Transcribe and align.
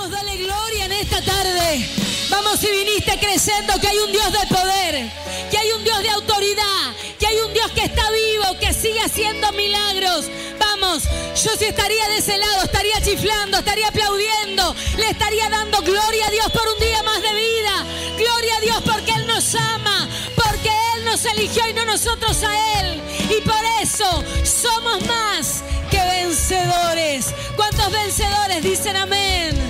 Vamos, 0.00 0.16
dale 0.16 0.36
gloria 0.38 0.86
en 0.86 0.92
esta 0.92 1.20
tarde. 1.20 1.86
Vamos, 2.30 2.58
si 2.58 2.70
viniste 2.70 3.18
creyendo 3.18 3.78
que 3.78 3.86
hay 3.86 3.98
un 3.98 4.10
Dios 4.10 4.32
de 4.32 4.46
poder, 4.46 5.10
que 5.50 5.58
hay 5.58 5.72
un 5.72 5.84
Dios 5.84 6.02
de 6.02 6.08
autoridad, 6.08 6.94
que 7.18 7.26
hay 7.26 7.38
un 7.40 7.52
Dios 7.52 7.70
que 7.72 7.84
está 7.84 8.10
vivo, 8.10 8.58
que 8.58 8.72
sigue 8.72 8.98
haciendo 9.02 9.52
milagros. 9.52 10.24
Vamos, 10.58 11.02
yo 11.44 11.54
si 11.54 11.66
estaría 11.66 12.08
de 12.08 12.16
ese 12.16 12.38
lado, 12.38 12.62
estaría 12.62 12.98
chiflando, 13.02 13.58
estaría 13.58 13.88
aplaudiendo, 13.88 14.74
le 14.96 15.10
estaría 15.10 15.50
dando 15.50 15.82
gloria 15.82 16.28
a 16.28 16.30
Dios 16.30 16.50
por 16.50 16.66
un 16.66 16.78
día 16.80 17.02
más 17.02 17.20
de 17.20 17.34
vida. 17.34 17.84
Gloria 18.16 18.56
a 18.56 18.60
Dios 18.60 18.82
porque 18.82 19.12
Él 19.12 19.26
nos 19.26 19.54
ama, 19.54 20.08
porque 20.34 20.70
Él 20.96 21.04
nos 21.04 21.22
eligió 21.26 21.68
y 21.68 21.74
no 21.74 21.84
nosotros 21.84 22.42
a 22.42 22.80
Él. 22.80 23.02
Y 23.28 23.42
por 23.42 23.64
eso 23.82 24.24
somos 24.44 25.06
más 25.06 25.62
que 25.90 25.98
vencedores. 25.98 27.34
¿Cuántos 27.54 27.92
vencedores 27.92 28.62
dicen 28.62 28.96
amén? 28.96 29.69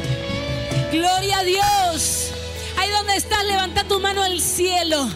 Gloria 0.92 1.38
a 1.38 1.44
Dios. 1.44 2.30
Ahí 2.76 2.90
donde 2.90 3.14
estás, 3.14 3.44
levanta 3.44 3.84
tu 3.84 4.00
mano 4.00 4.24
al 4.24 4.40
cielo. 4.40 5.08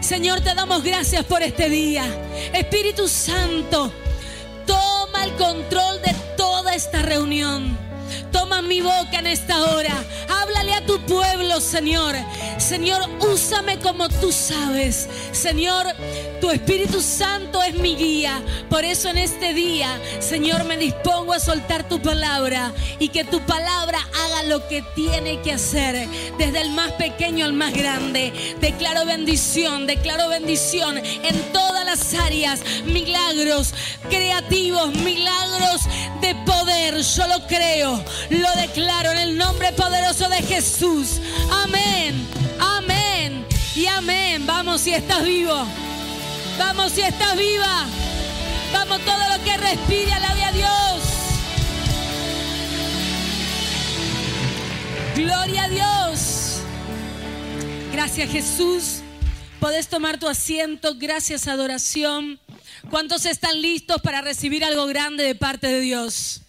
Señor, 0.00 0.40
te 0.40 0.54
damos 0.54 0.84
gracias 0.84 1.24
por 1.24 1.42
este 1.42 1.68
día. 1.68 2.04
Espíritu 2.52 3.08
Santo, 3.08 3.90
toma 4.66 5.24
el 5.24 5.32
control 5.32 6.00
de 6.02 6.14
toda 6.36 6.74
esta 6.76 7.02
reunión. 7.02 7.76
Toma 8.30 8.62
mi 8.62 8.80
boca 8.80 9.18
en 9.18 9.26
esta 9.26 9.64
hora. 9.64 9.94
Háblale 10.28 10.74
a 10.74 10.86
tu 10.86 11.04
pueblo, 11.06 11.60
Señor. 11.60 12.14
Señor, 12.58 13.02
úsame 13.18 13.80
como 13.80 14.08
tú 14.08 14.30
sabes. 14.30 15.08
Señor, 15.32 15.86
tu 16.40 16.50
Espíritu 16.50 17.00
Santo 17.00 17.62
es 17.62 17.74
mi 17.74 17.96
guía. 17.96 18.42
Por 18.68 18.84
eso 18.84 19.08
en 19.08 19.18
este 19.18 19.54
día, 19.54 20.00
Señor, 20.20 20.64
me 20.64 20.76
dispongo 20.76 21.32
a 21.32 21.40
soltar 21.40 21.88
tu 21.88 22.00
palabra 22.00 22.72
y 22.98 23.08
que 23.08 23.24
tu 23.24 23.40
palabra 23.40 23.98
haga 24.24 24.42
lo 24.44 24.66
que 24.68 24.82
tiene 24.94 25.40
que 25.42 25.52
hacer. 25.52 26.08
Desde 26.38 26.60
el 26.60 26.70
más 26.70 26.92
pequeño 26.92 27.44
al 27.44 27.52
más 27.52 27.72
grande. 27.72 28.32
Declaro 28.60 29.04
bendición, 29.04 29.86
declaro 29.86 30.28
bendición 30.28 30.98
en 30.98 31.52
todas 31.52 31.84
las 31.84 32.14
áreas. 32.14 32.60
Milagros 32.84 33.74
creativos, 34.08 34.94
milagros 34.96 35.82
de 36.20 36.34
poder. 36.46 37.00
Yo 37.00 37.26
lo 37.28 37.46
creo, 37.46 38.02
lo 38.30 38.60
declaro 38.60 39.12
en 39.12 39.18
el 39.18 39.38
nombre 39.38 39.72
poderoso 39.72 40.28
de 40.28 40.42
Jesús. 40.42 41.20
Amén, 41.50 42.26
amén 42.60 43.46
y 43.74 43.86
amén. 43.86 44.46
Vamos 44.46 44.82
si 44.82 44.92
estás 44.92 45.24
vivo. 45.24 45.66
Vamos 46.58 46.92
si 46.92 47.02
estás 47.02 47.36
viva. 47.36 47.86
Vamos 48.72 49.00
todo 49.04 49.36
lo 49.36 49.44
que 49.44 49.56
respire, 49.56 50.12
alabe 50.12 50.42
a 50.42 50.52
Dios. 50.52 51.02
Gloria 55.16 55.64
a 55.64 55.68
Dios. 55.68 56.60
Gracias 57.92 58.30
Jesús. 58.30 59.00
Podés 59.60 59.88
tomar 59.88 60.18
tu 60.18 60.28
asiento. 60.28 60.94
Gracias 60.96 61.48
adoración. 61.48 62.40
¿Cuántos 62.90 63.26
están 63.26 63.60
listos 63.60 64.00
para 64.02 64.20
recibir 64.20 64.64
algo 64.64 64.86
grande 64.86 65.24
de 65.24 65.34
parte 65.34 65.66
de 65.66 65.80
Dios? 65.80 66.42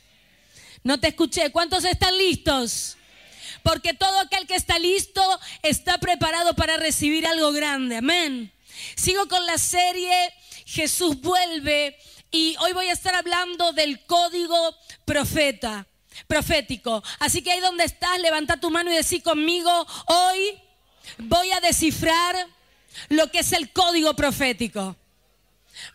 No 0.83 0.99
te 0.99 1.09
escuché. 1.09 1.51
¿Cuántos 1.51 1.83
están 1.83 2.17
listos? 2.17 2.97
Porque 3.63 3.93
todo 3.93 4.19
aquel 4.19 4.47
que 4.47 4.55
está 4.55 4.79
listo 4.79 5.21
está 5.63 5.97
preparado 5.97 6.55
para 6.55 6.77
recibir 6.77 7.25
algo 7.25 7.51
grande. 7.51 7.97
Amén. 7.97 8.51
Sigo 8.95 9.27
con 9.27 9.45
la 9.45 9.57
serie 9.57 10.33
Jesús 10.65 11.21
vuelve 11.21 11.97
y 12.29 12.55
hoy 12.59 12.73
voy 12.73 12.87
a 12.87 12.93
estar 12.93 13.15
hablando 13.15 13.71
del 13.71 14.05
código 14.05 14.75
profeta, 15.05 15.87
profético. 16.27 17.01
Así 17.19 17.41
que 17.41 17.51
ahí 17.51 17.61
donde 17.61 17.85
estás, 17.85 18.19
levanta 18.19 18.59
tu 18.59 18.69
mano 18.69 18.91
y 18.91 18.95
decí 18.95 19.21
conmigo, 19.21 19.71
hoy 20.07 20.59
voy 21.19 21.51
a 21.51 21.61
descifrar 21.61 22.35
lo 23.09 23.31
que 23.31 23.39
es 23.39 23.53
el 23.53 23.71
código 23.71 24.13
profético. 24.15 24.95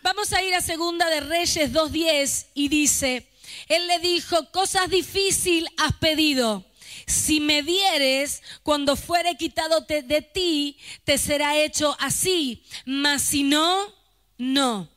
Vamos 0.02 0.32
a 0.32 0.42
ir 0.42 0.54
a 0.54 0.60
Segunda 0.60 1.08
de 1.10 1.20
Reyes 1.20 1.72
2.10 1.72 2.46
y 2.54 2.68
dice, 2.68 3.28
Él 3.68 3.86
le 3.88 3.98
dijo, 3.98 4.50
cosas 4.52 4.88
difíciles 4.88 5.70
has 5.76 5.92
pedido. 5.94 6.64
Si 7.06 7.40
me 7.40 7.62
vieres, 7.62 8.42
cuando 8.62 8.96
fuere 8.96 9.36
quitado 9.36 9.80
de 9.80 10.22
ti, 10.22 10.78
te 11.04 11.18
será 11.18 11.56
hecho 11.58 11.96
así. 12.00 12.64
Mas 12.84 13.22
si 13.22 13.42
no, 13.42 13.92
no. 14.38 14.88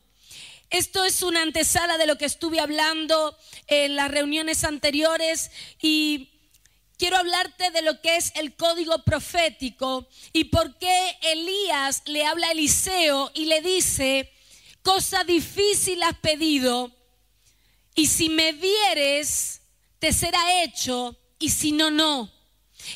Esto 0.70 1.04
es 1.04 1.22
una 1.22 1.42
antesala 1.42 1.96
de 1.96 2.06
lo 2.06 2.18
que 2.18 2.24
estuve 2.24 2.60
hablando 2.60 3.36
en 3.68 3.96
las 3.96 4.10
reuniones 4.10 4.64
anteriores 4.64 5.50
y 5.80 6.30
quiero 6.98 7.16
hablarte 7.16 7.70
de 7.70 7.82
lo 7.82 8.00
que 8.00 8.16
es 8.16 8.32
el 8.34 8.56
código 8.56 9.02
profético 9.04 10.08
y 10.32 10.44
por 10.44 10.76
qué 10.78 11.16
Elías 11.22 12.02
le 12.06 12.24
habla 12.24 12.48
a 12.48 12.52
Eliseo 12.52 13.30
y 13.34 13.44
le 13.44 13.60
dice, 13.60 14.32
cosa 14.82 15.22
difícil 15.24 16.02
has 16.02 16.18
pedido, 16.18 16.92
y 17.94 18.06
si 18.08 18.28
me 18.28 18.52
vieres, 18.52 19.62
te 19.98 20.12
será 20.12 20.62
hecho, 20.62 21.16
y 21.38 21.50
si 21.50 21.72
no, 21.72 21.90
no. 21.90 22.30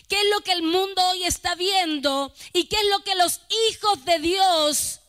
¿Qué 0.09 0.21
es 0.21 0.31
lo 0.31 0.41
que 0.43 0.53
el 0.53 0.63
mundo 0.63 1.03
hoy 1.11 1.25
está 1.25 1.55
viendo? 1.55 2.33
¿Y 2.53 2.65
qué 2.65 2.77
es 2.77 2.89
lo 2.91 3.03
que 3.03 3.15
los 3.15 3.41
hijos 3.71 4.05
de 4.05 4.19
Dios 4.19 5.01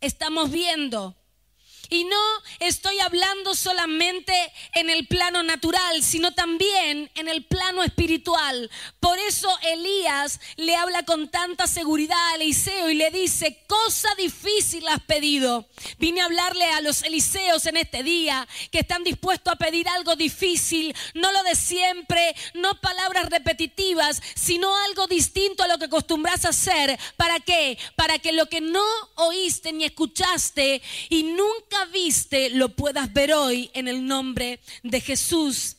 estamos 0.00 0.50
viendo? 0.50 1.17
Y 1.90 2.04
no 2.04 2.20
estoy 2.60 2.98
hablando 3.00 3.54
solamente 3.54 4.32
en 4.74 4.90
el 4.90 5.06
plano 5.06 5.42
natural, 5.42 6.02
sino 6.02 6.32
también 6.32 7.10
en 7.14 7.28
el 7.28 7.44
plano 7.44 7.82
espiritual. 7.82 8.70
Por 9.00 9.18
eso 9.18 9.48
Elías 9.62 10.40
le 10.56 10.76
habla 10.76 11.04
con 11.04 11.28
tanta 11.30 11.66
seguridad 11.66 12.18
a 12.28 12.34
Eliseo 12.34 12.90
y 12.90 12.94
le 12.94 13.10
dice, 13.10 13.64
cosa 13.66 14.08
difícil 14.16 14.86
has 14.88 15.00
pedido. 15.00 15.66
Vine 15.98 16.20
a 16.20 16.26
hablarle 16.26 16.66
a 16.66 16.80
los 16.80 17.02
Eliseos 17.02 17.64
en 17.66 17.78
este 17.78 18.02
día 18.02 18.46
que 18.70 18.80
están 18.80 19.02
dispuestos 19.04 19.52
a 19.52 19.56
pedir 19.56 19.88
algo 19.88 20.16
difícil, 20.16 20.94
no 21.14 21.32
lo 21.32 21.42
de 21.44 21.54
siempre, 21.54 22.34
no 22.54 22.78
palabras 22.80 23.30
repetitivas, 23.30 24.20
sino 24.34 24.76
algo 24.84 25.06
distinto 25.06 25.62
a 25.62 25.68
lo 25.68 25.78
que 25.78 25.86
acostumbras 25.86 26.44
a 26.44 26.50
hacer. 26.50 26.98
¿Para 27.16 27.40
qué? 27.40 27.78
Para 27.96 28.18
que 28.18 28.32
lo 28.32 28.46
que 28.46 28.60
no 28.60 28.84
oíste 29.14 29.72
ni 29.72 29.84
escuchaste 29.84 30.82
y 31.08 31.22
nunca 31.22 31.77
viste 31.86 32.50
lo 32.50 32.70
puedas 32.70 33.12
ver 33.12 33.32
hoy 33.32 33.70
en 33.74 33.88
el 33.88 34.06
nombre 34.06 34.60
de 34.82 35.00
Jesús. 35.00 35.76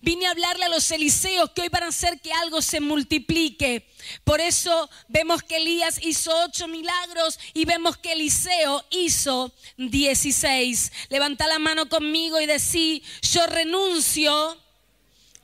Vine 0.00 0.26
a 0.26 0.30
hablarle 0.30 0.64
a 0.64 0.68
los 0.68 0.90
Eliseos 0.90 1.50
que 1.50 1.62
hoy 1.62 1.68
van 1.68 1.84
a 1.84 1.88
hacer 1.88 2.20
que 2.20 2.32
algo 2.32 2.62
se 2.62 2.80
multiplique. 2.80 3.88
Por 4.24 4.40
eso 4.40 4.88
vemos 5.08 5.42
que 5.42 5.56
Elías 5.56 5.98
hizo 6.02 6.34
ocho 6.44 6.68
milagros 6.68 7.38
y 7.52 7.64
vemos 7.64 7.96
que 7.96 8.12
Eliseo 8.12 8.84
hizo 8.90 9.52
dieciséis. 9.76 10.92
Levanta 11.08 11.46
la 11.46 11.58
mano 11.58 11.88
conmigo 11.88 12.40
y 12.40 12.46
decí, 12.46 13.02
yo 13.22 13.46
renuncio 13.46 14.58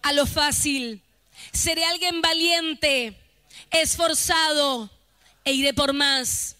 a 0.02 0.12
lo 0.12 0.26
fácil. 0.26 1.02
Seré 1.52 1.84
alguien 1.84 2.20
valiente, 2.20 3.16
esforzado 3.70 4.90
e 5.44 5.52
iré 5.52 5.74
por 5.74 5.92
más. 5.92 6.56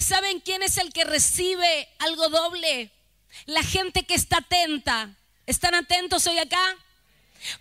¿Saben 0.00 0.40
quién 0.40 0.62
es 0.62 0.78
el 0.78 0.92
que 0.92 1.04
recibe 1.04 1.88
algo 1.98 2.28
doble? 2.30 2.90
La 3.44 3.62
gente 3.62 4.04
que 4.04 4.14
está 4.14 4.38
atenta. 4.38 5.14
¿Están 5.46 5.74
atentos 5.74 6.26
hoy 6.26 6.38
acá? 6.38 6.76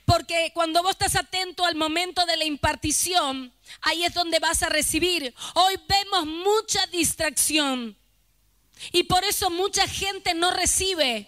Porque 0.06 0.52
cuando 0.54 0.82
vos 0.82 0.92
estás 0.92 1.16
atento 1.16 1.66
al 1.66 1.76
momento 1.76 2.26
de 2.26 2.38
la 2.38 2.46
impartición, 2.46 3.54
ahí 3.82 4.04
es 4.06 4.14
donde 4.14 4.40
vas 4.40 4.64
a 4.64 4.70
recibir. 4.70 5.34
Hoy 5.54 5.76
vemos 5.88 6.26
mucha 6.26 6.86
distracción 6.88 7.98
y 8.92 9.04
por 9.04 9.24
eso 9.26 9.50
mucha 9.50 9.88
gente 9.88 10.34
no 10.34 10.52
recibe. 10.52 11.28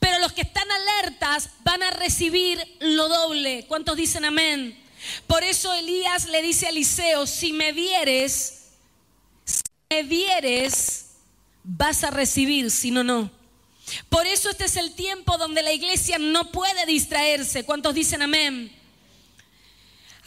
Pero 0.00 0.18
los 0.18 0.32
que 0.32 0.42
están 0.42 0.68
alertas 0.70 1.50
van 1.60 1.84
a 1.84 1.90
recibir 1.92 2.60
lo 2.80 3.08
doble. 3.08 3.64
¿Cuántos 3.68 3.96
dicen 3.96 4.24
amén? 4.24 4.84
Por 5.28 5.44
eso 5.44 5.72
Elías 5.74 6.26
le 6.26 6.42
dice 6.42 6.66
a 6.66 6.70
Eliseo, 6.70 7.26
si 7.26 7.52
me 7.52 7.70
vieres, 7.70 8.67
me 9.90 10.02
vieres, 10.02 11.06
vas 11.64 12.04
a 12.04 12.10
recibir, 12.10 12.70
si 12.70 12.90
no, 12.90 13.02
no. 13.02 13.30
Por 14.10 14.26
eso 14.26 14.50
este 14.50 14.66
es 14.66 14.76
el 14.76 14.92
tiempo 14.94 15.38
donde 15.38 15.62
la 15.62 15.72
iglesia 15.72 16.18
no 16.18 16.52
puede 16.52 16.84
distraerse. 16.84 17.64
¿Cuántos 17.64 17.94
dicen 17.94 18.20
amén? 18.20 18.70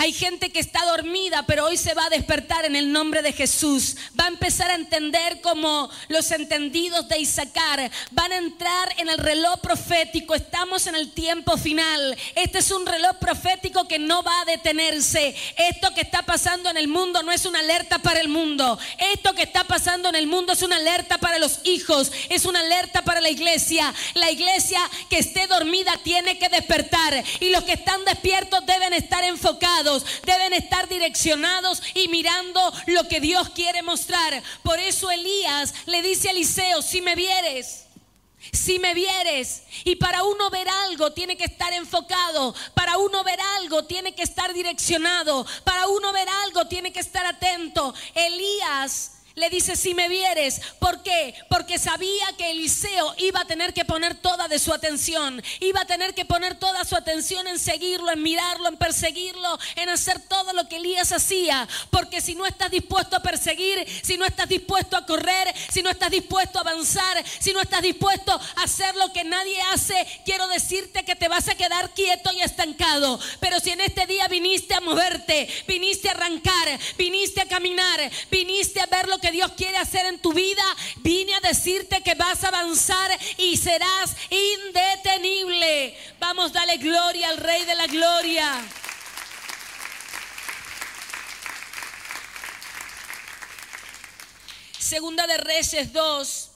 Hay 0.01 0.13
gente 0.13 0.50
que 0.50 0.59
está 0.59 0.83
dormida, 0.86 1.44
pero 1.45 1.68
hoy 1.68 1.77
se 1.77 1.94
va 1.94 2.06
a 2.06 2.09
despertar 2.09 2.65
en 2.65 2.75
el 2.75 2.92
nombre 2.92 3.21
de 3.21 3.33
Jesús. 3.33 3.98
Va 4.19 4.24
a 4.24 4.30
empezar 4.30 4.71
a 4.71 4.74
entender 4.74 5.42
como 5.42 5.92
los 6.07 6.31
entendidos 6.31 7.07
de 7.07 7.19
Isaacar. 7.19 7.92
Van 8.09 8.31
a 8.31 8.38
entrar 8.38 8.95
en 8.98 9.09
el 9.09 9.19
reloj 9.19 9.59
profético. 9.59 10.33
Estamos 10.33 10.88
en 10.88 10.95
el 10.95 11.12
tiempo 11.12 11.56
final. 11.56 12.18
Este 12.33 12.57
es 12.57 12.71
un 12.71 12.83
reloj 12.88 13.18
profético 13.19 13.88
que 13.88 14.00
no 14.00 14.24
va 14.24 14.42
a 14.42 14.45
detenerse. 14.45 15.36
Esto 15.56 15.94
que 15.94 16.01
está 16.01 16.24
pasando 16.24 16.71
en 16.71 16.77
el 16.77 16.88
mundo 16.88 17.21
no 17.21 17.31
es 17.31 17.45
una 17.45 17.59
alerta 17.59 18.00
para 18.00 18.21
el 18.21 18.27
mundo. 18.27 18.80
Esto 19.13 19.36
que 19.36 19.44
está 19.44 19.65
pasando 19.65 20.09
en 20.09 20.15
el 20.15 20.25
mundo 20.25 20.53
es 20.53 20.63
una 20.63 20.77
alerta 20.77 21.19
para 21.19 21.38
los 21.38 21.59
hijos. 21.63 22.12
Es 22.30 22.45
una 22.45 22.62
alerta 22.62 23.03
para 23.03 23.21
la 23.21 23.30
iglesia. 23.30 23.94
La 24.15 24.31
iglesia 24.31 24.80
que 25.12 25.19
esté 25.19 25.45
dormida 25.45 25.94
tiene 26.03 26.39
que 26.39 26.50
despertar. 26.50 27.24
Y 27.39 27.51
los 27.51 27.63
que 27.65 27.74
están 27.74 28.03
despiertos 28.03 28.65
deben 28.65 28.94
estar 28.94 29.24
enfocados 29.24 29.91
deben 30.26 30.54
estar 30.54 30.88
direccionados 30.88 31.82
y 31.94 32.08
mirando 32.08 32.74
lo 32.88 33.08
que 33.08 33.20
Dios 33.20 33.50
quiere 33.50 33.82
mostrar. 33.82 34.42
Por 34.64 34.80
eso 34.80 35.10
Elías 35.12 35.74
le 35.86 36.02
dice 36.02 36.30
a 36.30 36.32
Eliseo, 36.32 36.82
si 36.82 37.02
me 37.02 37.16
vieres, 37.16 37.86
si 38.52 38.80
me 38.80 38.94
vieres, 38.94 39.64
y 39.84 39.96
para 39.98 40.24
uno 40.24 40.50
ver 40.50 40.68
algo 40.68 41.14
tiene 41.14 41.38
que 41.38 41.46
estar 41.46 41.72
enfocado, 41.74 42.56
para 42.74 42.98
uno 42.98 43.24
ver 43.24 43.40
algo 43.58 43.86
tiene 43.86 44.16
que 44.16 44.24
estar 44.24 44.54
direccionado, 44.54 45.46
para 45.64 45.88
uno 45.88 46.12
ver 46.12 46.28
algo 46.46 46.68
tiene 46.68 46.92
que 46.92 47.00
estar 47.00 47.26
atento. 47.26 47.94
Elías 48.16 49.21
le 49.36 49.50
dice, 49.50 49.75
si 49.75 49.94
me 49.94 50.10
vieres, 50.10 50.62
¿por 50.80 51.04
qué? 51.04 51.33
Porque 51.50 51.80
sabía 51.80 52.25
que 52.38 52.51
Eliseo 52.51 53.13
iba 53.18 53.42
a 53.42 53.45
tener 53.45 53.74
que 53.74 53.86
poner 53.86 54.16
toda 54.16 54.48
de 54.48 54.60
su 54.60 54.74
atención, 54.74 55.42
iba 55.60 55.81
a 55.81 55.86
tener 55.86 56.13
que 56.13 56.25
poner 56.25 56.56
toda 56.56 56.83
su 56.86 56.95
atención 56.95 57.48
en 57.48 57.60
seguirlo, 57.60 58.12
en 58.12 58.22
mirarlo, 58.22 58.68
en 58.68 58.78
perseguirlo, 58.78 59.57
en 59.75 59.89
hacer 59.89 60.19
todo 60.19 60.54
lo 60.54 60.68
que 60.68 60.78
Elías 60.78 61.12
hacía. 61.12 61.68
Porque 61.89 62.22
si 62.22 62.36
no 62.36 62.45
estás 62.45 62.72
dispuesto 62.72 63.16
a 63.16 63.22
perseguir, 63.22 63.86
si 64.04 64.18
no 64.18 64.25
estás 64.25 64.50
dispuesto 64.50 64.98
a 64.98 65.06
correr, 65.06 65.54
si 65.72 65.81
no 65.81 65.89
estás 65.89 66.12
dispuesto 66.12 66.57
a 66.57 66.62
avanzar, 66.62 67.24
si 67.39 67.54
no 67.54 67.62
estás 67.62 67.81
dispuesto 67.81 68.34
a 68.34 68.63
hacer 68.63 68.95
lo 68.95 69.12
que 69.13 69.24
nadie 69.24 69.62
hace, 69.74 70.06
quiero 70.25 70.48
decirte 70.48 71.04
que 71.04 71.16
te 71.16 71.27
vas 71.27 71.48
a 71.48 71.56
quedar 71.56 71.94
quieto 71.94 72.31
y 72.34 72.42
estancado. 72.42 73.19
Pero 73.39 73.60
si 73.60 73.72
en 73.72 73.81
este 73.81 74.06
día 74.06 74.27
viniste 74.27 74.74
a 74.74 74.81
moverte, 74.81 75.48
viniste 75.68 76.10
a 76.10 76.12
arrancar, 76.12 76.80
viniste 76.98 77.42
a 77.42 77.48
caminar, 77.48 78.12
viniste 78.30 78.81
a 78.81 78.86
ver 78.86 79.07
lo 79.07 79.19
que 79.19 79.31
Dios 79.31 79.54
quiere 79.57 79.78
hacer 79.78 80.06
en 80.06 80.19
tu 80.19 80.33
vida, 80.33 80.63
vine 80.98 81.33
a 81.36 81.39
decirte 81.39 82.01
que 82.01 82.16
vas 82.16 82.44
a 82.44 82.50
avanzar 82.50 83.12
y 83.38 83.57
serás 83.57 84.16
indetenible. 84.30 85.98
Vamos, 86.19 86.54
dale 86.54 86.78
gloria 86.78 87.30
al 87.30 87.38
Rey 87.38 87.66
de 87.66 87.75
la 87.75 87.88
Gloria. 87.88 88.62
Segunda 94.78 95.25
de 95.25 95.38
Reyes 95.38 95.94
2, 95.94 96.51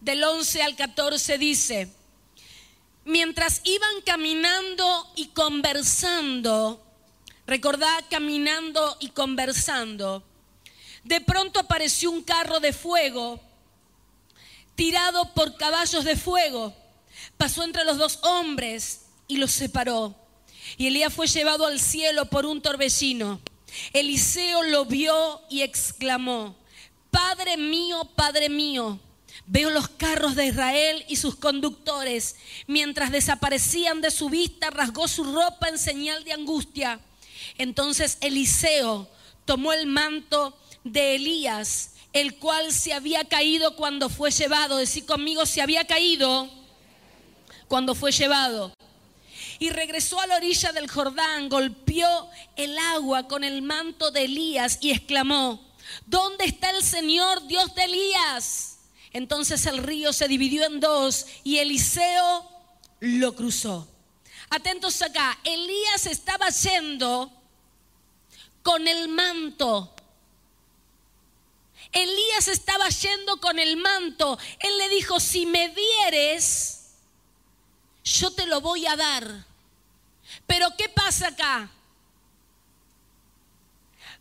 del 0.00 0.24
11 0.24 0.62
al 0.62 0.76
14 0.76 1.36
dice, 1.36 1.92
mientras 3.04 3.60
iban 3.64 4.00
caminando 4.06 5.12
y 5.14 5.26
conversando, 5.28 6.82
recordad 7.46 8.04
caminando 8.08 8.96
y 9.00 9.10
conversando, 9.10 10.22
de 11.04 11.20
pronto 11.20 11.60
apareció 11.60 12.10
un 12.10 12.22
carro 12.22 12.60
de 12.60 12.72
fuego 12.72 13.40
tirado 14.78 15.34
por 15.34 15.56
caballos 15.56 16.04
de 16.04 16.14
fuego. 16.14 16.72
Pasó 17.36 17.64
entre 17.64 17.84
los 17.84 17.98
dos 17.98 18.20
hombres 18.22 19.06
y 19.26 19.38
los 19.38 19.50
separó. 19.50 20.14
Y 20.76 20.86
Elías 20.86 21.12
fue 21.12 21.26
llevado 21.26 21.66
al 21.66 21.80
cielo 21.80 22.26
por 22.26 22.46
un 22.46 22.62
torbellino. 22.62 23.40
Eliseo 23.92 24.62
lo 24.62 24.84
vio 24.84 25.42
y 25.50 25.62
exclamó, 25.62 26.54
Padre 27.10 27.56
mío, 27.56 28.04
Padre 28.14 28.48
mío, 28.48 29.00
veo 29.46 29.70
los 29.70 29.88
carros 29.88 30.36
de 30.36 30.46
Israel 30.46 31.04
y 31.08 31.16
sus 31.16 31.34
conductores. 31.34 32.36
Mientras 32.68 33.10
desaparecían 33.10 34.00
de 34.00 34.12
su 34.12 34.28
vista, 34.28 34.70
rasgó 34.70 35.08
su 35.08 35.24
ropa 35.24 35.68
en 35.68 35.78
señal 35.78 36.22
de 36.22 36.34
angustia. 36.34 37.00
Entonces 37.56 38.18
Eliseo 38.20 39.08
tomó 39.44 39.72
el 39.72 39.86
manto 39.86 40.56
de 40.84 41.16
Elías, 41.16 41.92
el 42.12 42.36
cual 42.36 42.72
se 42.72 42.92
había 42.92 43.24
caído 43.24 43.76
cuando 43.76 44.08
fue 44.08 44.30
llevado. 44.30 44.76
Decir 44.76 45.06
conmigo, 45.06 45.46
se 45.46 45.62
había 45.62 45.86
caído 45.86 46.48
cuando 47.68 47.94
fue 47.94 48.12
llevado. 48.12 48.72
Y 49.58 49.70
regresó 49.70 50.20
a 50.20 50.26
la 50.26 50.36
orilla 50.36 50.72
del 50.72 50.88
Jordán, 50.88 51.48
golpeó 51.48 52.30
el 52.56 52.78
agua 52.78 53.26
con 53.26 53.42
el 53.44 53.62
manto 53.62 54.10
de 54.10 54.24
Elías 54.24 54.78
y 54.80 54.90
exclamó, 54.90 55.60
¿dónde 56.06 56.44
está 56.44 56.70
el 56.70 56.82
Señor 56.82 57.46
Dios 57.46 57.74
de 57.74 57.84
Elías? 57.84 58.78
Entonces 59.12 59.66
el 59.66 59.78
río 59.78 60.12
se 60.12 60.28
dividió 60.28 60.64
en 60.64 60.80
dos 60.80 61.26
y 61.42 61.58
Eliseo 61.58 62.48
lo 63.00 63.34
cruzó. 63.34 63.88
Atentos 64.50 65.02
acá, 65.02 65.38
Elías 65.44 66.06
estaba 66.06 66.48
yendo 66.50 67.32
con 68.62 68.86
el 68.86 69.08
manto 69.08 69.94
Elías 71.92 72.48
estaba 72.48 72.88
yendo 72.88 73.40
con 73.40 73.58
el 73.58 73.76
manto. 73.76 74.38
Él 74.60 74.78
le 74.78 74.88
dijo, 74.88 75.20
si 75.20 75.46
me 75.46 75.68
vieres, 75.68 76.90
yo 78.04 78.30
te 78.32 78.46
lo 78.46 78.60
voy 78.60 78.86
a 78.86 78.96
dar. 78.96 79.46
Pero 80.46 80.68
¿qué 80.76 80.88
pasa 80.88 81.28
acá? 81.28 81.70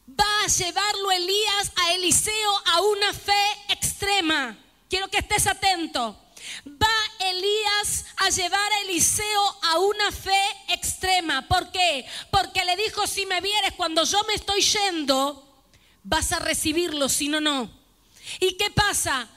Va 0.09 0.43
a 0.43 0.47
llevarlo 0.47 1.11
Elías 1.11 1.71
a 1.75 1.93
Eliseo 1.93 2.61
a 2.65 2.81
una 2.81 3.13
fe 3.13 3.57
extrema. 3.69 4.57
Quiero 4.89 5.09
que 5.09 5.17
estés 5.17 5.47
atento. 5.47 6.17
Va 6.65 6.87
Elías 7.19 8.05
a 8.17 8.29
llevar 8.29 8.71
a 8.71 8.79
Eliseo 8.81 9.57
a 9.63 9.79
una 9.79 10.11
fe 10.11 10.41
extrema. 10.69 11.47
¿Por 11.47 11.71
qué? 11.71 12.05
Porque 12.31 12.63
le 12.63 12.77
dijo, 12.77 13.05
si 13.05 13.25
me 13.25 13.41
vieres 13.41 13.73
cuando 13.73 14.03
yo 14.05 14.23
me 14.23 14.35
estoy 14.35 14.61
yendo, 14.61 15.46
vas 16.07 16.31
a 16.31 16.39
recibirlo, 16.39 17.09
si 17.09 17.27
no, 17.27 17.41
no. 17.41 17.69
¿Y 18.39 18.53
qué 18.53 18.71
pasa? 18.71 19.27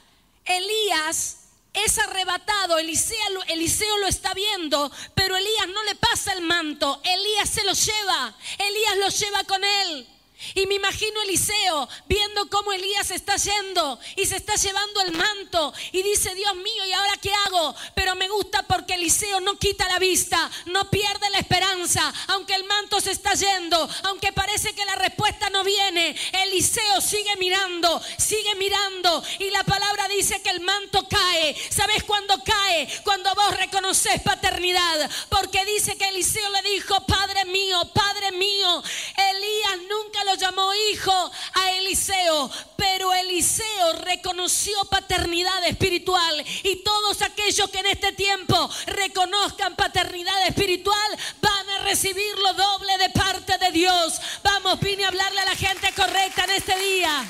Elías 0.44 1.38
es 1.72 1.98
arrebatado, 1.98 2.78
Eliseo, 2.78 3.42
Eliseo, 3.48 3.98
lo 3.98 4.06
está 4.06 4.34
viendo, 4.34 4.90
pero 5.14 5.36
Elías 5.36 5.68
no 5.68 5.82
le 5.84 5.94
pasa 5.96 6.32
el 6.32 6.42
manto, 6.42 7.00
Elías 7.04 7.48
se 7.48 7.64
lo 7.64 7.72
lleva, 7.72 8.34
Elías 8.58 8.96
lo 8.98 9.08
lleva 9.08 9.44
con 9.44 9.62
él. 9.62 10.08
Y 10.54 10.66
me 10.66 10.74
imagino 10.74 11.22
Eliseo 11.22 11.88
viendo 12.06 12.48
cómo 12.48 12.72
Elías 12.72 13.10
está 13.10 13.36
yendo 13.36 13.98
y 14.16 14.26
se 14.26 14.36
está 14.36 14.54
llevando 14.56 15.00
el 15.02 15.12
manto 15.12 15.72
y 15.92 16.02
dice, 16.02 16.34
Dios 16.34 16.54
mío, 16.56 16.86
¿y 16.86 16.92
ahora 16.92 17.16
qué 17.20 17.32
hago? 17.46 17.74
Pero 17.94 18.14
me 18.14 18.28
gusta 18.28 18.62
porque 18.62 18.94
Eliseo 18.94 19.40
no 19.40 19.58
quita 19.58 19.88
la 19.88 19.98
vista, 19.98 20.50
no 20.66 20.90
pierde 20.90 21.30
la 21.30 21.38
esperanza, 21.38 22.12
aunque 22.28 22.54
el 22.54 22.64
manto 22.64 23.00
se 23.00 23.12
está 23.12 23.34
yendo, 23.34 23.88
aunque 24.04 24.32
parece 24.32 24.74
que 24.74 24.84
la 24.84 24.96
respuesta 24.96 25.50
no 25.50 25.64
viene, 25.64 26.16
Eliseo 26.44 27.00
sigue 27.00 27.36
mirando, 27.36 28.00
sigue 28.18 28.54
mirando 28.56 29.22
y 29.38 29.50
la 29.50 29.64
palabra 29.64 30.08
dice 30.08 30.40
que 30.42 30.50
el 30.50 30.60
manto 30.60 31.06
cae. 31.08 31.56
¿Sabes 31.70 32.02
cuándo 32.04 32.42
cae? 32.44 32.88
Cuando 33.04 33.34
vos 33.34 33.56
reconoces 33.56 34.20
paternidad, 34.22 35.10
porque 35.28 35.64
dice 35.64 35.96
que 35.96 36.08
Eliseo 36.08 36.48
le 36.50 36.62
dijo, 36.70 37.00
Padre 37.06 37.44
mío, 37.46 37.80
Padre 37.92 38.32
mío, 38.32 38.82
Elías 39.16 39.78
nunca 39.88 40.24
lo 40.24 40.29
llamó 40.34 40.72
hijo 40.92 41.30
a 41.54 41.72
Eliseo, 41.72 42.50
pero 42.76 43.12
Eliseo 43.12 43.92
reconoció 44.04 44.84
paternidad 44.86 45.64
espiritual 45.66 46.44
y 46.62 46.82
todos 46.82 47.22
aquellos 47.22 47.70
que 47.70 47.78
en 47.78 47.86
este 47.86 48.12
tiempo 48.12 48.70
reconozcan 48.86 49.76
paternidad 49.76 50.46
espiritual 50.46 51.18
van 51.40 51.70
a 51.70 51.78
recibir 51.80 52.36
lo 52.38 52.54
doble 52.54 52.98
de 52.98 53.10
parte 53.10 53.58
de 53.58 53.70
Dios. 53.70 54.20
Vamos, 54.42 54.80
vine 54.80 55.04
a 55.04 55.08
hablarle 55.08 55.40
a 55.40 55.44
la 55.44 55.56
gente 55.56 55.92
correcta 55.94 56.44
en 56.44 56.50
este 56.50 56.78
día. 56.78 57.24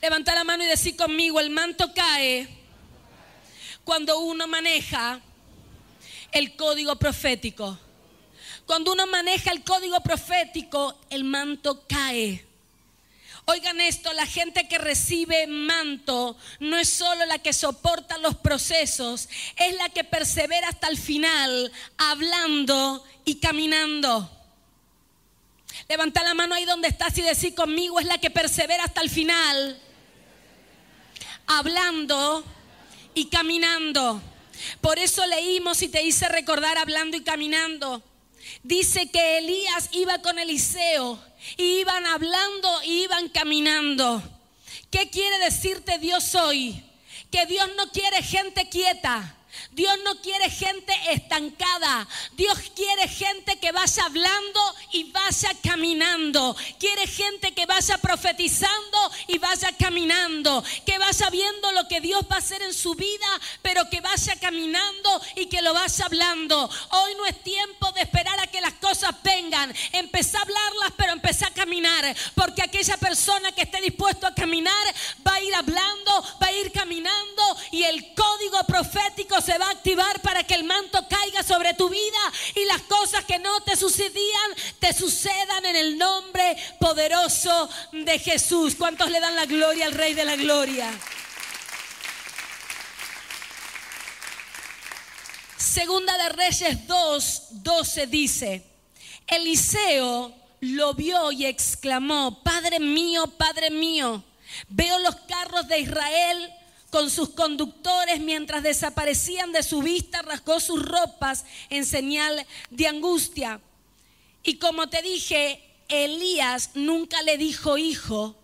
Levanta 0.00 0.34
la 0.34 0.44
mano 0.44 0.62
y 0.62 0.66
decir 0.66 0.96
conmigo, 0.96 1.40
el 1.40 1.48
manto 1.48 1.94
cae 1.94 2.46
cuando 3.84 4.18
uno 4.18 4.46
maneja 4.46 5.20
el 6.34 6.56
código 6.56 6.96
profético. 6.96 7.78
Cuando 8.66 8.92
uno 8.92 9.06
maneja 9.06 9.50
el 9.50 9.62
código 9.62 10.00
profético, 10.00 10.98
el 11.08 11.24
manto 11.24 11.86
cae. 11.86 12.44
Oigan 13.46 13.80
esto, 13.80 14.12
la 14.14 14.26
gente 14.26 14.68
que 14.68 14.78
recibe 14.78 15.46
manto 15.46 16.36
no 16.60 16.78
es 16.78 16.88
solo 16.88 17.26
la 17.26 17.38
que 17.38 17.52
soporta 17.52 18.16
los 18.18 18.36
procesos, 18.36 19.28
es 19.56 19.74
la 19.76 19.90
que 19.90 20.02
persevera 20.02 20.68
hasta 20.68 20.88
el 20.88 20.96
final, 20.96 21.70
hablando 21.98 23.04
y 23.24 23.36
caminando. 23.36 24.30
Levanta 25.88 26.22
la 26.22 26.32
mano 26.32 26.54
ahí 26.54 26.64
donde 26.64 26.88
estás 26.88 27.16
y 27.18 27.22
decir 27.22 27.54
conmigo, 27.54 28.00
es 28.00 28.06
la 28.06 28.18
que 28.18 28.30
persevera 28.30 28.84
hasta 28.84 29.02
el 29.02 29.10
final, 29.10 29.78
hablando 31.46 32.42
y 33.14 33.26
caminando. 33.26 34.22
Por 34.80 34.98
eso 34.98 35.24
leímos 35.26 35.82
y 35.82 35.88
te 35.88 36.02
hice 36.02 36.28
recordar 36.28 36.78
hablando 36.78 37.16
y 37.16 37.22
caminando. 37.22 38.02
Dice 38.62 39.10
que 39.10 39.38
Elías 39.38 39.88
iba 39.92 40.20
con 40.20 40.38
Eliseo, 40.38 41.18
y 41.56 41.80
iban 41.80 42.06
hablando 42.06 42.82
y 42.84 43.02
iban 43.04 43.28
caminando. 43.28 44.22
¿Qué 44.90 45.10
quiere 45.10 45.38
decirte 45.38 45.98
Dios 45.98 46.34
hoy? 46.34 46.82
Que 47.30 47.46
Dios 47.46 47.68
no 47.76 47.90
quiere 47.90 48.22
gente 48.22 48.68
quieta. 48.68 49.36
Dios 49.74 49.92
no 50.04 50.20
quiere 50.20 50.48
gente 50.50 50.92
estancada. 51.10 52.06
Dios 52.32 52.56
quiere 52.76 53.08
gente 53.08 53.58
que 53.58 53.72
vaya 53.72 54.04
hablando 54.04 54.60
y 54.92 55.10
vaya 55.10 55.50
caminando. 55.64 56.56
Quiere 56.78 57.08
gente 57.08 57.52
que 57.52 57.66
vaya 57.66 57.98
profetizando 57.98 59.12
y 59.26 59.38
vaya 59.38 59.72
caminando. 59.76 60.62
Que 60.86 60.96
vaya 60.98 61.28
viendo 61.30 61.72
lo 61.72 61.88
que 61.88 62.00
Dios 62.00 62.24
va 62.30 62.36
a 62.36 62.38
hacer 62.38 62.62
en 62.62 62.72
su 62.72 62.94
vida, 62.94 63.26
pero 63.62 63.90
que 63.90 64.00
vaya 64.00 64.36
caminando 64.36 65.20
y 65.34 65.46
que 65.46 65.60
lo 65.60 65.74
vaya 65.74 66.04
hablando. 66.04 66.70
Hoy 66.90 67.14
no 67.16 67.26
es 67.26 67.42
tiempo 67.42 67.90
de 67.92 68.02
esperar 68.02 68.38
a 68.38 68.46
que 68.46 68.60
las 68.60 68.74
cosas 68.74 69.12
vengan. 69.24 69.74
Empezá 69.92 70.38
a 70.38 70.42
hablarlas, 70.42 70.92
pero 70.96 71.12
empezá 71.12 71.48
a 71.48 71.54
caminar. 71.54 72.14
Porque 72.36 72.62
aquella 72.62 72.96
persona 72.96 73.50
que 73.50 73.62
esté 73.62 73.80
dispuesto 73.80 74.28
a 74.28 74.34
caminar 74.34 74.86
va 75.26 75.34
a 75.34 75.42
ir 75.42 75.54
hablando, 75.54 76.22
va 76.40 76.46
a 76.46 76.52
ir 76.52 76.70
caminando 76.70 77.56
y 77.72 77.82
el 77.82 78.14
código 78.14 78.62
profético 78.68 79.40
se 79.40 79.58
va 79.58 79.63
activar 79.70 80.20
para 80.22 80.44
que 80.44 80.54
el 80.54 80.64
manto 80.64 81.06
caiga 81.08 81.42
sobre 81.42 81.74
tu 81.74 81.88
vida 81.88 82.32
y 82.54 82.64
las 82.66 82.82
cosas 82.82 83.24
que 83.24 83.38
no 83.38 83.62
te 83.62 83.76
sucedían 83.76 84.54
te 84.78 84.92
sucedan 84.92 85.66
en 85.66 85.76
el 85.76 85.98
nombre 85.98 86.56
poderoso 86.80 87.68
de 87.92 88.18
Jesús. 88.18 88.74
¿Cuántos 88.76 89.10
le 89.10 89.20
dan 89.20 89.36
la 89.36 89.46
gloria 89.46 89.86
al 89.86 89.92
Rey 89.92 90.14
de 90.14 90.24
la 90.24 90.36
Gloria? 90.36 90.90
Segunda 95.56 96.16
de 96.16 96.28
Reyes 96.28 96.86
2, 96.86 97.42
12 97.50 98.06
dice, 98.06 98.64
Eliseo 99.26 100.32
lo 100.60 100.94
vio 100.94 101.32
y 101.32 101.46
exclamó, 101.46 102.42
Padre 102.42 102.78
mío, 102.78 103.26
Padre 103.26 103.70
mío, 103.70 104.22
veo 104.68 104.98
los 105.00 105.16
carros 105.16 105.66
de 105.66 105.80
Israel 105.80 106.52
con 106.94 107.10
sus 107.10 107.30
conductores 107.30 108.20
mientras 108.20 108.62
desaparecían 108.62 109.50
de 109.50 109.64
su 109.64 109.82
vista, 109.82 110.22
rasgó 110.22 110.60
sus 110.60 110.80
ropas 110.80 111.44
en 111.68 111.84
señal 111.84 112.46
de 112.70 112.86
angustia. 112.86 113.60
Y 114.44 114.58
como 114.58 114.88
te 114.88 115.02
dije, 115.02 115.60
Elías 115.88 116.70
nunca 116.74 117.20
le 117.22 117.36
dijo 117.36 117.78
hijo 117.78 118.36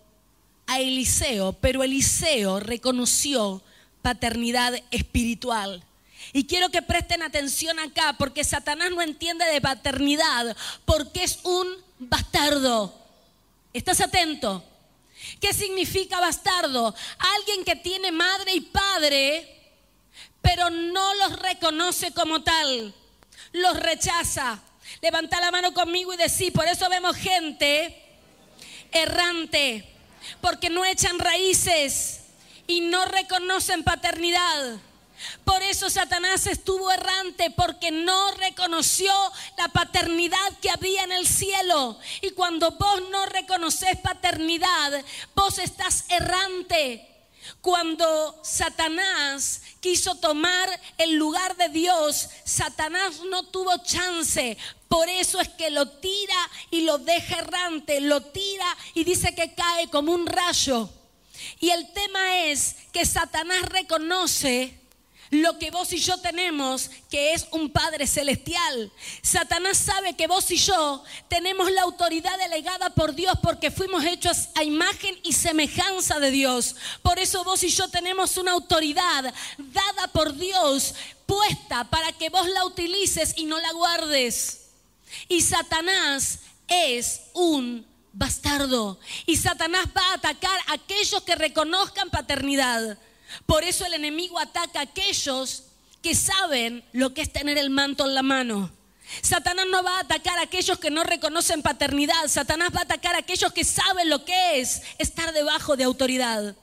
a 0.67 0.81
Eliseo, 0.81 1.53
pero 1.61 1.81
Eliseo 1.81 2.59
reconoció 2.59 3.63
paternidad 4.01 4.73
espiritual. 4.91 5.85
Y 6.33 6.43
quiero 6.43 6.67
que 6.71 6.81
presten 6.81 7.23
atención 7.23 7.79
acá, 7.79 8.17
porque 8.19 8.43
Satanás 8.43 8.91
no 8.91 9.01
entiende 9.01 9.45
de 9.45 9.61
paternidad, 9.61 10.57
porque 10.83 11.23
es 11.23 11.39
un 11.43 11.69
bastardo. 11.99 12.93
¿Estás 13.71 14.01
atento? 14.01 14.61
¿Qué 15.39 15.53
significa 15.53 16.19
bastardo? 16.19 16.93
Alguien 17.37 17.63
que 17.63 17.75
tiene 17.75 18.11
madre 18.11 18.53
y 18.53 18.61
padre, 18.61 19.61
pero 20.41 20.69
no 20.69 21.13
los 21.15 21.39
reconoce 21.39 22.11
como 22.13 22.43
tal. 22.43 22.93
Los 23.53 23.79
rechaza. 23.79 24.59
Levanta 25.01 25.39
la 25.39 25.51
mano 25.51 25.73
conmigo 25.73 26.13
y 26.13 26.17
decir, 26.17 26.51
por 26.53 26.67
eso 26.67 26.89
vemos 26.89 27.15
gente 27.15 27.97
errante, 28.91 29.87
porque 30.41 30.69
no 30.69 30.83
echan 30.85 31.17
raíces 31.17 32.21
y 32.67 32.81
no 32.81 33.05
reconocen 33.05 33.83
paternidad. 33.83 34.79
Por 35.43 35.61
eso 35.63 35.89
Satanás 35.89 36.47
estuvo 36.47 36.91
errante 36.91 37.51
porque 37.51 37.91
no 37.91 38.31
reconoció 38.31 39.13
la 39.57 39.67
paternidad 39.69 40.57
que 40.61 40.69
había 40.69 41.03
en 41.03 41.11
el 41.11 41.27
cielo. 41.27 41.99
Y 42.21 42.31
cuando 42.31 42.71
vos 42.71 43.01
no 43.09 43.25
reconoces 43.27 43.97
paternidad, 43.97 45.03
vos 45.35 45.57
estás 45.59 46.05
errante. 46.09 47.07
Cuando 47.61 48.39
Satanás 48.43 49.61
quiso 49.79 50.15
tomar 50.15 50.69
el 50.97 51.15
lugar 51.15 51.55
de 51.57 51.69
Dios, 51.69 52.29
Satanás 52.43 53.21
no 53.29 53.43
tuvo 53.43 53.77
chance. 53.83 54.57
Por 54.87 55.09
eso 55.09 55.39
es 55.39 55.49
que 55.49 55.69
lo 55.69 55.87
tira 55.87 56.49
y 56.69 56.81
lo 56.81 56.97
deja 56.97 57.39
errante, 57.39 57.99
lo 58.01 58.21
tira 58.21 58.77
y 58.93 59.03
dice 59.03 59.33
que 59.33 59.53
cae 59.53 59.89
como 59.89 60.13
un 60.13 60.27
rayo. 60.27 60.89
Y 61.59 61.69
el 61.69 61.91
tema 61.93 62.37
es 62.45 62.75
que 62.91 63.05
Satanás 63.05 63.63
reconoce 63.63 64.80
lo 65.31 65.57
que 65.57 65.71
vos 65.71 65.91
y 65.93 65.97
yo 65.97 66.17
tenemos, 66.17 66.91
que 67.09 67.33
es 67.33 67.47
un 67.51 67.69
Padre 67.69 68.05
celestial. 68.05 68.91
Satanás 69.21 69.77
sabe 69.77 70.13
que 70.13 70.27
vos 70.27 70.51
y 70.51 70.57
yo 70.57 71.03
tenemos 71.29 71.71
la 71.71 71.83
autoridad 71.83 72.37
delegada 72.37 72.89
por 72.91 73.15
Dios 73.15 73.33
porque 73.41 73.71
fuimos 73.71 74.03
hechos 74.03 74.49
a 74.55 74.63
imagen 74.63 75.17
y 75.23 75.33
semejanza 75.33 76.19
de 76.19 76.31
Dios. 76.31 76.75
Por 77.01 77.17
eso 77.17 77.43
vos 77.45 77.63
y 77.63 77.69
yo 77.69 77.87
tenemos 77.87 78.35
una 78.37 78.51
autoridad 78.51 79.33
dada 79.57 80.07
por 80.11 80.35
Dios 80.35 80.93
puesta 81.25 81.85
para 81.85 82.11
que 82.11 82.29
vos 82.29 82.47
la 82.49 82.65
utilices 82.65 83.33
y 83.37 83.45
no 83.45 83.57
la 83.57 83.71
guardes. 83.71 84.67
Y 85.29 85.41
Satanás 85.41 86.39
es 86.67 87.21
un 87.33 87.85
bastardo. 88.11 88.99
Y 89.25 89.37
Satanás 89.37 89.85
va 89.95 90.01
a 90.09 90.13
atacar 90.15 90.59
a 90.67 90.73
aquellos 90.73 91.23
que 91.23 91.35
reconozcan 91.35 92.09
paternidad. 92.09 92.97
Por 93.45 93.63
eso 93.63 93.85
el 93.85 93.93
enemigo 93.93 94.39
ataca 94.39 94.79
a 94.79 94.83
aquellos 94.83 95.63
que 96.01 96.15
saben 96.15 96.83
lo 96.91 97.13
que 97.13 97.21
es 97.21 97.31
tener 97.31 97.57
el 97.57 97.69
manto 97.69 98.05
en 98.05 98.15
la 98.15 98.23
mano. 98.23 98.71
Satanás 99.21 99.65
no 99.69 99.83
va 99.83 99.97
a 99.97 100.01
atacar 100.01 100.37
a 100.39 100.43
aquellos 100.43 100.79
que 100.79 100.89
no 100.89 101.03
reconocen 101.03 101.61
paternidad. 101.61 102.27
Satanás 102.27 102.69
va 102.73 102.79
a 102.79 102.83
atacar 102.83 103.15
a 103.15 103.19
aquellos 103.19 103.51
que 103.51 103.65
saben 103.65 104.09
lo 104.09 104.23
que 104.23 104.59
es 104.59 104.81
estar 104.97 105.33
debajo 105.33 105.75
de 105.75 105.83
autoridad. 105.83 106.55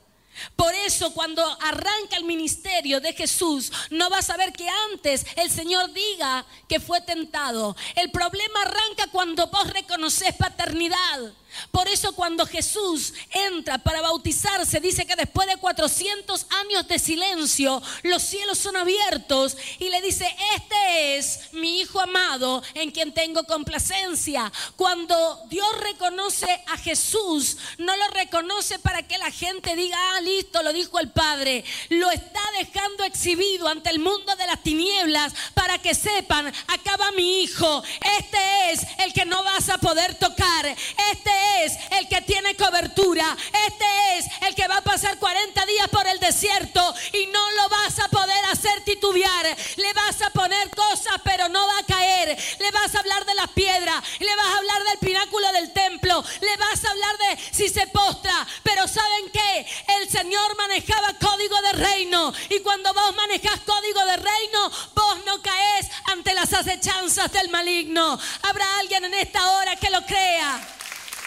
Por 0.56 0.72
eso 0.74 1.12
cuando 1.14 1.42
arranca 1.62 2.16
el 2.16 2.24
ministerio 2.24 3.00
de 3.00 3.12
Jesús, 3.12 3.72
no 3.90 4.08
vas 4.08 4.30
a 4.30 4.36
ver 4.36 4.52
que 4.52 4.68
antes 4.92 5.26
el 5.36 5.50
Señor 5.50 5.92
diga 5.92 6.46
que 6.68 6.80
fue 6.80 7.00
tentado. 7.00 7.76
El 7.96 8.10
problema 8.10 8.62
arranca 8.62 9.08
cuando 9.10 9.48
vos 9.48 9.68
reconoces 9.72 10.34
paternidad. 10.34 11.32
Por 11.70 11.88
eso 11.88 12.14
cuando 12.14 12.46
Jesús 12.46 13.14
entra 13.30 13.78
para 13.78 14.00
bautizarse, 14.00 14.80
dice 14.80 15.06
que 15.06 15.16
después 15.16 15.48
de 15.48 15.56
400 15.56 16.46
años 16.60 16.86
de 16.88 16.98
silencio, 16.98 17.82
los 18.02 18.22
cielos 18.22 18.58
son 18.58 18.76
abiertos 18.76 19.56
y 19.78 19.88
le 19.88 20.00
dice, 20.02 20.26
este 20.54 21.18
es 21.18 21.52
mi 21.52 21.80
Hijo 21.80 22.00
amado 22.00 22.62
en 22.74 22.90
quien 22.90 23.12
tengo 23.12 23.44
complacencia. 23.44 24.52
Cuando 24.76 25.42
Dios 25.48 25.68
reconoce 25.80 26.46
a 26.66 26.76
Jesús, 26.76 27.56
no 27.78 27.96
lo 27.96 28.08
reconoce 28.08 28.78
para 28.78 29.02
que 29.02 29.18
la 29.18 29.30
gente 29.30 29.76
diga, 29.76 29.96
ah, 30.12 30.20
listo, 30.20 30.62
lo 30.62 30.72
dijo 30.72 30.98
el 30.98 31.10
Padre. 31.10 31.64
Lo 31.88 32.10
está 32.10 32.40
dejando 32.58 33.04
exhibido 33.04 33.68
ante 33.68 33.90
el 33.90 33.98
mundo 33.98 34.34
de 34.36 34.46
las 34.46 34.62
tinieblas 34.62 35.32
para 35.54 35.78
que 35.78 35.94
sepan, 35.94 36.46
acá 36.46 36.96
va 36.96 37.12
mi 37.12 37.42
Hijo. 37.42 37.82
Este 38.18 38.72
es 38.72 38.80
el 38.98 39.12
que 39.12 39.24
no 39.24 39.42
vas 39.44 39.68
a 39.68 39.78
poder 39.78 40.14
tocar. 40.16 40.66
Este 40.66 41.30
es 41.64 41.78
el 41.90 42.08
que 42.08 42.22
tiene 42.22 42.54
cobertura. 42.56 43.36
Este 43.66 44.18
es 44.18 44.26
el 44.46 44.54
que 44.54 44.68
va 44.68 44.78
a 44.78 44.82
pasar 44.82 45.18
40 45.18 45.66
días 45.66 45.88
por 45.88 46.06
el 46.06 46.18
desierto 46.20 46.94
y 47.12 47.26
no 47.26 47.50
lo 47.52 47.68
vas 47.68 47.98
a 47.98 48.08
poder 48.08 48.44
hacer 48.46 48.82
titubear. 48.84 49.56
Le 49.76 49.92
vas 49.92 50.20
a 50.22 50.30
poner 50.30 50.70
cosas, 50.70 51.20
pero 51.24 51.48
no 51.48 51.66
va 51.66 51.78
a 51.78 51.82
caer. 51.84 52.38
Le 52.58 52.70
vas 52.70 52.94
a 52.94 53.00
hablar 53.00 53.24
de 53.24 53.34
las 53.34 53.48
piedras. 53.48 54.02
Le 54.18 54.36
vas 54.36 54.46
a 54.46 54.58
hablar 54.58 54.84
del 54.84 54.98
pináculo 54.98 55.52
del 55.52 55.72
templo. 55.72 56.24
Le 56.40 56.56
vas 56.56 56.84
a 56.84 56.90
hablar 56.90 57.18
de 57.18 57.38
si 57.52 57.68
se 57.68 57.86
postra. 57.88 58.46
Pero 58.62 58.86
¿saben 58.88 59.30
qué? 59.32 59.66
El 60.00 60.08
Señor 60.08 60.56
manejaba 60.56 61.14
código 61.20 61.60
de 61.62 61.72
reino. 61.72 62.32
Y 62.50 62.60
cuando 62.60 62.92
vos 62.94 63.14
manejas 63.14 63.60
código 63.60 64.04
de 64.06 64.16
reino, 64.16 64.70
vos 64.94 65.18
no 65.26 65.42
caes 65.42 65.86
ante 66.04 66.34
las 66.34 66.52
acechanzas 66.52 67.30
del 67.32 67.48
maligno. 67.50 68.18
Habrá 68.42 68.78
alguien 68.78 69.04
en 69.04 69.14
esta 69.14 69.50
hora 69.52 69.76
que 69.76 69.90
lo 69.90 70.04
crea. 70.04 70.77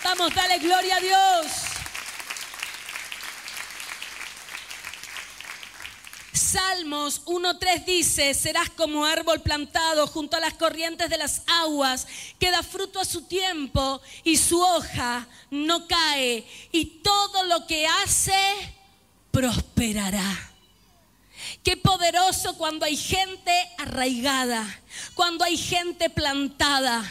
Vamos, 0.03 0.33
dale 0.33 0.57
gloria 0.57 0.95
a 0.95 0.99
Dios. 0.99 1.51
Salmos 6.33 7.23
1.3 7.25 7.85
dice, 7.85 8.33
serás 8.33 8.69
como 8.71 9.05
árbol 9.05 9.41
plantado 9.41 10.05
junto 10.07 10.35
a 10.35 10.41
las 10.41 10.55
corrientes 10.55 11.09
de 11.09 11.17
las 11.17 11.43
aguas, 11.47 12.07
que 12.39 12.51
da 12.51 12.61
fruto 12.61 12.99
a 12.99 13.05
su 13.05 13.21
tiempo 13.21 14.01
y 14.25 14.35
su 14.35 14.59
hoja 14.59 15.27
no 15.49 15.87
cae, 15.87 16.45
y 16.73 16.85
todo 17.01 17.43
lo 17.43 17.65
que 17.67 17.87
hace 17.87 18.33
prosperará. 19.31 20.51
Qué 21.63 21.77
poderoso 21.77 22.57
cuando 22.57 22.85
hay 22.85 22.97
gente 22.97 23.53
arraigada, 23.77 24.81
cuando 25.13 25.45
hay 25.45 25.57
gente 25.57 26.09
plantada, 26.09 27.01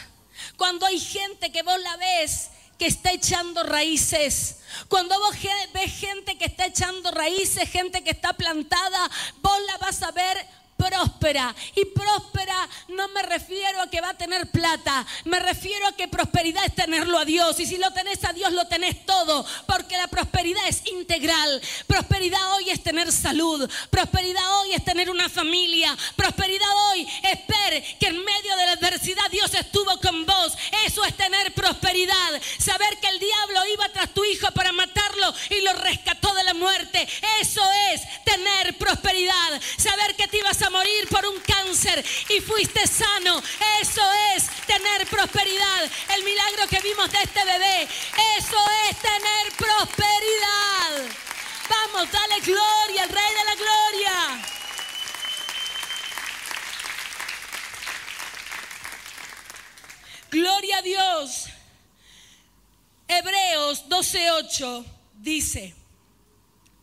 cuando 0.55 0.85
hay 0.85 0.99
gente 0.99 1.51
que 1.51 1.63
vos 1.63 1.79
la 1.81 1.97
ves 1.97 2.50
que 2.81 2.87
está 2.87 3.11
echando 3.11 3.61
raíces. 3.61 4.55
Cuando 4.87 5.15
vos 5.19 5.35
ves 5.71 5.93
gente 5.99 6.35
que 6.35 6.45
está 6.45 6.65
echando 6.65 7.11
raíces, 7.11 7.69
gente 7.69 8.03
que 8.03 8.09
está 8.09 8.33
plantada, 8.33 9.07
vos 9.39 9.55
la 9.67 9.77
vas 9.77 10.01
a 10.01 10.09
ver 10.09 10.47
próspera. 10.81 11.55
Y 11.75 11.85
próspera 11.85 12.69
no 12.87 13.07
me 13.09 13.21
refiero 13.21 13.81
a 13.81 13.89
que 13.89 14.01
va 14.01 14.09
a 14.09 14.17
tener 14.17 14.49
plata, 14.49 15.05
me 15.25 15.39
refiero 15.39 15.87
a 15.87 15.91
que 15.91 16.07
prosperidad 16.07 16.65
es 16.65 16.75
tenerlo 16.75 17.19
a 17.19 17.25
Dios. 17.25 17.59
Y 17.59 17.67
si 17.67 17.77
lo 17.77 17.91
tenés 17.91 18.23
a 18.25 18.33
Dios, 18.33 18.51
lo 18.51 18.65
tenés 18.67 19.05
todo, 19.05 19.45
porque 19.67 19.97
la 19.97 20.07
prosperidad 20.07 20.67
es 20.67 20.85
integral. 20.87 21.61
Prosperidad 21.85 22.55
hoy 22.55 22.71
es 22.71 22.81
tener 22.81 23.11
salud, 23.11 23.69
prosperidad 23.89 24.59
hoy 24.61 24.73
es 24.73 24.83
tener 24.83 25.09
una 25.09 25.29
familia, 25.29 25.95
prosperidad 26.15 26.69
hoy 26.89 27.07
es 27.23 27.47
ver 27.47 27.83
que 27.99 28.07
en 28.07 28.23
medio 28.23 28.55
de 28.57 28.65
la 28.65 28.71
adversidad 28.73 29.29
Dios 29.29 29.53
estuvo 29.53 29.99
con 30.01 30.25
vos. 30.25 30.53
Eso 30.85 31.05
es 31.05 31.15
tener 31.15 31.53
prosperidad. 31.53 32.41
Saber 32.57 32.97
que 32.99 33.07
el 33.07 33.19
diablo 33.19 33.65
iba 33.73 33.89
tras 33.89 34.09
tu 34.13 34.23
hijo 34.25 34.49
para 34.51 34.71
matarlo 34.71 35.33
y 35.49 35.61
lo 35.61 35.73
rescató 35.73 36.33
de 36.33 36.43
la 36.43 36.53
muerte. 36.53 37.07
Eso 37.39 37.61
es 37.93 38.01
tener 38.23 38.77
prosperidad. 38.77 39.61
Saber 39.77 40.15
que 40.15 40.27
te 40.27 40.37
ibas 40.37 40.61
a 40.61 40.70
morir 40.71 41.07
por 41.09 41.25
un 41.25 41.39
cáncer 41.41 42.03
y 42.29 42.39
fuiste 42.41 42.87
sano. 42.87 43.41
Eso 43.81 44.01
es 44.35 44.49
tener 44.65 45.07
prosperidad. 45.07 45.89
El 46.15 46.23
milagro 46.23 46.67
que 46.67 46.79
vimos 46.81 47.11
de 47.11 47.21
este 47.21 47.45
bebé. 47.45 47.87
Eso 48.37 48.57
es 48.89 48.97
tener 48.99 49.51
prosperidad. 49.57 51.05
Vamos, 51.69 52.11
dale 52.11 52.39
gloria 52.41 53.03
al 53.03 53.09
Rey 53.09 53.33
de 53.33 53.45
la 53.45 53.55
Gloria. 53.55 54.47
Gloria 60.31 60.77
a 60.77 60.81
Dios. 60.81 61.45
Hebreos 63.07 63.89
12:8 63.89 64.85
dice, 65.15 65.75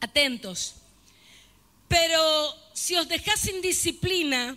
atentos, 0.01 0.75
pero 1.89 2.57
si 2.73 2.97
os 2.97 3.09
dejáis 3.09 3.41
sin 3.41 3.61
disciplina, 3.61 4.57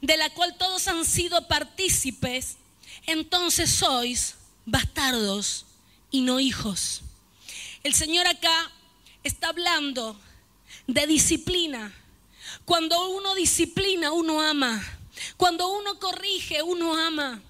de 0.00 0.16
la 0.16 0.30
cual 0.30 0.56
todos 0.56 0.86
han 0.88 1.04
sido 1.04 1.46
partícipes, 1.48 2.56
entonces 3.06 3.70
sois 3.70 4.36
bastardos 4.64 5.66
y 6.10 6.20
no 6.20 6.40
hijos. 6.40 7.02
El 7.82 7.94
Señor 7.94 8.26
acá 8.26 8.70
está 9.22 9.48
hablando 9.48 10.18
de 10.86 11.06
disciplina. 11.06 11.94
Cuando 12.64 13.10
uno 13.10 13.34
disciplina, 13.34 14.12
uno 14.12 14.40
ama. 14.40 14.82
Cuando 15.36 15.68
uno 15.68 15.98
corrige, 15.98 16.62
uno 16.62 16.96
ama. 16.96 17.42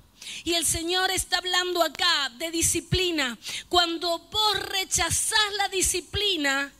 Y 0.44 0.54
el 0.54 0.66
Señor 0.66 1.11
está 1.11 1.38
hablando 1.38 1.82
acá 1.82 2.30
de 2.38 2.50
disciplina. 2.50 3.38
Cuando 3.68 4.18
vos 4.18 4.58
rechazás 4.61 5.52
la 5.56 5.68
disciplina, 5.68 6.73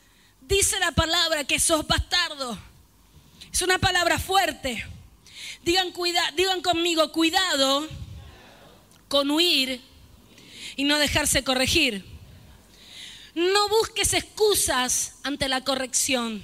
dice 0.49 0.81
la 0.81 0.93
palabra 0.93 1.45
que 1.45 1.61
sos 1.61 1.87
bastardo. 1.87 2.59
Es 3.53 3.63
una 3.63 3.79
palabra 3.79 4.19
fuerte. 4.19 4.85
Digan, 5.63 5.93
digan 6.37 6.63
conmigo, 6.63 7.13
cuidado 7.13 7.87
con 9.09 9.31
huir 9.31 9.81
y 10.77 10.85
no 10.85 10.99
dejarse 10.99 11.45
corregir. 11.45 12.05
No 13.35 13.69
busques 13.69 14.15
excusas 14.15 15.17
ante 15.23 15.49
la 15.49 15.63
corrección. 15.63 16.43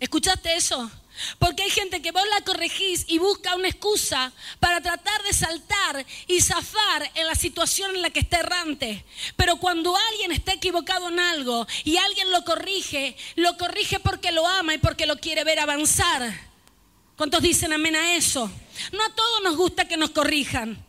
¿Escuchaste 0.00 0.54
eso? 0.56 0.90
Porque 1.38 1.62
hay 1.62 1.70
gente 1.70 2.02
que 2.02 2.12
vos 2.12 2.22
la 2.30 2.44
corregís 2.44 3.04
y 3.08 3.18
busca 3.18 3.54
una 3.54 3.68
excusa 3.68 4.32
para 4.60 4.80
tratar 4.80 5.22
de 5.22 5.32
saltar 5.32 6.06
y 6.26 6.40
zafar 6.40 7.10
en 7.14 7.26
la 7.26 7.34
situación 7.34 7.94
en 7.96 8.02
la 8.02 8.10
que 8.10 8.20
está 8.20 8.40
errante. 8.40 9.04
Pero 9.36 9.56
cuando 9.56 9.96
alguien 9.96 10.32
está 10.32 10.52
equivocado 10.52 11.08
en 11.08 11.20
algo 11.20 11.66
y 11.84 11.96
alguien 11.96 12.30
lo 12.30 12.44
corrige, 12.44 13.16
lo 13.34 13.56
corrige 13.56 14.00
porque 14.00 14.32
lo 14.32 14.46
ama 14.46 14.74
y 14.74 14.78
porque 14.78 15.06
lo 15.06 15.16
quiere 15.18 15.44
ver 15.44 15.58
avanzar. 15.58 16.32
¿Cuántos 17.16 17.42
dicen 17.42 17.72
amén 17.72 17.96
a 17.96 18.14
eso? 18.14 18.50
No 18.92 19.04
a 19.04 19.14
todos 19.14 19.42
nos 19.42 19.56
gusta 19.56 19.88
que 19.88 19.96
nos 19.96 20.10
corrijan. 20.10 20.85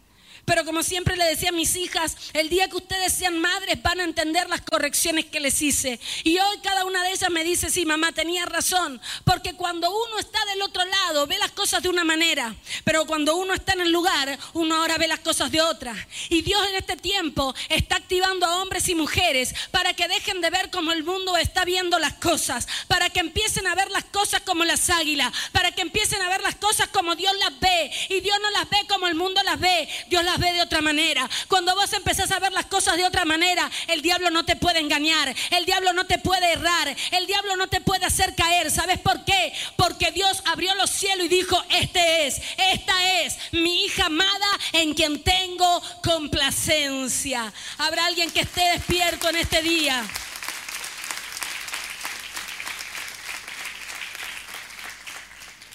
Pero 0.47 0.63
como 0.63 0.81
siempre 0.81 1.17
le 1.17 1.25
decía 1.25 1.49
a 1.49 1.51
mis 1.51 1.75
hijas, 1.75 2.15
el 2.31 2.47
día 2.47 2.69
que 2.69 2.77
ustedes 2.77 3.11
sean 3.11 3.37
madres 3.37 3.83
van 3.83 3.99
a 3.99 4.05
entender 4.05 4.47
las 4.47 4.61
correcciones 4.61 5.25
que 5.25 5.41
les 5.41 5.61
hice. 5.61 5.99
Y 6.23 6.39
hoy 6.39 6.57
cada 6.63 6.85
una 6.85 7.03
de 7.03 7.11
ellas 7.11 7.29
me 7.29 7.43
dice, 7.43 7.69
sí, 7.69 7.85
mamá, 7.85 8.13
tenía 8.13 8.45
razón. 8.45 9.01
Porque 9.25 9.55
cuando 9.55 9.89
uno 9.89 10.19
está 10.19 10.39
del 10.45 10.61
otro 10.61 10.85
lado, 10.85 11.27
ve 11.27 11.37
las 11.37 11.51
cosas 11.51 11.83
de 11.83 11.89
una 11.89 12.05
manera. 12.05 12.55
Pero 12.85 13.05
cuando 13.05 13.35
uno 13.35 13.53
está 13.53 13.73
en 13.73 13.81
el 13.81 13.91
lugar, 13.91 14.39
uno 14.53 14.75
ahora 14.77 14.97
ve 14.97 15.09
las 15.09 15.19
cosas 15.19 15.51
de 15.51 15.59
otra. 15.59 15.93
Y 16.29 16.43
Dios 16.43 16.65
en 16.69 16.75
este 16.77 16.95
tiempo 16.95 17.53
está 17.67 17.97
activando 17.97 18.45
a 18.45 18.61
hombres 18.61 18.87
y 18.87 18.95
mujeres 18.95 19.53
para 19.71 19.95
que 19.95 20.07
dejen 20.07 20.39
de 20.39 20.49
ver 20.49 20.71
como 20.71 20.93
el 20.93 21.03
mundo 21.03 21.35
está 21.35 21.65
viendo 21.65 21.99
las 21.99 22.13
cosas. 22.13 22.69
Para 22.87 23.09
que 23.09 23.19
empiecen 23.19 23.67
a 23.67 23.75
ver 23.75 23.91
las 23.91 24.05
cosas 24.05 24.43
como 24.43 24.63
las 24.63 24.89
águilas. 24.89 25.33
Para 25.51 25.73
que 25.73 25.81
empiecen 25.81 26.21
a 26.21 26.29
ver 26.29 26.41
las 26.41 26.55
cosas 26.55 26.87
como 26.87 27.17
Dios 27.17 27.33
las 27.37 27.59
ve. 27.59 27.91
Y 28.07 28.21
Dios 28.21 28.37
no 28.41 28.49
las 28.51 28.69
ve 28.69 28.77
como 28.87 29.07
el 29.07 29.15
mundo 29.15 29.43
las 29.43 29.59
ve. 29.59 29.89
Dios 30.07 30.23
las 30.23 30.36
ve 30.37 30.53
de 30.53 30.61
otra 30.61 30.81
manera. 30.81 31.29
Cuando 31.47 31.75
vos 31.75 31.91
empezás 31.93 32.31
a 32.31 32.39
ver 32.39 32.51
las 32.51 32.65
cosas 32.65 32.97
de 32.97 33.05
otra 33.05 33.25
manera, 33.25 33.69
el 33.87 34.01
diablo 34.01 34.29
no 34.29 34.45
te 34.45 34.55
puede 34.55 34.79
engañar, 34.79 35.33
el 35.51 35.65
diablo 35.65 35.93
no 35.93 36.05
te 36.05 36.17
puede 36.17 36.53
errar, 36.53 36.95
el 37.11 37.27
diablo 37.27 37.55
no 37.55 37.67
te 37.67 37.81
puede 37.81 38.05
hacer 38.05 38.35
caer. 38.35 38.71
¿Sabes 38.71 38.99
por 38.99 39.23
qué? 39.25 39.53
Porque 39.75 40.11
Dios 40.11 40.41
abrió 40.45 40.73
los 40.75 40.89
cielos 40.89 41.25
y 41.25 41.29
dijo, 41.29 41.61
este 41.69 42.27
es, 42.27 42.41
esta 42.57 43.21
es 43.21 43.37
mi 43.51 43.85
hija 43.85 44.05
amada 44.05 44.47
en 44.73 44.93
quien 44.93 45.23
tengo 45.23 45.81
complacencia. 46.03 47.51
Habrá 47.77 48.05
alguien 48.05 48.31
que 48.31 48.41
esté 48.41 48.61
despierto 48.71 49.29
en 49.29 49.37
este 49.37 49.61
día. 49.61 50.05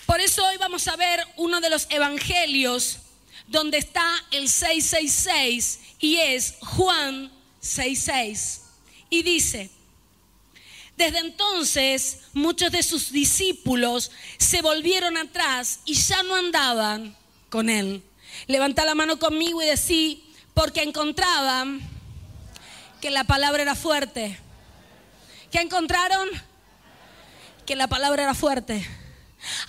Por 0.07 0.21
eso 0.21 0.45
hoy 0.47 0.59
vamos 0.59 0.89
a 0.89 0.97
ver 0.97 1.27
uno 1.37 1.61
de 1.61 1.71
los 1.71 1.87
evangelios 1.89 2.99
donde 3.49 3.79
está 3.79 4.07
el 4.31 4.49
666 4.49 5.81
y 6.01 6.17
es 6.17 6.57
Juan 6.61 7.31
66. 7.61 8.63
Y 9.11 9.23
dice, 9.23 9.71
desde 10.97 11.19
entonces 11.19 12.21
muchos 12.33 12.71
de 12.71 12.83
sus 12.83 13.13
discípulos 13.13 14.11
se 14.39 14.63
volvieron 14.63 15.17
atrás 15.17 15.81
y 15.85 15.95
ya 15.95 16.23
no 16.23 16.35
andaban 16.37 17.17
con 17.51 17.69
él. 17.71 18.03
Levanta 18.47 18.85
la 18.85 18.95
mano 18.95 19.19
conmigo 19.19 19.63
y 19.63 19.67
decí, 19.67 20.25
porque 20.55 20.83
encontraban 20.83 21.81
que 23.01 23.11
la 23.11 23.25
palabra 23.25 23.63
era 23.63 23.75
fuerte. 23.75 24.39
¿Qué 25.51 25.61
encontraron? 25.61 26.29
Que 27.67 27.77
la 27.77 27.89
palabra 27.89 28.23
era 28.23 28.35
fuerte. 28.35 28.87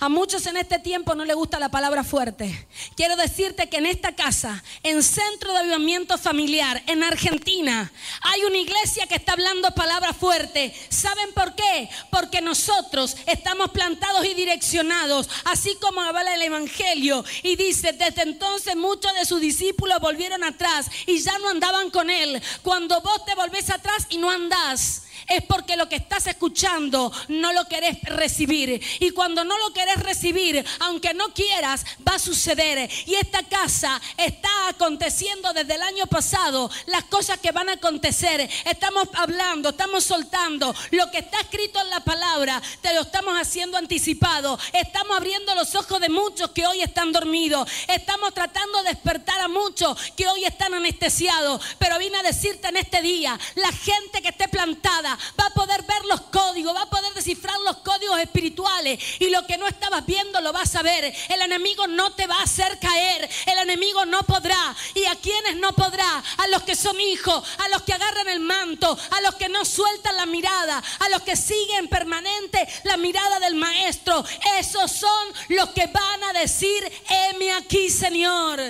A 0.00 0.08
muchos 0.08 0.46
en 0.46 0.56
este 0.56 0.78
tiempo 0.78 1.14
no 1.14 1.24
les 1.24 1.36
gusta 1.36 1.58
la 1.58 1.70
palabra 1.70 2.04
fuerte. 2.04 2.66
Quiero 2.96 3.16
decirte 3.16 3.68
que 3.68 3.78
en 3.78 3.86
esta 3.86 4.14
casa, 4.14 4.62
en 4.82 5.02
Centro 5.02 5.52
de 5.52 5.58
Avivamiento 5.58 6.18
Familiar, 6.18 6.82
en 6.86 7.02
Argentina, 7.02 7.92
hay 8.20 8.44
una 8.44 8.58
iglesia 8.58 9.06
que 9.06 9.16
está 9.16 9.32
hablando 9.32 9.70
palabra 9.72 10.12
fuerte. 10.12 10.74
¿Saben 10.88 11.32
por 11.32 11.54
qué? 11.54 11.88
Porque 12.10 12.40
nosotros 12.40 13.16
estamos 13.26 13.70
plantados 13.70 14.24
y 14.24 14.34
direccionados, 14.34 15.28
así 15.44 15.76
como 15.80 16.00
habla 16.00 16.34
el 16.34 16.42
Evangelio. 16.42 17.24
Y 17.42 17.56
dice, 17.56 17.92
desde 17.92 18.22
entonces 18.22 18.76
muchos 18.76 19.12
de 19.14 19.24
sus 19.24 19.40
discípulos 19.40 20.00
volvieron 20.00 20.44
atrás 20.44 20.90
y 21.06 21.20
ya 21.20 21.38
no 21.38 21.48
andaban 21.48 21.90
con 21.90 22.10
él. 22.10 22.42
Cuando 22.62 23.00
vos 23.00 23.24
te 23.24 23.34
volvés 23.34 23.70
atrás 23.70 24.06
y 24.10 24.18
no 24.18 24.30
andás, 24.30 25.02
es 25.28 25.42
porque 25.44 25.76
lo 25.76 25.88
que 25.88 25.96
estás 25.96 26.26
escuchando 26.26 27.12
no 27.28 27.52
lo 27.52 27.66
querés 27.66 28.00
recibir. 28.02 28.82
Y 29.00 29.10
cuando 29.10 29.44
no 29.44 29.56
lo 29.58 29.63
querés 29.72 29.96
recibir, 30.02 30.64
aunque 30.80 31.14
no 31.14 31.32
quieras, 31.32 31.84
va 32.06 32.16
a 32.16 32.18
suceder. 32.18 32.90
Y 33.06 33.14
esta 33.14 33.42
casa 33.42 34.00
está 34.16 34.68
aconteciendo 34.68 35.52
desde 35.52 35.74
el 35.74 35.82
año 35.82 36.06
pasado 36.06 36.70
las 36.86 37.04
cosas 37.04 37.38
que 37.38 37.52
van 37.52 37.68
a 37.68 37.74
acontecer. 37.74 38.48
Estamos 38.64 39.08
hablando, 39.14 39.70
estamos 39.70 40.04
soltando 40.04 40.74
lo 40.90 41.10
que 41.10 41.18
está 41.18 41.40
escrito 41.40 41.80
en 41.80 41.90
la 41.90 42.00
palabra, 42.00 42.60
te 42.80 42.92
lo 42.94 43.02
estamos 43.02 43.34
haciendo 43.40 43.78
anticipado. 43.78 44.58
Estamos 44.72 45.16
abriendo 45.16 45.54
los 45.54 45.74
ojos 45.74 46.00
de 46.00 46.08
muchos 46.08 46.50
que 46.50 46.66
hoy 46.66 46.82
están 46.82 47.12
dormidos. 47.12 47.68
Estamos 47.88 48.34
tratando 48.34 48.82
de 48.82 48.90
despertar 48.90 49.40
a 49.40 49.48
muchos 49.48 49.96
que 50.16 50.28
hoy 50.28 50.44
están 50.44 50.74
anestesiados. 50.74 51.60
Pero 51.78 51.98
vine 51.98 52.18
a 52.18 52.22
decirte 52.22 52.68
en 52.68 52.76
este 52.76 53.02
día, 53.02 53.38
la 53.54 53.72
gente 53.72 54.22
que 54.22 54.28
esté 54.28 54.48
plantada, 54.48 55.18
va 55.38 55.46
a 55.46 55.54
poder 55.54 55.82
ver 55.82 56.04
los 56.06 56.20
códigos, 56.22 56.74
va 56.74 56.82
a 56.82 56.90
poder 56.90 57.12
descifrar 57.14 57.58
los 57.60 57.78
códigos 57.78 58.18
espirituales 58.20 58.98
y 59.18 59.30
lo 59.30 59.46
que 59.54 59.58
no 59.58 59.68
estabas 59.68 60.04
viendo 60.04 60.40
lo 60.40 60.52
vas 60.52 60.74
a 60.74 60.82
ver. 60.82 61.14
El 61.28 61.40
enemigo 61.40 61.86
no 61.86 62.12
te 62.12 62.26
va 62.26 62.40
a 62.40 62.42
hacer 62.42 62.76
caer, 62.80 63.30
el 63.46 63.58
enemigo 63.58 64.04
no 64.04 64.24
podrá. 64.24 64.74
¿Y 64.94 65.04
a 65.04 65.14
quienes 65.14 65.56
no 65.58 65.72
podrá? 65.74 66.24
A 66.38 66.48
los 66.48 66.64
que 66.64 66.74
son 66.74 67.00
hijos, 67.00 67.44
a 67.58 67.68
los 67.68 67.82
que 67.82 67.92
agarran 67.92 68.28
el 68.30 68.40
manto, 68.40 68.98
a 69.12 69.20
los 69.20 69.36
que 69.36 69.48
no 69.48 69.64
sueltan 69.64 70.16
la 70.16 70.26
mirada, 70.26 70.82
a 70.98 71.08
los 71.10 71.22
que 71.22 71.36
siguen 71.36 71.86
permanente 71.86 72.66
la 72.82 72.96
mirada 72.96 73.38
del 73.38 73.54
maestro. 73.54 74.24
Esos 74.58 74.90
son 74.90 75.28
los 75.50 75.68
que 75.70 75.86
van 75.86 76.24
a 76.24 76.32
decir, 76.32 76.90
heme 77.08 77.52
aquí, 77.52 77.90
Señor. 77.90 78.60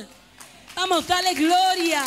Vamos, 0.75 1.07
dale 1.07 1.33
gloria. 1.33 2.05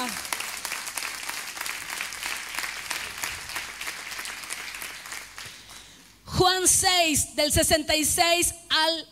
Juan 6.47 6.65
6, 6.65 7.35
del 7.35 7.51
66 7.51 8.55
al 8.69 9.07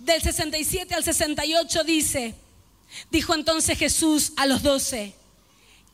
del 0.00 0.20
67 0.20 0.92
al 0.92 1.04
68 1.04 1.84
dice, 1.84 2.34
dijo 3.08 3.34
entonces 3.34 3.78
Jesús 3.78 4.32
a 4.36 4.46
los 4.46 4.64
doce, 4.64 5.14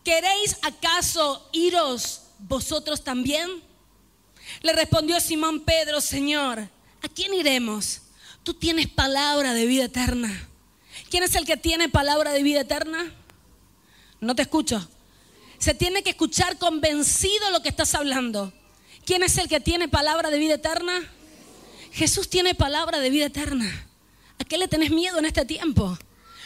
¿queréis 0.03 0.57
acaso 0.63 1.47
iros 1.53 2.23
vosotros 2.39 3.05
también? 3.05 3.51
Le 4.63 4.73
respondió 4.73 5.21
Simón 5.21 5.61
Pedro, 5.61 6.01
Señor, 6.01 6.59
¿a 6.59 7.09
quién 7.15 7.35
iremos? 7.35 8.01
Tú 8.43 8.55
tienes 8.55 8.89
palabra 8.89 9.53
de 9.53 9.67
vida 9.67 9.85
eterna. 9.85 10.49
¿Quién 11.11 11.23
es 11.23 11.35
el 11.35 11.45
que 11.45 11.59
tiene 11.59 11.91
palabra 11.91 12.33
de 12.33 12.43
vida 12.43 12.63
eterna? 12.63 13.15
No 14.23 14.35
te 14.35 14.41
escucho. 14.41 14.89
Se 15.59 15.75
tiene 15.75 16.03
que 16.03 16.11
escuchar 16.11 16.57
convencido 16.57 17.51
lo 17.51 17.61
que 17.61 17.69
estás 17.69 17.95
hablando. 17.95 18.55
¿Quién 19.09 19.23
es 19.23 19.39
el 19.39 19.49
que 19.49 19.59
tiene 19.59 19.89
palabra 19.89 20.29
de 20.29 20.39
vida 20.39 20.57
eterna? 20.57 20.93
Jesús 21.93 22.29
tiene 22.29 22.55
palabra 22.55 22.99
de 22.99 23.09
vida 23.09 23.25
eterna. 23.25 23.89
¿A 24.39 24.45
qué 24.45 24.59
le 24.59 24.69
tenés 24.69 24.91
miedo 24.91 25.19
en 25.19 25.25
este 25.25 25.47
tiempo? 25.47 25.97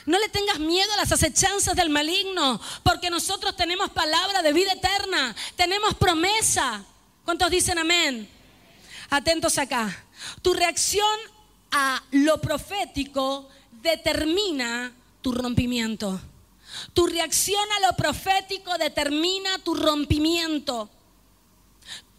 No 0.07 0.17
le 0.17 0.29
tengas 0.29 0.61
miedo 0.61 0.89
a 0.93 0.99
las 0.99 1.11
acechanzas 1.11 1.75
del 1.75 1.91
maligno, 1.91 2.61
porque 2.85 3.11
nosotros 3.11 3.57
tenemos 3.57 3.91
palabra 3.91 4.43
de 4.43 4.53
vida 4.53 4.75
eterna, 4.75 5.35
tenemos 5.57 5.95
promesa. 5.95 6.85
¿Cuántos 7.25 7.51
dicen 7.51 7.81
amén? 7.81 8.31
Atentos 9.11 9.59
acá. 9.59 10.05
Tu 10.41 10.55
reacción 10.55 11.19
a 11.73 12.01
lo 12.13 12.41
profético 12.41 13.49
determina 13.83 14.93
tu 15.21 15.33
rompimiento. 15.33 16.21
Tu 16.95 17.09
reacción 17.09 17.65
a 17.73 17.89
lo 17.89 17.97
profético 17.97 18.79
determina 18.79 19.59
tu 19.59 19.75
rompimiento. 19.75 20.89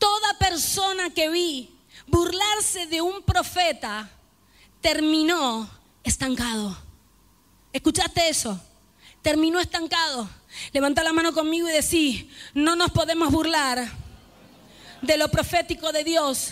Toda 0.03 0.37
persona 0.37 1.11
que 1.11 1.29
vi 1.29 1.69
burlarse 2.07 2.87
de 2.87 2.99
un 2.99 3.23
profeta 3.23 4.09
terminó 4.81 5.69
estancado. 6.03 6.77
¿Escuchaste 7.71 8.27
eso? 8.27 8.59
Terminó 9.21 9.61
estancado. 9.61 10.29
Levanta 10.73 11.05
la 11.05 11.13
mano 11.13 11.33
conmigo 11.33 11.69
y 11.69 11.71
decí, 11.71 12.29
no 12.53 12.75
nos 12.75 12.91
podemos 12.91 13.31
burlar 13.31 13.89
de 15.01 15.15
lo 15.15 15.29
profético 15.29 15.93
de 15.93 16.03
Dios. 16.03 16.51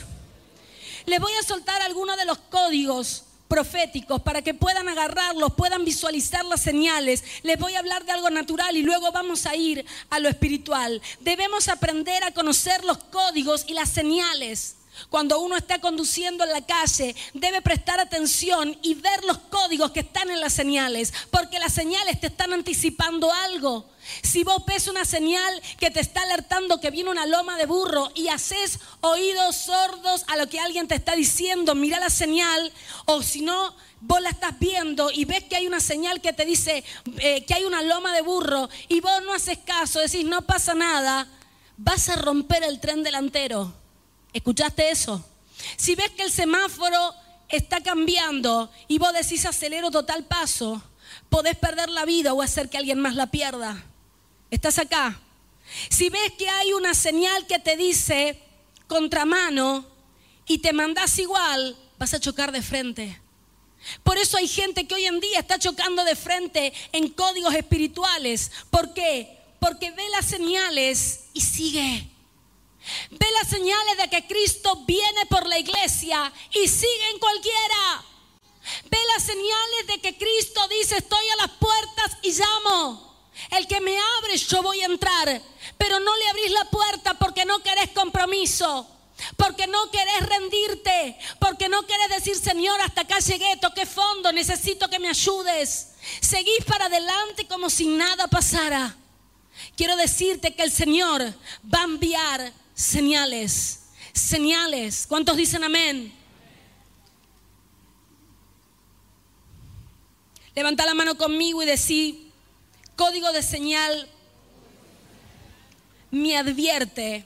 Les 1.06 1.20
voy 1.20 1.34
a 1.34 1.44
soltar 1.44 1.82
algunos 1.82 2.16
de 2.16 2.24
los 2.24 2.38
códigos 2.38 3.26
proféticos 3.52 4.22
para 4.22 4.42
que 4.42 4.54
puedan 4.54 4.88
agarrarlos, 4.88 5.56
puedan 5.56 5.84
visualizar 5.84 6.46
las 6.46 6.62
señales. 6.62 7.22
Les 7.44 7.60
voy 7.60 7.76
a 7.76 7.80
hablar 7.80 8.06
de 8.06 8.14
algo 8.14 8.30
natural 8.30 8.78
y 8.78 8.82
luego 8.82 9.12
vamos 9.12 9.46
a 9.46 9.58
ir 9.58 9.86
a 10.10 10.20
lo 10.20 10.30
espiritual. 10.30 11.02
Debemos 11.20 11.68
aprender 11.68 12.24
a 12.24 12.32
conocer 12.32 12.86
los 12.86 12.98
códigos 12.98 13.66
y 13.68 13.74
las 13.74 13.90
señales. 13.90 14.78
Cuando 15.10 15.40
uno 15.40 15.56
está 15.56 15.80
conduciendo 15.80 16.44
en 16.44 16.52
la 16.52 16.66
calle, 16.66 17.16
debe 17.34 17.62
prestar 17.62 18.00
atención 18.00 18.78
y 18.82 18.94
ver 18.96 19.24
los 19.24 19.38
códigos 19.38 19.92
que 19.92 20.02
están 20.02 20.30
en 20.30 20.40
las 20.40 20.54
señales, 20.54 21.14
porque 21.30 21.60
las 21.60 21.74
señales 21.74 22.20
te 22.20 22.28
están 22.28 22.54
anticipando 22.54 23.32
algo. 23.32 23.90
Si 24.24 24.44
vos 24.44 24.64
ves 24.66 24.88
una 24.88 25.06
señal 25.06 25.62
que 25.80 25.92
te 25.92 26.00
está 26.00 26.22
alertando 26.24 26.80
que 26.80 26.92
viene 26.92 27.10
una 27.10 27.26
loma 27.26 27.58
de 27.58 27.66
burro 27.66 28.12
y 28.16 28.30
haces 28.30 28.80
oídos 29.02 29.56
sordos 29.56 30.24
a 30.28 30.38
lo 30.38 30.48
que 30.48 30.60
alguien 30.60 30.88
te 30.88 30.96
está 30.96 31.16
diciendo, 31.16 31.76
mira 31.76 32.00
la 32.00 32.10
señal, 32.10 32.72
o 33.06 33.22
si 33.22 33.42
no, 33.42 33.76
vos 34.02 34.22
la 34.22 34.30
estás 34.30 34.58
viendo 34.60 35.12
y 35.12 35.26
ves 35.26 35.44
que 35.44 35.56
hay 35.56 35.68
una 35.68 35.80
señal 35.80 36.22
que 36.22 36.34
te 36.34 36.46
dice 36.46 36.84
eh, 37.20 37.46
que 37.46 37.54
hay 37.54 37.66
una 37.66 37.84
loma 37.84 38.14
de 38.14 38.22
burro 38.22 38.70
y 38.88 39.00
vos 39.00 39.22
no 39.24 39.34
haces 39.34 39.60
caso, 39.60 40.00
decís 40.00 40.26
no 40.26 40.42
pasa 40.42 40.74
nada, 40.74 41.28
vas 41.78 42.10
a 42.10 42.16
romper 42.16 42.64
el 42.64 42.80
tren 42.80 43.04
delantero. 43.04 43.81
¿Escuchaste 44.34 44.90
eso? 44.90 45.24
Si 45.78 45.96
ves 45.96 46.12
que 46.12 46.24
el 46.24 46.32
semáforo 46.32 47.14
está 47.50 47.82
cambiando 47.82 48.72
y 48.88 48.98
vos 48.98 49.14
decís 49.14 49.46
acelero 49.46 49.92
total 49.92 50.26
paso, 50.26 50.82
podés 51.30 51.56
perder 51.58 51.90
la 51.90 52.06
vida 52.06 52.34
o 52.34 52.42
hacer 52.42 52.70
que 52.70 52.78
alguien 52.78 53.00
más 53.00 53.16
la 53.16 53.28
pierda. 53.28 53.84
¿Estás 54.50 54.80
acá? 54.80 55.20
Si 55.90 56.10
ves 56.10 56.34
que 56.38 56.50
hay 56.50 56.74
una 56.74 56.94
señal 56.94 57.46
que 57.48 57.60
te 57.60 57.78
dice 57.78 58.42
contramano 58.88 59.86
y 60.46 60.58
te 60.58 60.74
mandás 60.74 61.18
igual, 61.20 61.78
vas 61.98 62.14
a 62.14 62.20
chocar 62.20 62.52
de 62.52 62.62
frente. 62.62 63.22
Por 64.04 64.18
eso 64.18 64.38
hay 64.38 64.48
gente 64.48 64.86
que 64.86 64.96
hoy 64.96 65.06
en 65.06 65.20
día 65.20 65.40
está 65.40 65.58
chocando 65.58 66.04
de 66.04 66.16
frente 66.16 66.74
en 66.92 67.10
códigos 67.10 67.54
espirituales. 67.56 68.52
¿Por 68.70 68.94
qué? 68.94 69.40
Porque 69.60 69.92
ve 69.92 70.08
las 70.10 70.26
señales 70.26 71.26
y 71.34 71.42
sigue. 71.42 72.10
Ve 73.12 73.28
las 73.40 73.48
señales 73.48 73.98
de 73.98 74.10
que 74.10 74.28
Cristo 74.28 74.76
viene 74.88 75.26
por 75.28 75.46
la 75.48 75.60
iglesia 75.60 76.32
y 76.52 76.68
sigue 76.68 77.10
en 77.12 77.20
cualquiera. 77.20 78.04
Ve 78.90 78.98
las 79.14 79.24
señales 79.24 79.88
de 79.88 80.00
que 80.02 80.18
Cristo 80.18 80.68
dice, 80.68 80.98
estoy 80.98 81.28
a 81.30 81.36
las 81.38 81.52
puertas 81.52 82.18
y 82.22 82.32
llamo. 82.32 83.12
El 83.52 83.68
que 83.68 83.82
me 83.82 83.98
abre, 83.98 84.38
yo 84.38 84.62
voy 84.62 84.82
a 84.82 84.86
entrar. 84.86 85.42
Pero 85.78 86.00
no 86.00 86.16
le 86.16 86.30
abrís 86.30 86.52
la 86.52 86.66
puerta 86.66 87.14
porque 87.16 87.46
no 87.46 87.62
querés 87.62 87.90
compromiso. 87.90 88.88
Porque 89.38 89.68
no 89.68 89.90
querés 89.92 90.28
rendirte. 90.28 91.18
Porque 91.40 91.70
no 91.70 91.86
querés 91.86 92.10
decir, 92.10 92.36
Señor, 92.38 92.80
hasta 92.82 93.02
acá 93.02 93.20
llegué, 93.20 93.58
toqué 93.58 93.86
fondo, 93.86 94.32
necesito 94.32 94.90
que 94.90 95.00
me 95.00 95.10
ayudes. 95.10 95.94
Seguís 96.20 96.66
para 96.66 96.86
adelante 96.86 97.48
como 97.48 97.70
si 97.70 97.88
nada 97.88 98.28
pasara. 98.28 98.96
Quiero 99.76 99.96
decirte 99.96 100.56
que 100.56 100.64
el 100.64 100.72
Señor 100.72 101.22
va 101.74 101.82
a 101.82 101.84
enviar 101.84 102.54
señales. 102.74 103.80
Señales. 104.14 105.06
¿Cuántos 105.08 105.38
dicen 105.38 105.64
amén? 105.64 106.14
Levanta 110.54 110.86
la 110.86 110.94
mano 110.94 111.16
conmigo 111.16 111.64
y 111.64 111.66
decí, 111.66 112.32
código 112.96 113.32
de 113.32 113.42
señal 113.42 114.10
me 116.12 116.38
advierte 116.38 117.26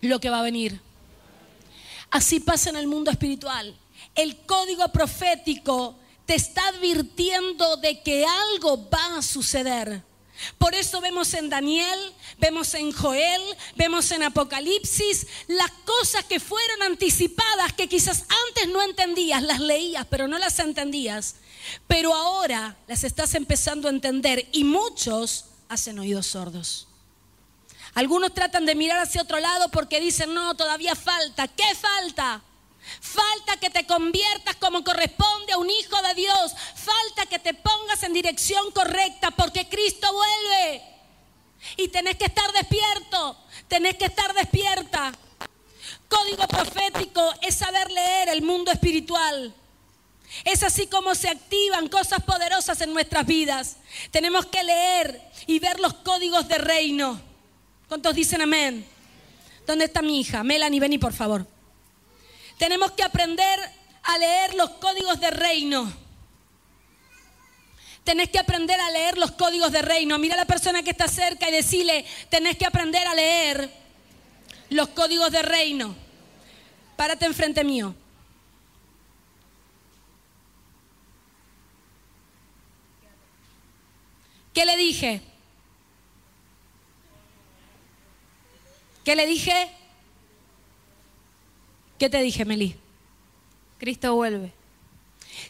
lo 0.00 0.20
que 0.20 0.30
va 0.30 0.40
a 0.40 0.44
venir. 0.44 0.80
Así 2.10 2.38
pasa 2.38 2.70
en 2.70 2.76
el 2.76 2.86
mundo 2.86 3.10
espiritual. 3.10 3.76
El 4.14 4.36
código 4.46 4.88
profético 4.92 5.96
te 6.24 6.36
está 6.36 6.68
advirtiendo 6.68 7.76
de 7.78 8.00
que 8.00 8.24
algo 8.24 8.88
va 8.88 9.18
a 9.18 9.22
suceder. 9.22 10.02
Por 10.58 10.74
eso 10.74 11.00
vemos 11.00 11.34
en 11.34 11.48
Daniel, 11.48 11.98
vemos 12.38 12.74
en 12.74 12.92
Joel, 12.92 13.42
vemos 13.76 14.10
en 14.10 14.22
Apocalipsis 14.22 15.26
las 15.48 15.70
cosas 15.84 16.24
que 16.24 16.40
fueron 16.40 16.82
anticipadas 16.82 17.72
que 17.72 17.88
quizás 17.88 18.24
antes 18.48 18.68
no 18.68 18.82
entendías, 18.82 19.42
las 19.42 19.60
leías, 19.60 20.06
pero 20.08 20.28
no 20.28 20.38
las 20.38 20.58
entendías. 20.58 21.36
Pero 21.86 22.14
ahora 22.14 22.76
las 22.86 23.04
estás 23.04 23.34
empezando 23.34 23.88
a 23.88 23.90
entender 23.90 24.48
y 24.52 24.64
muchos 24.64 25.46
hacen 25.68 25.98
oídos 25.98 26.26
sordos. 26.26 26.88
Algunos 27.94 28.34
tratan 28.34 28.66
de 28.66 28.74
mirar 28.74 28.98
hacia 28.98 29.22
otro 29.22 29.38
lado 29.38 29.70
porque 29.70 30.00
dicen, 30.00 30.34
no, 30.34 30.56
todavía 30.56 30.96
falta. 30.96 31.46
¿Qué 31.48 31.74
falta? 31.76 32.42
Falta 33.00 33.56
que 33.56 33.70
te 33.70 33.86
conviertas 33.86 34.56
como 34.56 34.84
corresponde 34.84 35.52
a 35.52 35.58
un 35.58 35.70
hijo 35.70 36.00
de 36.02 36.14
Dios. 36.14 36.54
Falta 36.74 37.26
que 37.26 37.38
te 37.38 37.54
pongas 37.54 38.02
en 38.02 38.12
dirección 38.12 38.70
correcta 38.72 39.30
porque 39.30 39.68
Cristo 39.68 40.12
vuelve. 40.12 40.82
Y 41.76 41.88
tenés 41.88 42.16
que 42.16 42.26
estar 42.26 42.50
despierto, 42.52 43.38
tenés 43.68 43.96
que 43.96 44.06
estar 44.06 44.32
despierta. 44.34 45.12
Código 46.08 46.46
profético 46.46 47.32
es 47.40 47.54
saber 47.54 47.90
leer 47.90 48.28
el 48.28 48.42
mundo 48.42 48.70
espiritual. 48.70 49.54
Es 50.44 50.62
así 50.62 50.86
como 50.86 51.14
se 51.14 51.28
activan 51.28 51.88
cosas 51.88 52.22
poderosas 52.22 52.80
en 52.80 52.92
nuestras 52.92 53.24
vidas. 53.24 53.76
Tenemos 54.10 54.46
que 54.46 54.62
leer 54.62 55.20
y 55.46 55.58
ver 55.58 55.80
los 55.80 55.94
códigos 55.94 56.48
de 56.48 56.58
reino. 56.58 57.20
¿Cuántos 57.88 58.14
dicen 58.14 58.42
amén? 58.42 58.86
¿Dónde 59.66 59.86
está 59.86 60.02
mi 60.02 60.20
hija? 60.20 60.42
Melanie, 60.42 60.80
vení 60.80 60.98
por 60.98 61.12
favor. 61.12 61.46
Tenemos 62.64 62.92
que 62.92 63.02
aprender 63.02 63.60
a 64.04 64.16
leer 64.16 64.54
los 64.54 64.70
códigos 64.70 65.20
de 65.20 65.30
reino. 65.30 65.92
Tenés 68.04 68.30
que 68.30 68.38
aprender 68.38 68.80
a 68.80 68.90
leer 68.90 69.18
los 69.18 69.32
códigos 69.32 69.70
de 69.70 69.82
reino. 69.82 70.18
Mira 70.18 70.32
a 70.32 70.38
la 70.38 70.46
persona 70.46 70.82
que 70.82 70.92
está 70.92 71.06
cerca 71.06 71.46
y 71.46 71.52
decirle, 71.52 72.06
tenés 72.30 72.56
que 72.56 72.64
aprender 72.64 73.06
a 73.06 73.14
leer 73.14 73.70
los 74.70 74.88
códigos 74.88 75.30
de 75.30 75.42
reino. 75.42 75.94
Párate 76.96 77.26
enfrente 77.26 77.62
mío. 77.64 77.94
¿Qué 84.54 84.64
le 84.64 84.78
dije? 84.78 85.20
¿Qué 89.04 89.14
le 89.14 89.26
dije? 89.26 89.83
¿Qué 92.04 92.10
te 92.10 92.20
dije, 92.20 92.44
Meli? 92.44 92.76
Cristo 93.78 94.14
vuelve. 94.14 94.52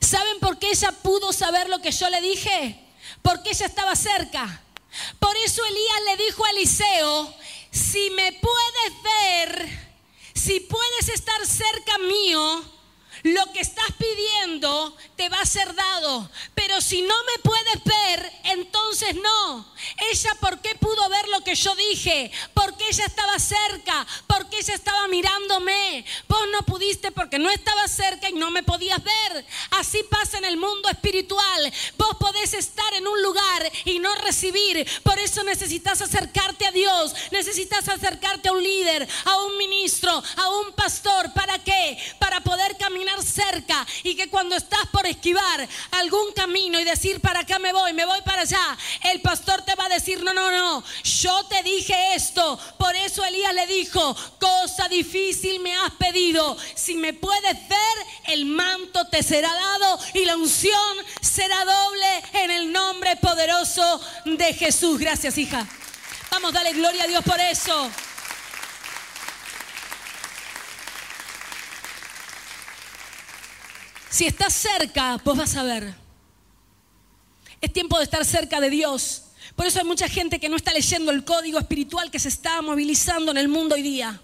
¿Saben 0.00 0.38
por 0.38 0.56
qué 0.60 0.70
ella 0.70 0.92
pudo 0.92 1.32
saber 1.32 1.68
lo 1.68 1.82
que 1.82 1.90
yo 1.90 2.08
le 2.08 2.20
dije? 2.20 2.78
Porque 3.22 3.50
ella 3.50 3.66
estaba 3.66 3.96
cerca. 3.96 4.62
Por 5.18 5.36
eso 5.38 5.64
Elías 5.64 6.16
le 6.16 6.24
dijo 6.24 6.44
a 6.44 6.50
Eliseo, 6.50 7.34
si 7.72 8.08
me 8.10 8.34
puedes 8.34 9.02
ver, 9.02 9.68
si 10.32 10.60
puedes 10.60 11.08
estar 11.08 11.44
cerca 11.44 11.98
mío, 11.98 12.62
lo 13.24 13.52
que 13.52 13.60
estás 13.60 13.90
pidiendo 13.98 14.94
a 15.32 15.46
ser 15.46 15.74
dado. 15.74 16.28
Pero 16.54 16.80
si 16.80 17.02
no 17.02 17.14
me 17.24 17.42
puedes 17.42 17.84
ver, 17.84 18.32
entonces 18.44 19.14
no. 19.16 19.74
Ella, 20.10 20.34
¿por 20.40 20.60
qué 20.60 20.74
pudo 20.76 21.08
ver 21.08 21.28
lo 21.28 21.42
que 21.42 21.54
yo 21.54 21.74
dije? 21.76 22.30
Porque 22.52 22.88
ella 22.88 23.04
estaba 23.04 23.38
cerca, 23.38 24.06
porque 24.26 24.58
ella 24.58 24.74
estaba 24.74 25.08
mirándome. 25.08 26.04
Vos 26.28 26.42
no 26.52 26.62
pudiste 26.62 27.10
porque 27.12 27.38
no 27.38 27.50
estaba 27.50 27.86
cerca 27.88 28.28
y 28.28 28.34
no 28.34 28.50
me 28.50 28.62
podías 28.62 29.02
ver. 29.02 29.46
Así 29.70 30.02
pasa 30.04 30.38
en 30.38 30.44
el 30.44 30.56
mundo 30.56 30.88
espiritual. 30.88 31.72
Vos 31.96 32.16
podés 32.18 32.54
estar 32.54 32.92
en 32.94 33.06
un 33.06 33.22
lugar 33.22 33.72
y 33.84 33.98
no 33.98 34.14
recibir. 34.16 34.86
Por 35.02 35.18
eso 35.18 35.42
necesitas 35.44 36.00
acercarte 36.00 36.66
a 36.66 36.72
Dios. 36.72 37.14
Necesitas 37.30 37.88
acercarte 37.88 38.48
a 38.48 38.52
un 38.52 38.62
líder, 38.62 39.08
a 39.24 39.36
un 39.44 39.56
ministro, 39.58 40.22
a 40.36 40.48
un 40.50 40.72
pastor. 40.72 41.32
¿Para 41.32 41.58
qué? 41.58 41.98
Para 42.18 42.40
poder 42.40 42.76
caminar 42.76 43.13
cerca 43.22 43.86
y 44.02 44.14
que 44.14 44.28
cuando 44.28 44.56
estás 44.56 44.86
por 44.92 45.06
esquivar 45.06 45.68
algún 45.92 46.32
camino 46.32 46.80
y 46.80 46.84
decir 46.84 47.20
para 47.20 47.40
acá 47.40 47.58
me 47.58 47.72
voy, 47.72 47.92
me 47.92 48.04
voy 48.04 48.20
para 48.22 48.42
allá, 48.42 48.76
el 49.02 49.20
pastor 49.20 49.62
te 49.62 49.74
va 49.74 49.86
a 49.86 49.88
decir, 49.88 50.22
no, 50.22 50.32
no, 50.32 50.50
no, 50.50 50.84
yo 51.02 51.44
te 51.46 51.62
dije 51.62 52.14
esto. 52.14 52.58
Por 52.78 52.94
eso 52.96 53.24
Elías 53.24 53.54
le 53.54 53.66
dijo, 53.66 54.16
cosa 54.38 54.88
difícil 54.88 55.60
me 55.60 55.74
has 55.76 55.92
pedido. 55.92 56.56
Si 56.74 56.94
me 56.96 57.12
puedes 57.12 57.68
ver, 57.68 58.06
el 58.26 58.46
manto 58.46 59.06
te 59.08 59.22
será 59.22 59.52
dado 59.52 59.98
y 60.14 60.24
la 60.24 60.36
unción 60.36 60.96
será 61.20 61.64
doble 61.64 62.22
en 62.34 62.50
el 62.50 62.72
nombre 62.72 63.16
poderoso 63.16 64.00
de 64.24 64.54
Jesús. 64.54 64.98
Gracias, 64.98 65.38
hija. 65.38 65.66
Vamos, 66.30 66.52
dale 66.52 66.72
gloria 66.72 67.04
a 67.04 67.06
Dios 67.06 67.22
por 67.24 67.40
eso. 67.40 67.90
Si 74.14 74.26
estás 74.26 74.54
cerca, 74.54 75.20
vos 75.24 75.36
vas 75.36 75.56
a 75.56 75.64
ver. 75.64 75.92
Es 77.60 77.72
tiempo 77.72 77.98
de 77.98 78.04
estar 78.04 78.24
cerca 78.24 78.60
de 78.60 78.70
Dios. 78.70 79.24
Por 79.56 79.66
eso 79.66 79.80
hay 79.80 79.84
mucha 79.84 80.08
gente 80.08 80.38
que 80.38 80.48
no 80.48 80.54
está 80.54 80.72
leyendo 80.72 81.10
el 81.10 81.24
código 81.24 81.58
espiritual 81.58 82.12
que 82.12 82.20
se 82.20 82.28
está 82.28 82.62
movilizando 82.62 83.32
en 83.32 83.38
el 83.38 83.48
mundo 83.48 83.74
hoy 83.74 83.82
día. 83.82 84.20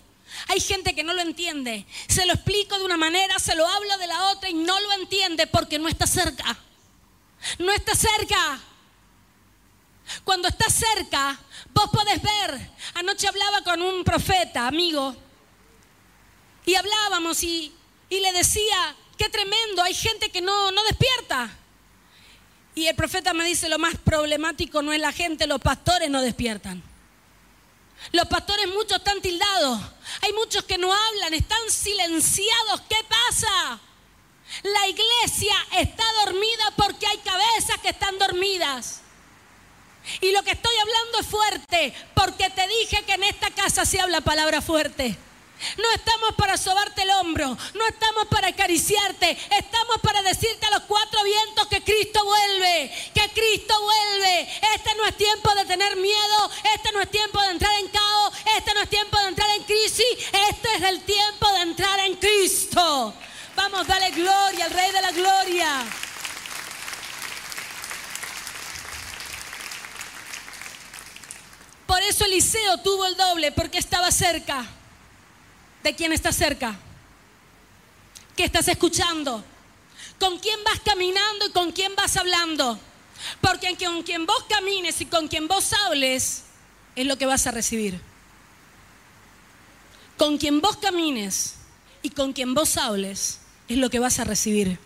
Hay 0.46 0.60
gente 0.60 0.94
que 0.94 1.02
no 1.02 1.12
lo 1.12 1.22
entiende. 1.22 1.86
Se 2.06 2.24
lo 2.24 2.34
explico 2.34 2.78
de 2.78 2.84
una 2.84 2.96
manera, 2.96 3.36
se 3.40 3.56
lo 3.56 3.66
hablo 3.66 3.98
de 3.98 4.06
la 4.06 4.30
otra 4.30 4.48
y 4.48 4.54
no 4.54 4.78
lo 4.78 4.92
entiende 4.92 5.48
porque 5.48 5.80
no 5.80 5.88
está 5.88 6.06
cerca. 6.06 6.56
No 7.58 7.72
está 7.72 7.92
cerca. 7.96 8.60
Cuando 10.22 10.46
estás 10.46 10.72
cerca, 10.72 11.36
vos 11.74 11.90
podés 11.90 12.22
ver. 12.22 12.70
Anoche 12.94 13.26
hablaba 13.26 13.64
con 13.64 13.82
un 13.82 14.04
profeta, 14.04 14.68
amigo, 14.68 15.16
y 16.64 16.76
hablábamos 16.76 17.42
y, 17.42 17.72
y 18.08 18.20
le 18.20 18.32
decía, 18.32 18.94
qué 19.20 19.28
tremendo, 19.28 19.82
hay 19.82 19.92
gente 19.92 20.30
que 20.30 20.40
no, 20.40 20.72
no 20.72 20.82
despierta. 20.84 21.50
Y 22.74 22.86
el 22.86 22.96
profeta 22.96 23.34
me 23.34 23.44
dice, 23.44 23.68
lo 23.68 23.78
más 23.78 23.98
problemático 23.98 24.80
no 24.80 24.94
es 24.94 25.00
la 25.00 25.12
gente, 25.12 25.46
los 25.46 25.60
pastores 25.60 26.08
no 26.08 26.22
despiertan. 26.22 26.82
Los 28.12 28.26
pastores 28.28 28.66
muchos 28.68 28.96
están 28.96 29.20
tildados. 29.20 29.78
Hay 30.22 30.32
muchos 30.32 30.64
que 30.64 30.78
no 30.78 30.90
hablan, 30.90 31.34
están 31.34 31.60
silenciados. 31.68 32.80
¿Qué 32.88 32.96
pasa? 33.06 33.78
La 34.62 34.88
iglesia 34.88 35.54
está 35.76 36.04
dormida 36.24 36.72
porque 36.76 37.06
hay 37.06 37.18
cabezas 37.18 37.78
que 37.82 37.90
están 37.90 38.18
dormidas. 38.18 39.02
Y 40.22 40.32
lo 40.32 40.42
que 40.42 40.52
estoy 40.52 40.74
hablando 40.80 41.18
es 41.20 41.26
fuerte, 41.26 41.94
porque 42.14 42.48
te 42.48 42.66
dije 42.66 43.02
que 43.04 43.12
en 43.12 43.24
esta 43.24 43.50
casa 43.50 43.84
se 43.84 44.00
habla 44.00 44.22
palabra 44.22 44.62
fuerte. 44.62 45.18
No 45.76 45.90
estamos 45.92 46.34
para 46.36 46.56
sobarte 46.56 47.02
el 47.02 47.10
hombro, 47.10 47.56
no 47.74 47.86
estamos 47.86 48.26
para 48.28 48.48
acariciarte, 48.48 49.36
estamos 49.58 49.98
para 50.02 50.22
decirte 50.22 50.66
a 50.66 50.70
los 50.70 50.82
cuatro 50.84 51.22
vientos 51.22 51.66
que 51.68 51.82
Cristo 51.82 52.24
vuelve, 52.24 52.90
que 53.14 53.28
Cristo 53.30 53.74
vuelve. 53.80 54.48
Este 54.74 54.94
no 54.96 55.06
es 55.06 55.16
tiempo 55.16 55.54
de 55.54 55.64
tener 55.66 55.96
miedo, 55.96 56.50
este 56.74 56.92
no 56.92 57.00
es 57.00 57.10
tiempo 57.10 57.40
de 57.42 57.50
entrar 57.50 57.78
en 57.78 57.88
caos, 57.88 58.34
este 58.56 58.74
no 58.74 58.80
es 58.80 58.88
tiempo 58.88 59.18
de 59.18 59.28
entrar 59.28 59.50
en 59.50 59.64
crisis, 59.64 60.06
este 60.50 60.74
es 60.76 60.82
el 60.82 61.02
tiempo 61.02 61.50
de 61.52 61.60
entrar 61.60 62.00
en 62.00 62.14
Cristo. 62.16 63.14
Vamos, 63.54 63.86
dale 63.86 64.10
gloria 64.12 64.64
al 64.64 64.70
Rey 64.70 64.90
de 64.92 65.02
la 65.02 65.12
Gloria. 65.12 65.84
Por 71.86 72.00
eso 72.02 72.24
Eliseo 72.24 72.78
tuvo 72.78 73.04
el 73.04 73.16
doble, 73.16 73.52
porque 73.52 73.78
estaba 73.78 74.10
cerca 74.10 74.66
de 75.82 75.94
quién 75.94 76.12
está 76.12 76.32
cerca. 76.32 76.76
¿Qué 78.36 78.44
estás 78.44 78.68
escuchando? 78.68 79.44
¿Con 80.18 80.38
quién 80.38 80.62
vas 80.64 80.80
caminando 80.80 81.46
y 81.46 81.50
con 81.52 81.72
quién 81.72 81.94
vas 81.96 82.16
hablando? 82.16 82.78
Porque 83.40 83.76
con 83.76 84.02
quien 84.02 84.26
vos 84.26 84.44
camines 84.48 85.00
y 85.00 85.06
con 85.06 85.28
quien 85.28 85.48
vos 85.48 85.72
hables 85.72 86.44
es 86.96 87.06
lo 87.06 87.16
que 87.16 87.26
vas 87.26 87.46
a 87.46 87.50
recibir. 87.50 88.00
Con 90.16 90.38
quien 90.38 90.60
vos 90.60 90.76
camines 90.76 91.54
y 92.02 92.10
con 92.10 92.32
quien 92.32 92.54
vos 92.54 92.76
hables 92.76 93.40
es 93.68 93.78
lo 93.78 93.90
que 93.90 93.98
vas 93.98 94.18
a 94.18 94.24
recibir. 94.24 94.78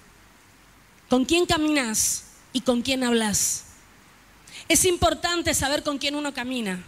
Con 1.09 1.25
quién 1.25 1.47
caminas 1.47 2.25
y 2.53 2.61
con 2.61 2.83
quién 2.83 3.05
hablas. 3.05 3.65
Es 4.69 4.85
importante 4.85 5.55
saber 5.55 5.83
con 5.83 5.99
quién 5.99 6.15
uno 6.15 6.33
camina 6.33 6.83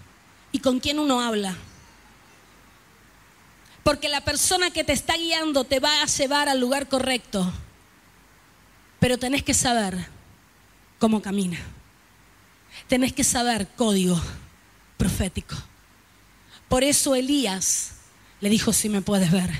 y 0.52 0.60
con 0.60 0.80
quién 0.80 0.98
uno 0.98 1.20
habla. 1.20 1.56
Porque 3.86 4.08
la 4.08 4.20
persona 4.20 4.72
que 4.72 4.82
te 4.82 4.92
está 4.92 5.16
guiando 5.16 5.62
te 5.62 5.78
va 5.78 6.02
a 6.02 6.06
llevar 6.06 6.48
al 6.48 6.58
lugar 6.58 6.88
correcto. 6.88 7.52
Pero 8.98 9.16
tenés 9.16 9.44
que 9.44 9.54
saber 9.54 10.08
cómo 10.98 11.22
camina. 11.22 11.56
Tenés 12.88 13.12
que 13.12 13.22
saber 13.22 13.68
código 13.76 14.20
profético. 14.96 15.54
Por 16.68 16.82
eso 16.82 17.14
Elías 17.14 17.92
le 18.40 18.50
dijo, 18.50 18.72
si 18.72 18.88
me 18.88 19.02
puedes 19.02 19.30
ver. 19.30 19.50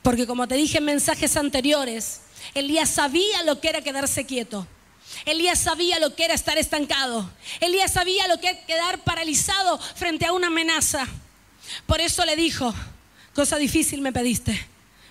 Porque 0.00 0.26
como 0.26 0.48
te 0.48 0.54
dije 0.54 0.78
en 0.78 0.86
mensajes 0.86 1.36
anteriores, 1.36 2.22
Elías 2.54 2.88
sabía 2.88 3.42
lo 3.42 3.60
que 3.60 3.68
era 3.68 3.82
quedarse 3.82 4.24
quieto. 4.24 4.66
Elías 5.26 5.58
sabía 5.58 5.98
lo 5.98 6.16
que 6.16 6.24
era 6.24 6.32
estar 6.32 6.56
estancado. 6.56 7.30
Elías 7.60 7.92
sabía 7.92 8.26
lo 8.28 8.40
que 8.40 8.48
era 8.48 8.64
quedar 8.64 9.04
paralizado 9.04 9.78
frente 9.78 10.24
a 10.24 10.32
una 10.32 10.46
amenaza. 10.46 11.06
Por 11.84 12.00
eso 12.00 12.24
le 12.24 12.34
dijo, 12.34 12.74
Cosa 13.40 13.56
difícil 13.56 14.02
me 14.02 14.12
pediste. 14.12 14.66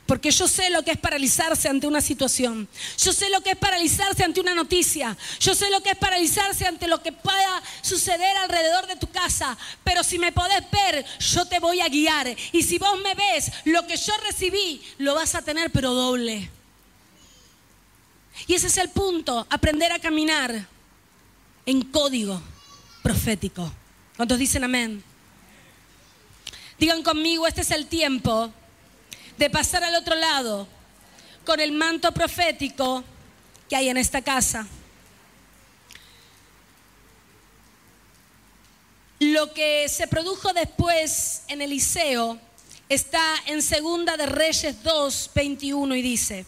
Porque 0.05 0.29
yo 0.29 0.47
sé 0.47 0.69
lo 0.69 0.83
que 0.83 0.91
es 0.91 0.99
paralizarse 0.99 1.67
ante 1.67 1.87
una 1.87 1.99
situación. 1.99 2.69
Yo 2.99 3.11
sé 3.11 3.27
lo 3.31 3.41
que 3.41 3.49
es 3.49 3.57
paralizarse 3.57 4.23
ante 4.23 4.39
una 4.39 4.53
noticia. 4.53 5.17
Yo 5.39 5.55
sé 5.55 5.71
lo 5.71 5.81
que 5.81 5.89
es 5.89 5.97
paralizarse 5.97 6.67
ante 6.67 6.87
lo 6.87 7.01
que 7.01 7.11
pueda 7.11 7.63
suceder 7.81 8.37
alrededor 8.37 8.85
de 8.85 8.97
tu 8.97 9.09
casa. 9.09 9.57
Pero 9.83 10.03
si 10.03 10.19
me 10.19 10.31
podés 10.31 10.61
ver, 10.69 11.03
yo 11.19 11.43
te 11.47 11.59
voy 11.59 11.81
a 11.81 11.89
guiar. 11.89 12.27
Y 12.51 12.61
si 12.61 12.77
vos 12.77 12.99
me 13.01 13.15
ves, 13.15 13.51
lo 13.65 13.87
que 13.87 13.97
yo 13.97 14.13
recibí, 14.27 14.79
lo 14.99 15.15
vas 15.15 15.33
a 15.33 15.41
tener, 15.41 15.71
pero 15.71 15.95
doble. 15.95 16.51
Y 18.45 18.53
ese 18.53 18.67
es 18.67 18.77
el 18.77 18.89
punto, 18.89 19.47
aprender 19.49 19.91
a 19.91 19.97
caminar 19.97 20.67
en 21.65 21.81
código 21.81 22.39
profético. 23.01 23.73
¿Cuántos 24.15 24.37
dicen 24.37 24.63
amén? 24.63 25.08
Digan 26.79 27.03
conmigo, 27.03 27.45
este 27.45 27.61
es 27.61 27.71
el 27.71 27.87
tiempo 27.87 28.49
de 29.37 29.49
pasar 29.49 29.83
al 29.83 29.95
otro 29.95 30.15
lado 30.15 30.65
con 31.45 31.59
el 31.59 31.73
manto 31.73 32.13
profético 32.13 33.03
que 33.67 33.75
hay 33.75 33.89
en 33.89 33.97
esta 33.97 34.21
casa. 34.21 34.65
Lo 39.19 39.53
que 39.53 39.89
se 39.89 40.07
produjo 40.07 40.53
después 40.53 41.43
en 41.49 41.61
Eliseo 41.61 42.39
está 42.87 43.35
en 43.47 43.61
Segunda 43.61 44.15
de 44.15 44.27
Reyes 44.27 44.81
2, 44.81 45.31
21 45.35 45.95
y 45.95 46.01
dice, 46.01 46.45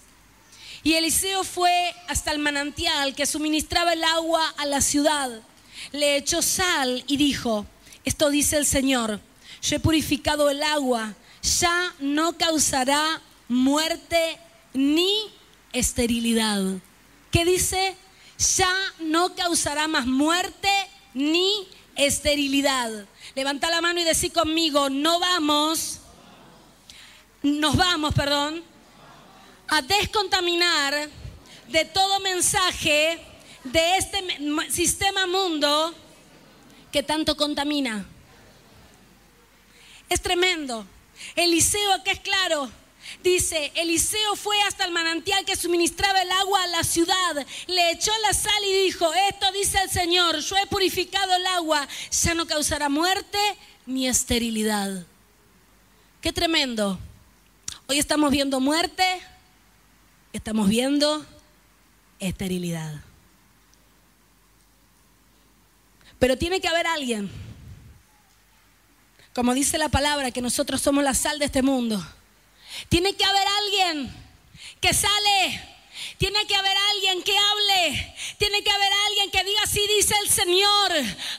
y 0.81 0.93
Eliseo 0.93 1.43
fue 1.43 1.93
hasta 2.07 2.31
el 2.31 2.39
manantial 2.39 3.13
que 3.13 3.25
suministraba 3.25 3.91
el 3.91 4.03
agua 4.05 4.47
a 4.57 4.65
la 4.65 4.79
ciudad, 4.79 5.41
le 5.91 6.15
echó 6.15 6.41
sal 6.41 7.03
y 7.07 7.17
dijo, 7.17 7.65
esto 8.05 8.29
dice 8.29 8.55
el 8.55 8.65
Señor, 8.65 9.19
yo 9.61 9.75
he 9.75 9.79
purificado 9.79 10.49
el 10.49 10.63
agua, 10.63 11.13
ya 11.41 11.93
no 11.99 12.37
causará 12.37 13.21
muerte 13.47 14.39
ni 14.73 15.31
esterilidad. 15.73 16.61
¿Qué 17.31 17.45
dice? 17.45 17.95
Ya 18.57 18.73
no 18.99 19.35
causará 19.35 19.87
más 19.87 20.05
muerte 20.05 20.69
ni 21.13 21.67
esterilidad. 21.95 23.05
Levanta 23.35 23.69
la 23.69 23.81
mano 23.81 23.99
y 23.99 24.03
decí 24.03 24.29
conmigo, 24.29 24.89
no 24.89 25.19
vamos, 25.19 25.99
nos 27.43 27.75
vamos, 27.75 28.13
perdón, 28.13 28.63
a 29.67 29.81
descontaminar 29.81 31.09
de 31.67 31.85
todo 31.85 32.19
mensaje 32.19 33.19
de 33.63 33.97
este 33.97 34.23
sistema 34.69 35.27
mundo 35.27 35.93
que 36.91 37.03
tanto 37.03 37.37
contamina. 37.37 38.05
Es 40.11 40.21
tremendo. 40.21 40.85
Eliseo, 41.37 41.93
acá 41.93 42.11
es 42.11 42.19
claro, 42.19 42.69
Dice, 43.23 43.71
Eliseo 43.75 44.35
fue 44.35 44.59
hasta 44.63 44.85
el 44.85 44.91
manantial 44.91 45.43
que 45.45 45.55
suministraba 45.55 46.21
el 46.21 46.31
agua 46.31 46.63
a 46.63 46.67
la 46.67 46.83
ciudad, 46.83 47.45
le 47.67 47.91
echó 47.91 48.11
la 48.23 48.33
sal 48.33 48.63
y 48.63 48.83
dijo, 48.83 49.11
esto 49.29 49.51
dice 49.51 49.79
el 49.83 49.89
Señor, 49.89 50.39
yo 50.39 50.55
he 50.57 50.67
purificado 50.67 51.35
el 51.35 51.45
agua, 51.47 51.87
ya 52.11 52.33
no 52.33 52.45
causará 52.45 52.89
muerte 52.89 53.37
ni 53.85 54.07
esterilidad. 54.07 55.05
Qué 56.21 56.31
tremendo. 56.31 56.99
Hoy 57.87 57.99
estamos 57.99 58.31
viendo 58.31 58.59
muerte, 58.59 59.03
estamos 60.33 60.69
viendo 60.69 61.25
esterilidad. 62.19 63.01
Pero 66.19 66.37
tiene 66.37 66.61
que 66.61 66.67
haber 66.67 66.85
alguien, 66.85 67.31
como 69.33 69.53
dice 69.53 69.77
la 69.77 69.89
palabra, 69.89 70.31
que 70.31 70.41
nosotros 70.41 70.81
somos 70.81 71.03
la 71.03 71.13
sal 71.13 71.39
de 71.39 71.45
este 71.45 71.61
mundo 71.61 72.03
tiene 72.89 73.13
que 73.15 73.23
haber 73.23 73.47
alguien 73.47 74.13
que 74.79 74.93
sale. 74.93 75.70
Tiene 76.21 76.45
que 76.45 76.55
haber 76.55 76.77
alguien 76.77 77.23
que 77.23 77.35
hable. 77.35 78.15
Tiene 78.37 78.63
que 78.63 78.69
haber 78.69 78.93
alguien 79.07 79.31
que 79.31 79.43
diga, 79.43 79.63
así 79.63 79.83
dice 79.87 80.13
el 80.21 80.29
Señor. 80.29 80.91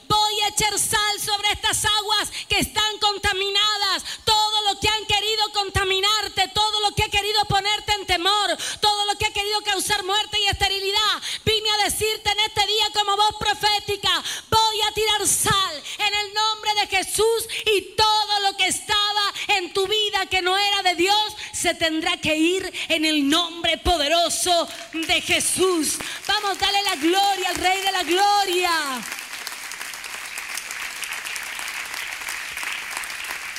Voy 0.09 0.41
a 0.41 0.49
echar 0.49 0.77
sal 0.77 1.21
sobre 1.21 1.53
estas 1.53 1.85
aguas 1.85 2.33
que 2.49 2.59
están 2.59 2.99
contaminadas. 2.99 4.03
Todo 4.25 4.63
lo 4.63 4.81
que 4.81 4.89
han 4.89 5.07
querido 5.07 5.53
contaminarte, 5.53 6.49
todo 6.49 6.81
lo 6.81 6.97
que 6.97 7.05
ha 7.05 7.09
querido 7.09 7.45
ponerte 7.45 7.93
en 7.93 8.07
temor, 8.07 8.57
todo 8.81 9.07
lo 9.07 9.17
que 9.17 9.27
ha 9.27 9.33
querido 9.33 9.63
causar 9.63 10.03
muerte 10.03 10.41
y 10.41 10.49
esterilidad. 10.49 11.23
Vine 11.45 11.71
a 11.71 11.85
decirte 11.85 12.33
en 12.33 12.41
este 12.41 12.67
día 12.67 12.91
como 12.93 13.17
voz 13.17 13.37
profética, 13.39 14.11
voy 14.51 14.81
a 14.83 14.93
tirar 14.95 15.29
sal 15.29 15.83
en 15.99 16.13
el 16.13 16.35
nombre 16.35 16.75
de 16.75 16.87
Jesús 16.89 17.47
y 17.67 17.95
todo 17.95 18.41
lo 18.51 18.57
que 18.57 18.67
estaba 18.67 19.12
en 19.59 19.73
tu 19.73 19.87
vida 19.87 20.27
que 20.27 20.43
no 20.43 20.57
era 20.59 20.83
de 20.83 20.95
Dios 20.95 21.37
se 21.53 21.75
tendrá 21.75 22.17
que 22.17 22.37
ir 22.37 22.73
en 22.89 23.05
el 23.05 23.29
nombre 23.29 23.79
poderoso 23.79 24.69
de 24.93 25.21
Jesús. 25.21 25.99
Vamos, 26.27 26.59
dale 26.59 26.83
la 26.83 26.97
gloria 26.97 27.49
al 27.49 27.57
Rey 27.57 27.81
de 27.81 27.93
la 27.93 28.03
Gloria. 28.03 28.71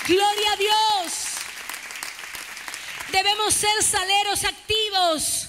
Gloria 0.07 0.51
a 0.51 0.55
Dios. 0.57 1.13
Debemos 3.11 3.53
ser 3.53 3.83
saleros 3.83 4.43
activos. 4.43 5.47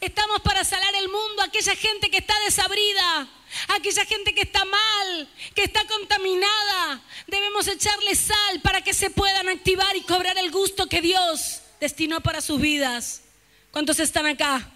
Estamos 0.00 0.40
para 0.40 0.64
salar 0.64 0.94
el 0.94 1.08
mundo, 1.08 1.42
aquella 1.42 1.76
gente 1.76 2.10
que 2.10 2.18
está 2.18 2.38
desabrida, 2.40 3.28
aquella 3.68 4.04
gente 4.04 4.34
que 4.34 4.42
está 4.42 4.64
mal, 4.64 5.28
que 5.54 5.64
está 5.64 5.86
contaminada. 5.86 7.02
Debemos 7.26 7.66
echarle 7.66 8.14
sal 8.14 8.60
para 8.62 8.82
que 8.82 8.94
se 8.94 9.10
puedan 9.10 9.48
activar 9.48 9.96
y 9.96 10.02
cobrar 10.02 10.38
el 10.38 10.50
gusto 10.50 10.86
que 10.86 11.00
Dios 11.00 11.60
destinó 11.80 12.20
para 12.20 12.40
sus 12.40 12.60
vidas. 12.60 13.22
¿Cuántos 13.70 14.00
están 14.00 14.26
acá? 14.26 14.70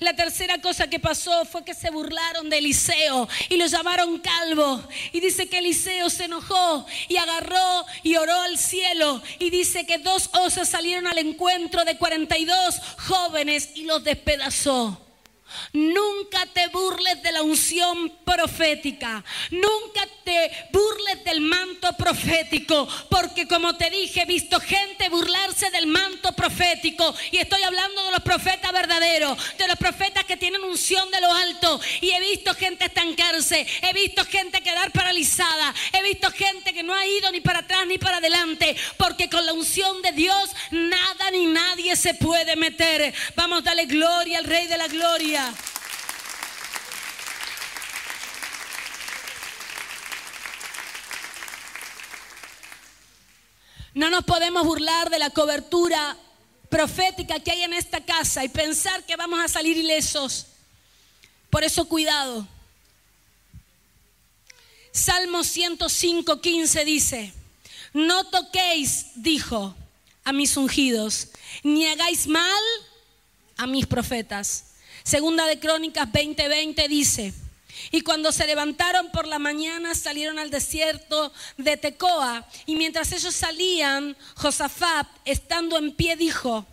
La 0.00 0.16
tercera 0.16 0.60
cosa 0.60 0.88
que 0.88 0.98
pasó 0.98 1.44
fue 1.44 1.64
que 1.64 1.74
se 1.74 1.90
burlaron 1.90 2.48
de 2.48 2.58
Eliseo 2.58 3.28
y 3.48 3.56
lo 3.56 3.66
llamaron 3.66 4.18
calvo. 4.18 4.82
Y 5.12 5.20
dice 5.20 5.48
que 5.48 5.58
Eliseo 5.58 6.10
se 6.10 6.24
enojó 6.24 6.86
y 7.08 7.16
agarró 7.16 7.84
y 8.02 8.16
oró 8.16 8.34
al 8.40 8.58
cielo. 8.58 9.22
Y 9.38 9.50
dice 9.50 9.86
que 9.86 9.98
dos 9.98 10.30
osas 10.32 10.68
salieron 10.68 11.06
al 11.06 11.18
encuentro 11.18 11.84
de 11.84 11.96
42 11.98 12.80
jóvenes 13.06 13.70
y 13.74 13.84
los 13.84 14.02
despedazó. 14.02 15.05
Nunca 15.72 16.46
te 16.46 16.68
burles 16.68 17.22
de 17.22 17.32
la 17.32 17.42
unción 17.42 18.10
profética. 18.24 19.24
Nunca 19.50 20.06
te 20.24 20.68
burles 20.72 21.24
del 21.24 21.40
manto 21.40 21.92
profético. 21.94 22.88
Porque 23.10 23.46
como 23.46 23.76
te 23.76 23.90
dije, 23.90 24.22
he 24.22 24.26
visto 24.26 24.58
gente 24.60 25.08
burlarse 25.08 25.70
del 25.70 25.86
manto 25.86 26.32
profético. 26.32 27.14
Y 27.30 27.38
estoy 27.38 27.62
hablando 27.62 28.04
de 28.04 28.10
los 28.10 28.22
profetas 28.22 28.72
verdaderos. 28.72 29.38
De 29.56 29.68
los 29.68 29.76
profetas 29.76 30.24
que 30.24 30.36
tienen 30.36 30.62
unción 30.64 31.10
de 31.10 31.20
lo 31.20 31.32
alto. 31.32 31.80
Y 32.00 32.10
he 32.10 32.20
visto 32.20 32.54
gente 32.54 32.86
estancarse. 32.86 33.66
He 33.82 33.92
visto 33.92 34.24
gente 34.24 34.62
quedar 34.62 34.90
paralizada. 34.92 35.74
He 35.92 36.02
visto 36.02 36.30
gente 36.30 36.72
que 36.72 36.82
no 36.82 36.94
ha 36.94 37.06
ido 37.06 37.30
ni 37.32 37.40
para 37.40 37.60
atrás 37.60 37.86
ni 37.86 37.98
para 37.98 38.18
adelante. 38.18 38.76
Porque 38.96 39.28
con 39.28 39.44
la 39.44 39.52
unción 39.52 40.02
de 40.02 40.12
Dios 40.12 40.50
nada 40.70 41.30
ni 41.30 41.46
nadie 41.46 41.96
se 41.96 42.14
puede 42.14 42.56
meter. 42.56 43.14
Vamos 43.34 43.60
a 43.60 43.62
darle 43.62 43.86
gloria 43.86 44.38
al 44.38 44.44
Rey 44.44 44.66
de 44.66 44.78
la 44.78 44.88
Gloria. 44.88 45.35
No 53.94 54.10
nos 54.10 54.24
podemos 54.24 54.66
burlar 54.66 55.08
de 55.08 55.18
la 55.18 55.30
cobertura 55.30 56.16
profética 56.68 57.40
que 57.40 57.50
hay 57.50 57.62
en 57.62 57.72
esta 57.72 58.04
casa 58.04 58.44
y 58.44 58.48
pensar 58.50 59.04
que 59.04 59.16
vamos 59.16 59.40
a 59.40 59.48
salir 59.48 59.76
ilesos. 59.76 60.46
Por 61.48 61.64
eso 61.64 61.88
cuidado. 61.88 62.46
Salmo 64.92 65.44
105, 65.44 66.40
15 66.40 66.84
dice, 66.84 67.32
no 67.94 68.24
toquéis, 68.24 69.06
dijo, 69.14 69.74
a 70.24 70.32
mis 70.32 70.56
ungidos, 70.58 71.28
ni 71.62 71.86
hagáis 71.86 72.26
mal 72.26 72.62
a 73.56 73.66
mis 73.66 73.86
profetas. 73.86 74.65
Segunda 75.06 75.46
de 75.46 75.60
Crónicas 75.60 76.08
20:20 76.10 76.88
dice, 76.88 77.32
y 77.92 78.00
cuando 78.00 78.32
se 78.32 78.44
levantaron 78.44 79.12
por 79.12 79.28
la 79.28 79.38
mañana 79.38 79.94
salieron 79.94 80.40
al 80.40 80.50
desierto 80.50 81.32
de 81.56 81.76
Tecoa. 81.76 82.44
Y 82.66 82.74
mientras 82.74 83.12
ellos 83.12 83.32
salían, 83.32 84.16
Josafat, 84.34 85.06
estando 85.24 85.78
en 85.78 85.94
pie, 85.94 86.16
dijo, 86.16 86.66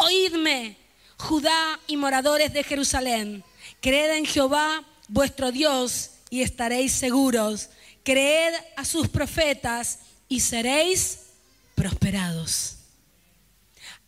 oídme, 0.00 0.78
Judá 1.18 1.78
y 1.86 1.98
moradores 1.98 2.54
de 2.54 2.64
Jerusalén, 2.64 3.44
creed 3.82 4.16
en 4.16 4.24
Jehová 4.24 4.82
vuestro 5.08 5.52
Dios 5.52 6.12
y 6.30 6.40
estaréis 6.40 6.92
seguros. 6.92 7.68
Creed 8.02 8.54
a 8.76 8.86
sus 8.86 9.08
profetas 9.08 9.98
y 10.26 10.40
seréis 10.40 11.18
prosperados. 11.74 12.76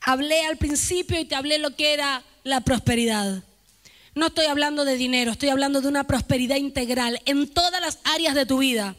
Hablé 0.01 0.47
al 0.47 0.57
principio 0.57 1.21
y 1.21 1.27
te 1.27 1.35
hablé 1.35 1.59
lo 1.59 1.77
que 1.77 1.93
era 1.93 2.25
la 2.43 2.63
prosperidad. 2.63 3.45
No 4.17 4.29
estoy 4.29 4.47
hablando 4.47 4.87
de 4.87 4.97
dinero, 4.97 5.31
estoy 5.31 5.51
hablando 5.51 5.83
de 5.83 5.89
una 5.89 6.05
prosperidad 6.05 6.57
integral 6.57 7.21
en 7.27 7.53
todas 7.53 7.83
las 7.83 7.99
áreas 8.03 8.35
de 8.35 8.47
tu 8.47 8.57
vida. 8.57 8.97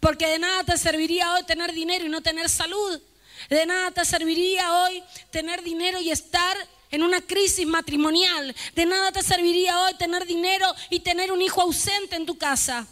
Porque 0.00 0.26
de 0.26 0.40
nada 0.40 0.64
te 0.64 0.76
serviría 0.76 1.34
hoy 1.34 1.44
tener 1.44 1.72
dinero 1.72 2.04
y 2.04 2.08
no 2.08 2.20
tener 2.20 2.48
salud. 2.48 3.00
De 3.48 3.64
nada 3.64 3.92
te 3.92 4.04
serviría 4.04 4.82
hoy 4.82 5.04
tener 5.30 5.62
dinero 5.62 6.00
y 6.00 6.10
estar 6.10 6.56
en 6.90 7.04
una 7.04 7.20
crisis 7.20 7.64
matrimonial. 7.64 8.56
De 8.74 8.86
nada 8.86 9.12
te 9.12 9.22
serviría 9.22 9.82
hoy 9.82 9.94
tener 9.94 10.26
dinero 10.26 10.66
y 10.90 10.98
tener 10.98 11.30
un 11.30 11.42
hijo 11.42 11.62
ausente 11.62 12.16
en 12.16 12.26
tu 12.26 12.36
casa. 12.36 12.88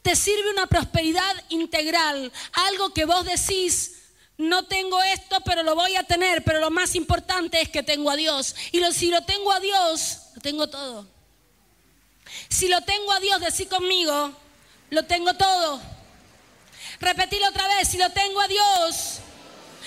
Te 0.00 0.16
sirve 0.16 0.50
una 0.50 0.66
prosperidad 0.66 1.44
integral, 1.50 2.32
algo 2.52 2.94
que 2.94 3.04
vos 3.04 3.22
decís, 3.26 3.95
no 4.38 4.64
tengo 4.66 5.02
esto, 5.02 5.40
pero 5.40 5.62
lo 5.62 5.74
voy 5.74 5.96
a 5.96 6.02
tener, 6.02 6.44
pero 6.44 6.60
lo 6.60 6.70
más 6.70 6.94
importante 6.94 7.60
es 7.60 7.68
que 7.70 7.82
tengo 7.82 8.10
a 8.10 8.16
Dios. 8.16 8.54
Y 8.72 8.82
si 8.92 9.10
lo 9.10 9.22
tengo 9.22 9.52
a 9.52 9.60
Dios, 9.60 10.18
lo 10.34 10.40
tengo 10.42 10.68
todo. 10.68 11.06
Si 12.48 12.68
lo 12.68 12.80
tengo 12.82 13.12
a 13.12 13.20
Dios, 13.20 13.40
decir 13.40 13.68
conmigo, 13.68 14.32
lo 14.90 15.04
tengo 15.04 15.34
todo. 15.34 15.80
Repetirlo 17.00 17.48
otra 17.48 17.66
vez, 17.68 17.88
si 17.88 17.98
lo 17.98 18.10
tengo 18.10 18.40
a 18.40 18.48
Dios, 18.48 19.18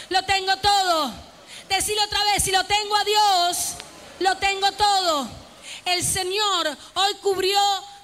lo 0.09 0.23
tengo 0.23 0.55
todo. 0.57 1.13
Decirlo 1.69 2.03
otra 2.03 2.23
vez, 2.25 2.43
si 2.43 2.51
lo 2.51 2.63
tengo 2.63 2.95
a 2.95 3.03
Dios, 3.03 3.75
lo 4.19 4.35
tengo 4.37 4.71
todo. 4.71 5.29
El 5.85 6.03
Señor 6.03 6.75
hoy 6.95 7.13
cubrió 7.21 7.59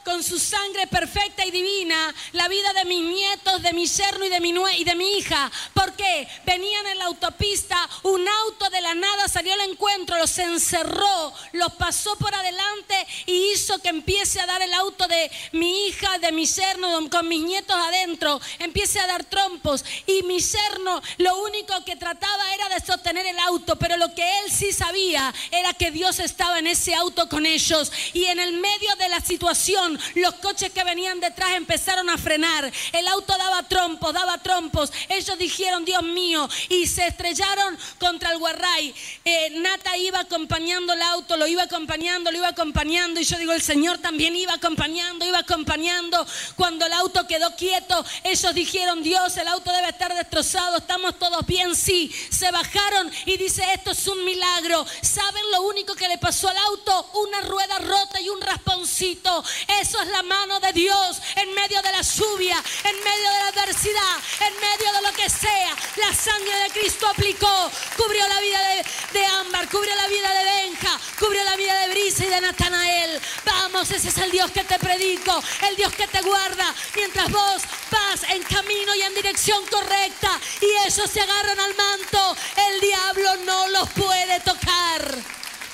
con 0.05 0.23
su 0.23 0.39
sangre 0.39 0.85
perfecta 0.85 1.43
y 1.45 1.51
divina 1.51 2.13
la 2.33 2.47
vida 2.47 2.71
de 2.73 2.85
mis 2.85 3.01
nietos, 3.01 3.61
de 3.63 3.73
mi 3.73 3.87
yerno 3.87 4.23
y 4.23 4.29
de 4.29 4.39
mi, 4.39 4.53
y 4.77 4.83
de 4.83 4.95
mi 4.95 5.17
hija. 5.17 5.51
porque 5.73 6.27
Venían 6.45 6.85
en 6.87 6.99
la 6.99 7.05
autopista, 7.05 7.89
un 8.03 8.25
auto 8.27 8.69
de 8.69 8.81
la 8.81 8.93
nada 8.93 9.27
salió 9.27 9.53
al 9.53 9.61
encuentro, 9.61 10.17
los 10.17 10.37
encerró, 10.37 11.33
los 11.53 11.73
pasó 11.73 12.15
por 12.17 12.33
adelante 12.33 13.07
y 13.25 13.51
hizo 13.53 13.79
que 13.79 13.89
empiece 13.89 14.39
a 14.39 14.45
dar 14.45 14.61
el 14.61 14.73
auto 14.73 15.07
de 15.07 15.31
mi 15.53 15.87
hija, 15.87 16.19
de 16.19 16.31
mi 16.31 16.45
yerno, 16.45 17.09
con 17.09 17.27
mis 17.27 17.43
nietos 17.43 17.75
adentro, 17.75 18.39
empiece 18.59 18.99
a 18.99 19.07
dar 19.07 19.23
trompos. 19.23 19.83
Y 20.05 20.21
mi 20.23 20.39
yerno 20.39 21.01
lo 21.17 21.41
único 21.41 21.83
que 21.83 21.95
trataba 21.95 22.53
era 22.53 22.69
de 22.69 22.85
sostener 22.85 23.25
el 23.25 23.39
auto, 23.39 23.75
pero 23.77 23.97
lo 23.97 24.13
que 24.13 24.39
él 24.39 24.51
sí 24.51 24.71
sabía 24.71 25.33
era 25.49 25.73
que 25.73 25.89
Dios 25.89 26.19
estaba 26.19 26.59
en 26.59 26.67
ese 26.67 26.93
auto 26.93 27.27
con 27.27 27.45
ellos. 27.45 27.91
Y 28.13 28.25
en 28.25 28.39
el 28.39 28.53
medio 28.53 28.95
de 28.97 29.09
la 29.09 29.19
situación, 29.19 29.94
Los 30.15 30.36
coches 30.36 30.71
que 30.71 30.84
venían 30.84 31.19
detrás 31.19 31.51
empezaron 31.53 32.10
a 32.10 32.17
frenar. 32.17 32.71
El 32.91 33.08
auto 33.08 33.38
daba 33.38 33.63
trompos, 33.63 34.13
daba 34.13 34.38
trompos. 34.39 34.91
Ellos 35.10 35.37
dijeron, 35.37 35.85
Dios 35.85 36.04
mío, 36.04 36.48
y 36.69 36.87
se 36.87 37.08
estrellaron 37.08 37.77
contra 38.00 38.31
el 38.31 38.39
guarray. 38.39 38.93
Eh, 39.23 39.50
Nata 39.58 39.98
iba 39.98 40.19
acompañando 40.19 40.93
el 40.93 41.02
auto, 41.02 41.37
lo 41.37 41.48
iba 41.48 41.63
acompañando, 41.63 42.31
lo 42.31 42.37
iba 42.37 42.50
acompañando. 42.50 43.19
Y 43.19 43.23
yo 43.23 43.37
digo, 43.37 43.54
el 43.54 43.62
Señor 43.62 43.98
también 44.00 44.35
iba 44.35 44.54
acompañando, 44.54 45.25
iba 45.25 45.39
acompañando. 45.39 46.25
Cuando 46.56 46.85
el 46.85 46.93
auto 46.93 47.27
quedó 47.27 47.56
quieto, 47.56 48.04
ellos 48.23 48.54
dijeron, 48.54 49.04
Dios, 49.04 49.37
el 49.37 49.48
auto 49.48 49.71
debe 49.71 49.89
estar 49.89 50.13
destrozado, 50.13 50.77
estamos 50.77 51.17
todos 51.19 51.46
bien, 51.46 51.75
sí. 51.75 52.12
Se 52.29 52.52
bajaron 52.52 53.12
y 53.25 53.37
dice, 53.37 53.63
esto 53.73 53.91
es 53.91 54.08
un 54.08 54.23
milagro. 54.23 54.85
¿Saben 55.02 55.52
lo 55.52 55.63
único 55.63 55.96
que 55.96 56.08
le 56.08 56.17
pasó 56.17 56.50
al 56.50 56.58
auto? 56.58 57.10
Una 57.13 57.41
rueda 57.41 57.79
rota 57.79 58.21
y 58.21 58.29
un 58.29 58.41
rasponcito. 58.41 59.43
Eso 59.86 60.02
es 60.02 60.08
la 60.08 60.23
mano 60.23 60.60
de 60.60 60.73
Dios 60.73 61.21
en 61.36 61.54
medio 61.54 61.79
de 61.83 61.92
la 61.92 62.02
lluvia, 62.02 62.58
en 62.86 63.04
medio 63.04 63.29
de 63.29 63.38
la 63.38 63.48
adversidad, 63.50 64.17
en 64.40 64.54
medio 64.60 64.92
de 64.94 65.02
lo 65.04 65.13
que 65.13 65.29
sea. 65.29 65.75
La 65.98 66.12
sangre 66.12 66.58
de 66.63 66.69
Cristo 66.71 67.08
aplicó, 67.08 67.71
cubrió 67.96 68.27
la 68.27 68.42
vida 68.42 68.60
de, 68.69 68.86
de 69.13 69.25
Ámbar, 69.27 69.69
cubrió 69.69 69.94
la 69.94 70.08
vida 70.08 70.33
de 70.33 70.44
Benja, 70.44 71.00
cubrió 71.19 71.44
la 71.44 71.56
vida 71.56 71.79
de 71.81 71.90
Brisa 71.90 72.25
y 72.25 72.29
de 72.29 72.42
Natanael. 72.42 73.21
Vamos, 73.46 73.92
ese 73.92 74.10
es 74.10 74.17
el 74.17 74.31
Dios 74.31 74.50
que 74.50 74.63
te 74.63 74.79
predico, 74.79 75.40
el 75.69 75.75
Dios 75.75 75.94
que 75.94 76.08
te 76.08 76.21
guarda 76.23 76.73
mientras 76.96 77.29
vos 77.29 77.62
vas 77.92 78.23
en 78.29 78.42
camino 78.42 78.96
y 78.96 79.04
en 79.04 79.13
dirección 79.13 79.63
correcta 79.67 80.40
y 80.62 80.88
ellos 80.88 81.12
se 81.12 81.21
agarran 81.21 81.60
al 81.60 81.75
manto. 81.75 82.36
El 82.71 82.81
diablo 82.81 83.36
no 83.46 83.67
los 83.67 83.88
puede 83.92 84.40
tocar. 84.40 85.15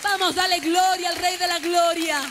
Vamos, 0.03 0.35
dale 0.35 0.59
gloria 0.59 1.11
al 1.11 1.15
Rey 1.15 1.37
de 1.37 1.47
la 1.47 1.59
Gloria. 1.59 2.29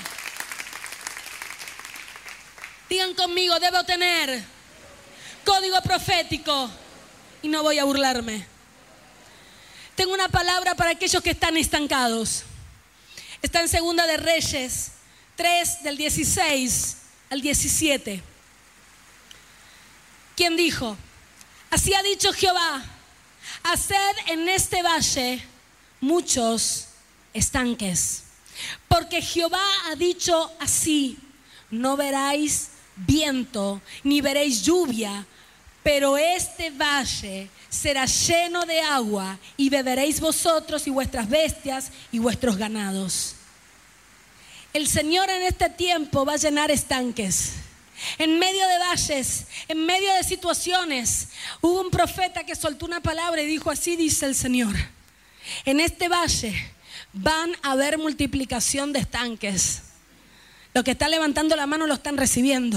Digan 2.91 3.15
conmigo, 3.15 3.57
debo 3.61 3.85
tener 3.85 4.43
código 5.45 5.81
profético 5.81 6.69
y 7.41 7.47
no 7.47 7.63
voy 7.63 7.79
a 7.79 7.85
burlarme. 7.85 8.45
Tengo 9.95 10.13
una 10.13 10.29
palabra 10.29 10.75
para 10.75 10.91
aquellos 10.91 11.23
que 11.23 11.31
están 11.31 11.57
estancados. 11.57 12.43
Está 13.43 13.61
en 13.61 13.69
Segunda 13.69 14.09
de 14.09 14.17
Reyes 14.17 14.91
3 15.37 15.85
del 15.85 15.97
16 15.99 16.97
al 17.31 17.41
17. 17.41 18.25
¿Quién 20.35 20.57
dijo? 20.57 20.97
Así 21.71 21.95
ha 21.95 22.03
dicho 22.03 22.33
Jehová, 22.33 22.83
haced 23.63 24.17
en 24.27 24.49
este 24.49 24.83
valle 24.83 25.47
muchos 26.01 26.89
estanques. 27.35 28.25
Porque 28.89 29.23
Jehová 29.23 29.65
ha 29.87 29.95
dicho 29.95 30.53
así, 30.59 31.17
no 31.71 31.97
veráis 31.97 32.70
viento, 33.07 33.81
ni 34.05 34.21
veréis 34.21 34.63
lluvia, 34.63 35.27
pero 35.83 36.19
este 36.19 36.71
valle 36.71 37.49
será 37.69 38.05
lleno 38.05 38.67
de 38.67 38.81
agua 38.81 39.39
y 39.57 39.71
beberéis 39.71 40.21
vosotros 40.21 40.87
y 40.87 40.91
vuestras 40.91 41.29
bestias 41.29 41.91
y 42.13 42.19
vuestros 42.19 42.57
ganados. 42.57 43.37
El 44.73 44.87
Señor 44.87 45.29
en 45.31 45.43
este 45.43 45.69
tiempo 45.71 46.25
va 46.25 46.35
a 46.35 46.37
llenar 46.37 46.71
estanques. 46.71 47.55
En 48.19 48.39
medio 48.39 48.67
de 48.67 48.79
valles, 48.79 49.47
en 49.69 49.85
medio 49.85 50.13
de 50.15 50.25
situaciones, 50.25 51.29
hubo 51.61 51.81
un 51.81 51.91
profeta 51.91 52.45
que 52.45 52.55
soltó 52.55 52.87
una 52.87 53.01
palabra 53.01 53.43
y 53.43 53.47
dijo, 53.47 53.71
así 53.71 53.97
dice 53.97 54.27
el 54.27 54.35
Señor, 54.35 54.75
en 55.65 55.81
este 55.81 56.09
valle 56.09 56.55
van 57.13 57.53
a 57.63 57.73
haber 57.73 57.99
multiplicación 57.99 58.93
de 58.93 59.01
estanques. 59.01 59.83
Los 60.73 60.85
que 60.85 60.93
están 60.93 61.11
levantando 61.11 61.57
la 61.57 61.67
mano 61.67 61.87
lo 61.87 61.95
están 61.95 62.17
recibiendo. 62.17 62.77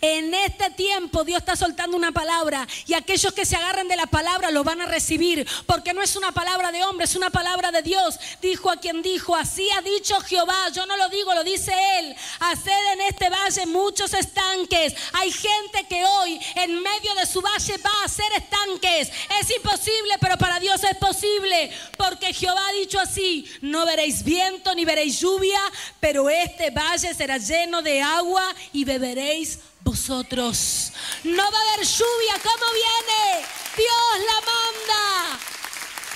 En 0.00 0.34
este 0.34 0.70
tiempo 0.70 1.24
Dios 1.24 1.38
está 1.38 1.56
soltando 1.56 1.96
una 1.96 2.12
palabra 2.12 2.66
y 2.86 2.94
aquellos 2.94 3.32
que 3.32 3.46
se 3.46 3.56
agarren 3.56 3.88
de 3.88 3.96
la 3.96 4.06
palabra 4.06 4.50
lo 4.50 4.64
van 4.64 4.80
a 4.80 4.86
recibir, 4.86 5.46
porque 5.66 5.92
no 5.92 6.02
es 6.02 6.16
una 6.16 6.32
palabra 6.32 6.72
de 6.72 6.84
hombre, 6.84 7.04
es 7.04 7.14
una 7.14 7.30
palabra 7.30 7.72
de 7.72 7.82
Dios. 7.82 8.18
Dijo 8.40 8.70
a 8.70 8.76
quien 8.76 9.02
dijo, 9.02 9.34
así 9.34 9.68
ha 9.72 9.80
dicho 9.80 10.20
Jehová, 10.20 10.68
yo 10.74 10.86
no 10.86 10.96
lo 10.96 11.08
digo, 11.08 11.34
lo 11.34 11.44
dice 11.44 11.72
él. 11.98 12.14
Haced 12.40 12.92
en 12.92 13.00
este 13.02 13.28
valle 13.30 13.66
muchos 13.66 14.14
estanques. 14.14 14.94
Hay 15.12 15.30
gente 15.30 15.84
que 15.88 16.04
hoy 16.04 16.40
en 16.56 16.82
medio 16.82 17.14
de 17.14 17.26
su 17.26 17.40
valle 17.40 17.76
va 17.78 17.90
a 18.02 18.04
hacer 18.04 18.26
estanques. 18.36 19.10
Es 19.40 19.50
imposible, 19.56 20.14
pero 20.20 20.36
para 20.36 20.60
Dios 20.60 20.82
es 20.84 20.96
posible, 20.96 21.70
porque 21.96 22.32
Jehová 22.32 22.68
ha 22.68 22.72
dicho 22.72 22.98
así, 22.98 23.50
no 23.60 23.86
veréis 23.86 24.22
viento 24.22 24.74
ni 24.74 24.84
veréis 24.84 25.20
lluvia, 25.20 25.60
pero 26.00 26.28
este 26.28 26.70
valle 26.70 27.14
será 27.14 27.38
lleno 27.38 27.82
de 27.82 28.02
agua 28.02 28.54
y 28.72 28.84
beberéis 28.84 29.58
vosotros. 29.80 30.92
No 31.24 31.50
va 31.50 31.58
a 31.58 31.72
haber 31.72 31.86
lluvia, 31.86 32.34
¿cómo 32.42 32.66
viene? 32.72 33.46
Dios 33.76 34.26
la 34.26 34.40
manda. 34.40 35.38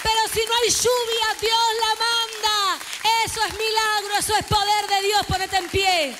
Pero 0.02 0.20
si 0.32 0.40
no 0.46 0.54
hay 0.54 0.70
lluvia, 0.70 1.40
Dios 1.40 1.68
la 1.80 1.94
manda. 2.04 2.84
Eso 3.24 3.44
es 3.44 3.52
milagro, 3.52 4.18
eso 4.18 4.36
es 4.36 4.46
poder 4.46 4.86
de 4.88 5.06
Dios. 5.06 5.26
Ponete 5.26 5.56
en 5.56 5.68
pie. 5.68 6.16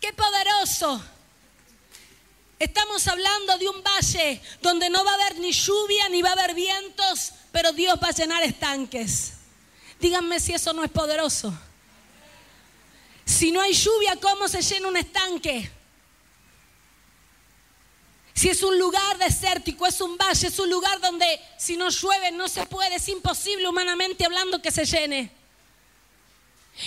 Qué 0.00 0.12
poderoso. 0.12 1.02
Estamos 2.58 3.06
hablando 3.08 3.56
de 3.58 3.68
un 3.68 3.82
valle 3.82 4.42
donde 4.60 4.90
no 4.90 5.02
va 5.04 5.12
a 5.12 5.14
haber 5.14 5.38
ni 5.38 5.52
lluvia 5.52 6.08
ni 6.10 6.20
va 6.20 6.30
a 6.30 6.32
haber 6.32 6.54
vientos, 6.54 7.32
pero 7.52 7.72
Dios 7.72 7.98
va 8.02 8.08
a 8.08 8.12
llenar 8.12 8.42
estanques. 8.42 9.32
Díganme 9.98 10.40
si 10.40 10.52
eso 10.52 10.72
no 10.72 10.84
es 10.84 10.90
poderoso. 10.90 11.54
Si 13.30 13.52
no 13.52 13.60
hay 13.60 13.72
lluvia, 13.72 14.16
¿cómo 14.16 14.48
se 14.48 14.60
llena 14.60 14.88
un 14.88 14.96
estanque? 14.96 15.70
Si 18.34 18.48
es 18.48 18.60
un 18.64 18.76
lugar 18.76 19.18
desértico, 19.18 19.86
es 19.86 20.00
un 20.00 20.18
valle, 20.18 20.48
es 20.48 20.58
un 20.58 20.68
lugar 20.68 21.00
donde 21.00 21.40
si 21.56 21.76
no 21.76 21.90
llueve 21.90 22.32
no 22.32 22.48
se 22.48 22.66
puede, 22.66 22.96
es 22.96 23.08
imposible 23.08 23.68
humanamente 23.68 24.24
hablando 24.24 24.60
que 24.60 24.72
se 24.72 24.84
llene. 24.84 25.30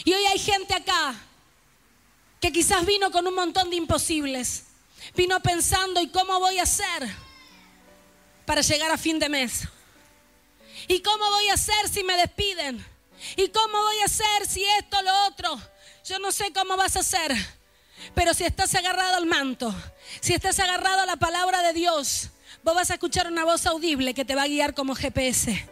Y 0.03 0.13
hoy 0.13 0.25
hay 0.25 0.37
gente 0.37 0.73
acá 0.73 1.15
que 2.41 2.51
quizás 2.51 2.85
vino 2.85 3.09
con 3.09 3.25
un 3.25 3.35
montón 3.35 3.69
de 3.69 3.77
imposibles. 3.77 4.65
Vino 5.15 5.39
pensando, 5.39 6.01
¿y 6.01 6.09
cómo 6.09 6.41
voy 6.41 6.59
a 6.59 6.63
hacer 6.63 7.09
para 8.45 8.59
llegar 8.59 8.91
a 8.91 8.97
fin 8.97 9.17
de 9.17 9.29
mes? 9.29 9.61
¿Y 10.89 10.99
cómo 10.99 11.29
voy 11.29 11.47
a 11.47 11.53
hacer 11.53 11.87
si 11.87 12.03
me 12.03 12.17
despiden? 12.17 12.85
¿Y 13.37 13.47
cómo 13.47 13.81
voy 13.81 13.99
a 13.99 14.05
hacer 14.05 14.45
si 14.45 14.65
esto, 14.65 15.01
lo 15.01 15.27
otro? 15.27 15.72
Yo 16.05 16.19
no 16.19 16.33
sé 16.33 16.51
cómo 16.53 16.75
vas 16.75 16.97
a 16.97 16.99
hacer, 16.99 17.33
pero 18.13 18.33
si 18.33 18.43
estás 18.43 18.75
agarrado 18.75 19.15
al 19.15 19.25
manto, 19.25 19.73
si 20.19 20.33
estás 20.33 20.59
agarrado 20.59 21.01
a 21.01 21.05
la 21.05 21.15
palabra 21.15 21.61
de 21.61 21.71
Dios, 21.71 22.29
vos 22.61 22.75
vas 22.75 22.91
a 22.91 22.95
escuchar 22.95 23.27
una 23.27 23.45
voz 23.45 23.65
audible 23.65 24.13
que 24.13 24.25
te 24.25 24.35
va 24.35 24.43
a 24.43 24.47
guiar 24.47 24.73
como 24.73 24.95
GPS. 24.95 25.65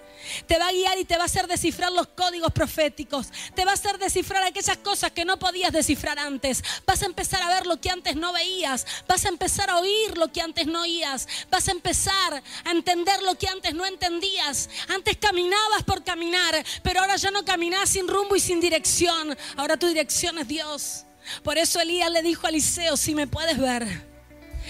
Te 0.48 0.58
va 0.58 0.68
a 0.68 0.72
guiar 0.72 0.98
y 1.00 1.06
te 1.06 1.18
va 1.18 1.24
a 1.24 1.26
hacer 1.26 1.48
descifrar 1.48 1.92
los 1.92 2.08
códigos 2.08 2.52
proféticos. 2.52 3.28
Te 3.56 3.66
va 3.66 3.72
a 3.72 3.74
hacer 3.74 3.98
descifrar 3.98 4.44
aquellas 4.44 4.78
cosas 4.78 5.12
que 5.12 5.26
no 5.26 5.40
podías 5.40 5.72
descifrar 5.72 6.20
antes. 6.20 6.64
Vas 6.86 7.02
a 7.02 7.06
empezar 7.06 7.42
a 7.42 7.50
ver 7.50 7.66
lo 7.66 7.80
que 7.80 7.90
antes 7.90 8.16
no 8.16 8.34
veías. 8.34 8.86
Vas 9.08 9.26
a 9.26 9.30
empezar 9.30 9.70
a 9.70 9.80
oír 9.80 10.18
lo 10.18 10.32
que 10.32 10.42
antes 10.42 10.68
no 10.68 10.82
oías. 10.82 11.28
Vas 11.50 11.68
a 11.68 11.72
empezar 11.72 12.44
a 12.66 12.72
entender 12.72 13.22
lo 13.24 13.38
que 13.38 13.48
antes 13.48 13.74
no 13.74 13.86
entendías. 13.86 14.70
Antes 14.88 15.18
caminabas 15.18 15.84
por 15.84 16.04
caminar, 16.04 16.64
pero 16.84 17.02
ahora 17.02 17.16
ya 17.16 17.32
no 17.32 17.46
caminas 17.46 17.90
sin 17.90 18.08
rumbo 18.08 18.36
y 18.36 18.40
sin 18.40 18.60
dirección. 18.60 19.38
Ahora 19.58 19.78
tu 19.78 19.88
dirección 19.88 20.38
es 20.38 20.48
Dios. 20.48 21.06
Por 21.44 21.58
eso 21.58 21.80
Elías 21.80 22.12
le 22.12 22.22
dijo 22.22 22.48
a 22.48 22.50
Eliseo, 22.50 22.98
si 22.98 23.16
me 23.16 23.28
puedes 23.28 23.58
ver, 23.58 23.88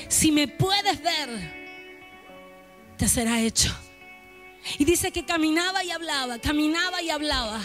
si 0.09 0.31
me 0.31 0.47
puedes 0.47 1.01
ver, 1.01 1.29
te 2.97 3.07
será 3.07 3.39
hecho. 3.39 3.73
Y 4.77 4.85
dice 4.85 5.11
que 5.11 5.25
caminaba 5.25 5.83
y 5.83 5.91
hablaba, 5.91 6.39
caminaba 6.39 7.01
y 7.01 7.09
hablaba. 7.09 7.61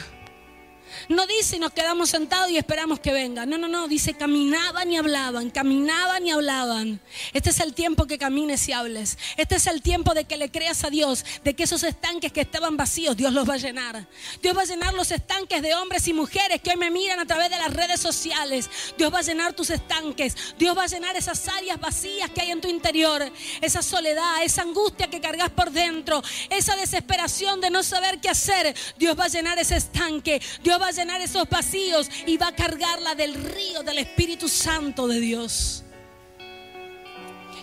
No 1.08 1.26
dice 1.26 1.58
nos 1.58 1.72
quedamos 1.72 2.10
sentados 2.10 2.50
y 2.50 2.56
esperamos 2.56 3.00
que 3.00 3.12
venga. 3.12 3.46
No, 3.46 3.58
no, 3.58 3.68
no. 3.68 3.88
Dice 3.88 4.14
caminaban 4.14 4.90
y 4.90 4.96
hablaban, 4.96 5.50
caminaban 5.50 6.26
y 6.26 6.30
hablaban. 6.30 7.00
Este 7.32 7.50
es 7.50 7.60
el 7.60 7.74
tiempo 7.74 8.06
que 8.06 8.18
camines 8.18 8.68
y 8.68 8.72
hables. 8.72 9.18
Este 9.36 9.56
es 9.56 9.66
el 9.66 9.82
tiempo 9.82 10.14
de 10.14 10.24
que 10.24 10.36
le 10.36 10.50
creas 10.50 10.84
a 10.84 10.90
Dios, 10.90 11.24
de 11.44 11.54
que 11.54 11.64
esos 11.64 11.82
estanques 11.82 12.32
que 12.32 12.40
estaban 12.40 12.76
vacíos, 12.76 13.16
Dios 13.16 13.32
los 13.32 13.48
va 13.48 13.54
a 13.54 13.58
llenar. 13.58 14.06
Dios 14.42 14.56
va 14.56 14.62
a 14.62 14.66
llenar 14.66 14.94
los 14.94 15.10
estanques 15.10 15.62
de 15.62 15.74
hombres 15.74 16.06
y 16.08 16.12
mujeres 16.12 16.60
que 16.62 16.70
hoy 16.70 16.76
me 16.76 16.90
miran 16.90 17.20
a 17.20 17.26
través 17.26 17.50
de 17.50 17.58
las 17.58 17.72
redes 17.72 18.00
sociales. 18.00 18.68
Dios 18.96 19.12
va 19.12 19.20
a 19.20 19.22
llenar 19.22 19.52
tus 19.52 19.70
estanques. 19.70 20.36
Dios 20.58 20.76
va 20.76 20.84
a 20.84 20.86
llenar 20.86 21.16
esas 21.16 21.46
áreas 21.48 21.78
vacías 21.80 22.30
que 22.30 22.40
hay 22.40 22.50
en 22.50 22.60
tu 22.60 22.68
interior. 22.68 23.30
Esa 23.60 23.82
soledad, 23.82 24.42
esa 24.42 24.62
angustia 24.62 25.08
que 25.08 25.20
cargas 25.20 25.50
por 25.50 25.70
dentro, 25.70 26.22
esa 26.50 26.76
desesperación 26.76 27.60
de 27.60 27.70
no 27.70 27.82
saber 27.82 28.20
qué 28.20 28.28
hacer. 28.28 28.74
Dios 28.98 29.18
va 29.18 29.24
a 29.24 29.28
llenar 29.28 29.58
ese 29.58 29.76
estanque. 29.76 30.40
Dios 30.62 30.75
va 30.78 30.88
a 30.88 30.92
llenar 30.92 31.20
esos 31.20 31.48
vacíos 31.48 32.10
y 32.26 32.36
va 32.36 32.48
a 32.48 32.54
cargarla 32.54 33.14
del 33.14 33.34
río 33.34 33.82
del 33.82 33.98
Espíritu 33.98 34.48
Santo 34.48 35.06
de 35.08 35.20
Dios. 35.20 35.82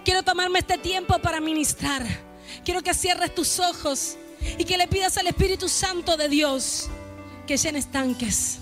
Quiero 0.03 0.23
tomarme 0.23 0.59
este 0.59 0.77
tiempo 0.77 1.17
para 1.19 1.39
ministrar. 1.39 2.05
Quiero 2.65 2.81
que 2.81 2.93
cierres 2.93 3.33
tus 3.33 3.59
ojos 3.59 4.17
y 4.57 4.65
que 4.65 4.77
le 4.77 4.87
pidas 4.87 5.17
al 5.17 5.27
Espíritu 5.27 5.69
Santo 5.69 6.17
de 6.17 6.27
Dios 6.29 6.89
que 7.47 7.57
llene 7.57 7.79
estanques, 7.79 8.59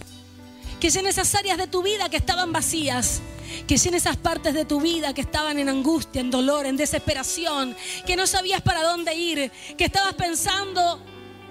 Que 0.79 0.89
llene 0.89 1.09
esas 1.09 1.35
áreas 1.35 1.59
de 1.59 1.67
tu 1.67 1.83
vida 1.83 2.09
que 2.09 2.17
estaban 2.17 2.51
vacías. 2.51 3.21
Que 3.67 3.77
llene 3.77 3.97
esas 3.97 4.17
partes 4.17 4.53
de 4.55 4.65
tu 4.65 4.81
vida 4.81 5.13
que 5.13 5.21
estaban 5.21 5.59
en 5.59 5.69
angustia, 5.69 6.21
en 6.21 6.31
dolor, 6.31 6.65
en 6.65 6.77
desesperación. 6.77 7.75
Que 8.07 8.15
no 8.15 8.25
sabías 8.25 8.61
para 8.61 8.81
dónde 8.81 9.13
ir. 9.13 9.51
Que 9.77 9.85
estabas 9.85 10.15
pensando 10.15 10.99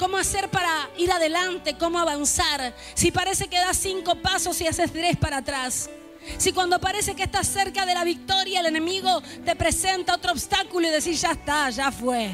cómo 0.01 0.17
hacer 0.17 0.49
para 0.49 0.89
ir 0.97 1.13
adelante, 1.13 1.77
cómo 1.77 1.99
avanzar. 1.99 2.75
Si 2.95 3.13
parece 3.13 3.49
que 3.49 3.59
das 3.59 3.77
cinco 3.77 4.15
pasos 4.15 4.59
y 4.63 4.67
haces 4.67 4.91
tres 4.91 5.19
para 5.19 5.37
atrás. 5.37 5.91
Si 6.39 6.55
cuando 6.55 6.81
parece 6.81 7.15
que 7.15 7.25
estás 7.25 7.47
cerca 7.47 7.85
de 7.85 7.93
la 7.93 8.03
victoria, 8.03 8.61
el 8.61 8.67
enemigo 8.67 9.23
te 9.45 9.55
presenta 9.57 10.15
otro 10.15 10.33
obstáculo 10.33 10.89
y 10.89 10.91
decís, 10.91 11.21
ya 11.21 11.33
está, 11.33 11.69
ya 11.69 11.93
fue. 11.93 12.31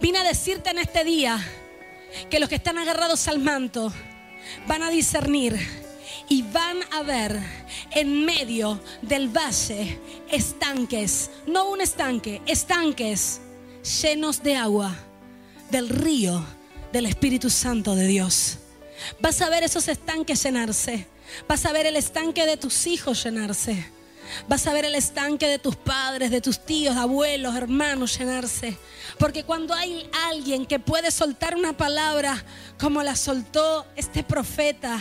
Vine 0.00 0.20
a 0.20 0.24
decirte 0.24 0.70
en 0.70 0.78
este 0.78 1.04
día 1.04 1.38
que 2.30 2.40
los 2.40 2.48
que 2.48 2.54
están 2.54 2.78
agarrados 2.78 3.28
al 3.28 3.38
manto 3.38 3.92
van 4.66 4.82
a 4.82 4.88
discernir 4.88 5.54
y 6.30 6.40
van 6.40 6.78
a 6.92 7.02
ver 7.02 7.38
en 7.90 8.24
medio 8.24 8.80
del 9.02 9.28
valle 9.28 10.00
estanques, 10.30 11.30
no 11.46 11.68
un 11.68 11.82
estanque, 11.82 12.40
estanques 12.46 13.42
llenos 14.02 14.42
de 14.42 14.56
agua 14.56 15.05
del 15.70 15.88
río 15.88 16.44
del 16.92 17.06
Espíritu 17.06 17.50
Santo 17.50 17.94
de 17.94 18.06
Dios. 18.06 18.58
Vas 19.20 19.40
a 19.42 19.50
ver 19.50 19.62
esos 19.62 19.88
estanques 19.88 20.42
llenarse. 20.42 21.06
Vas 21.48 21.66
a 21.66 21.72
ver 21.72 21.86
el 21.86 21.96
estanque 21.96 22.46
de 22.46 22.56
tus 22.56 22.86
hijos 22.86 23.22
llenarse. 23.24 23.90
Vas 24.48 24.66
a 24.66 24.72
ver 24.72 24.84
el 24.84 24.94
estanque 24.94 25.46
de 25.46 25.58
tus 25.58 25.76
padres, 25.76 26.30
de 26.30 26.40
tus 26.40 26.64
tíos, 26.64 26.96
abuelos, 26.96 27.54
hermanos 27.54 28.18
llenarse. 28.18 28.76
Porque 29.18 29.44
cuando 29.44 29.74
hay 29.74 30.08
alguien 30.28 30.66
que 30.66 30.78
puede 30.78 31.10
soltar 31.10 31.54
una 31.56 31.76
palabra 31.76 32.44
como 32.78 33.02
la 33.02 33.16
soltó 33.16 33.86
este 33.96 34.22
profeta, 34.22 35.00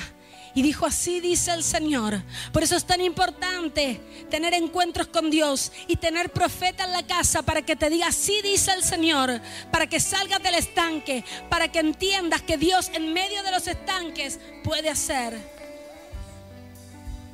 y 0.55 0.61
dijo, 0.61 0.85
así 0.85 1.19
dice 1.19 1.51
el 1.51 1.63
Señor. 1.63 2.23
Por 2.53 2.63
eso 2.63 2.77
es 2.77 2.85
tan 2.85 3.01
importante 3.01 3.99
tener 4.31 4.53
encuentros 4.53 5.07
con 5.07 5.29
Dios 5.29 5.73
y 5.87 5.97
tener 5.97 6.31
profeta 6.31 6.85
en 6.85 6.93
la 6.93 7.05
casa 7.05 7.41
para 7.41 7.61
que 7.61 7.75
te 7.75 7.89
diga, 7.89 8.07
así 8.07 8.41
dice 8.41 8.71
el 8.71 8.81
Señor, 8.81 9.41
para 9.69 9.87
que 9.87 9.99
salgas 9.99 10.41
del 10.41 10.55
estanque, 10.55 11.25
para 11.49 11.69
que 11.69 11.79
entiendas 11.79 12.41
que 12.41 12.57
Dios 12.57 12.89
en 12.93 13.11
medio 13.11 13.43
de 13.43 13.51
los 13.51 13.67
estanques 13.67 14.39
puede 14.63 14.89
hacer 14.89 15.37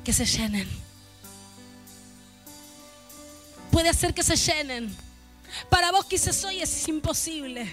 que 0.04 0.12
se 0.12 0.26
llenen. 0.26 0.68
Puede 3.70 3.88
hacer 3.88 4.12
que 4.12 4.24
se 4.24 4.34
llenen. 4.34 4.94
Para 5.70 5.92
vos 5.92 6.06
quizás 6.06 6.42
hoy 6.44 6.60
es 6.60 6.88
imposible, 6.88 7.72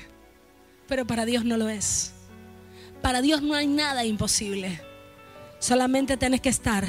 pero 0.88 1.08
para 1.08 1.26
Dios 1.26 1.44
no 1.44 1.58
lo 1.58 1.70
es. 1.70 2.12
Para 3.02 3.22
Dios 3.24 3.42
no 3.42 3.56
hay 3.56 3.66
nada 3.66 4.06
imposible. 4.06 4.89
Solamente 5.60 6.16
tienes 6.16 6.40
que 6.40 6.48
estar 6.48 6.86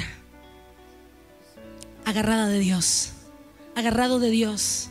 agarrada 2.05 2.47
de 2.47 2.59
Dios, 2.59 3.11
agarrado 3.75 4.19
de 4.19 4.29
Dios. 4.29 4.89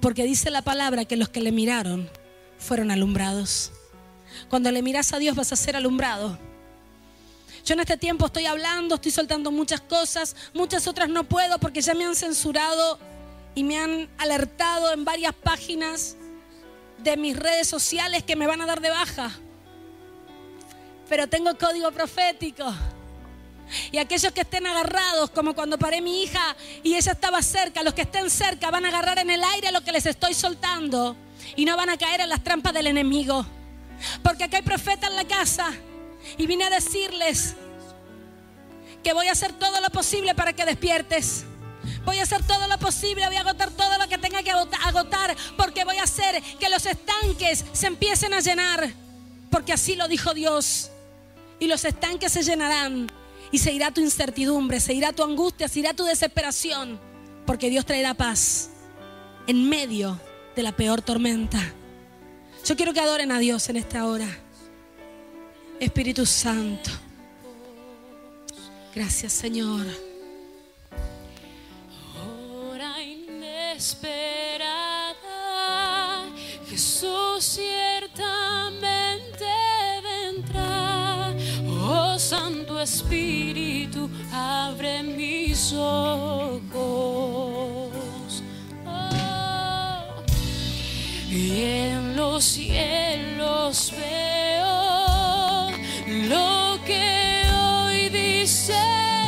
Porque 0.00 0.24
dice 0.24 0.50
la 0.50 0.62
palabra 0.62 1.04
que 1.04 1.16
los 1.16 1.28
que 1.28 1.42
le 1.42 1.52
miraron 1.52 2.10
fueron 2.58 2.90
alumbrados. 2.90 3.70
Cuando 4.48 4.70
le 4.72 4.80
miras 4.80 5.12
a 5.12 5.18
Dios 5.18 5.36
vas 5.36 5.52
a 5.52 5.56
ser 5.56 5.76
alumbrado. 5.76 6.38
Yo 7.66 7.74
en 7.74 7.80
este 7.80 7.98
tiempo 7.98 8.26
estoy 8.26 8.46
hablando, 8.46 8.94
estoy 8.94 9.12
soltando 9.12 9.50
muchas 9.50 9.82
cosas, 9.82 10.34
muchas 10.54 10.86
otras 10.86 11.10
no 11.10 11.24
puedo 11.24 11.58
porque 11.58 11.82
ya 11.82 11.94
me 11.94 12.04
han 12.04 12.14
censurado 12.14 12.98
y 13.54 13.62
me 13.62 13.78
han 13.78 14.08
alertado 14.16 14.92
en 14.92 15.04
varias 15.04 15.34
páginas 15.34 16.16
de 17.02 17.16
mis 17.16 17.36
redes 17.36 17.66
sociales 17.68 18.22
que 18.22 18.36
me 18.36 18.46
van 18.46 18.62
a 18.62 18.66
dar 18.66 18.80
de 18.80 18.90
baja 18.90 19.32
pero 21.08 21.26
tengo 21.26 21.56
código 21.56 21.90
profético. 21.92 22.64
Y 23.90 23.98
aquellos 23.98 24.32
que 24.32 24.42
estén 24.42 24.66
agarrados, 24.66 25.30
como 25.30 25.54
cuando 25.54 25.78
paré 25.78 26.00
mi 26.00 26.22
hija 26.22 26.56
y 26.82 26.94
ella 26.94 27.12
estaba 27.12 27.42
cerca, 27.42 27.82
los 27.82 27.94
que 27.94 28.02
estén 28.02 28.30
cerca 28.30 28.70
van 28.70 28.84
a 28.84 28.88
agarrar 28.88 29.18
en 29.18 29.30
el 29.30 29.42
aire 29.42 29.72
lo 29.72 29.80
que 29.82 29.92
les 29.92 30.06
estoy 30.06 30.34
soltando 30.34 31.16
y 31.56 31.64
no 31.64 31.76
van 31.76 31.90
a 31.90 31.98
caer 31.98 32.20
en 32.20 32.28
las 32.28 32.42
trampas 32.44 32.72
del 32.72 32.86
enemigo. 32.86 33.44
Porque 34.22 34.44
acá 34.44 34.58
hay 34.58 34.62
profeta 34.62 35.08
en 35.08 35.16
la 35.16 35.24
casa 35.24 35.72
y 36.36 36.46
vine 36.46 36.64
a 36.64 36.70
decirles 36.70 37.54
que 39.02 39.12
voy 39.12 39.28
a 39.28 39.32
hacer 39.32 39.52
todo 39.52 39.80
lo 39.80 39.90
posible 39.90 40.34
para 40.34 40.52
que 40.52 40.64
despiertes. 40.64 41.44
Voy 42.04 42.18
a 42.18 42.22
hacer 42.22 42.44
todo 42.44 42.68
lo 42.68 42.78
posible, 42.78 43.26
voy 43.26 43.36
a 43.36 43.40
agotar 43.40 43.70
todo 43.70 43.98
lo 43.98 44.08
que 44.08 44.18
tenga 44.18 44.42
que 44.42 44.50
agotar, 44.50 45.36
porque 45.56 45.84
voy 45.84 45.96
a 45.98 46.04
hacer 46.04 46.40
que 46.58 46.68
los 46.68 46.86
estanques 46.86 47.64
se 47.72 47.86
empiecen 47.86 48.32
a 48.34 48.40
llenar, 48.40 48.92
porque 49.50 49.72
así 49.72 49.94
lo 49.94 50.08
dijo 50.08 50.34
Dios 50.34 50.90
y 51.58 51.66
los 51.66 51.84
estanques 51.84 52.32
se 52.32 52.42
llenarán 52.42 53.10
y 53.50 53.58
se 53.58 53.72
irá 53.72 53.90
tu 53.90 54.00
incertidumbre, 54.00 54.80
se 54.80 54.94
irá 54.94 55.12
tu 55.12 55.22
angustia, 55.22 55.68
se 55.68 55.80
irá 55.80 55.94
tu 55.94 56.04
desesperación, 56.04 56.98
porque 57.46 57.70
Dios 57.70 57.86
traerá 57.86 58.14
paz 58.14 58.70
en 59.46 59.68
medio 59.68 60.20
de 60.54 60.62
la 60.62 60.72
peor 60.72 61.02
tormenta. 61.02 61.60
Yo 62.64 62.76
quiero 62.76 62.92
que 62.92 63.00
adoren 63.00 63.30
a 63.30 63.38
Dios 63.38 63.68
en 63.68 63.76
esta 63.76 64.06
hora. 64.06 64.26
Espíritu 65.78 66.26
Santo. 66.26 66.90
Gracias, 68.94 69.32
Señor. 69.32 69.86
Hora 72.18 73.02
inesperada, 73.02 73.94
Jesús 76.68 77.58
Espíritu, 82.86 84.08
abre 84.32 85.02
mis 85.02 85.72
ojos. 85.72 86.62
Oh, 88.86 90.22
y 91.28 91.62
en 91.62 92.14
los 92.14 92.44
cielos 92.44 93.92
veo 93.98 95.68
lo 96.28 96.78
que 96.84 97.42
hoy 97.58 98.08
dice 98.08 98.78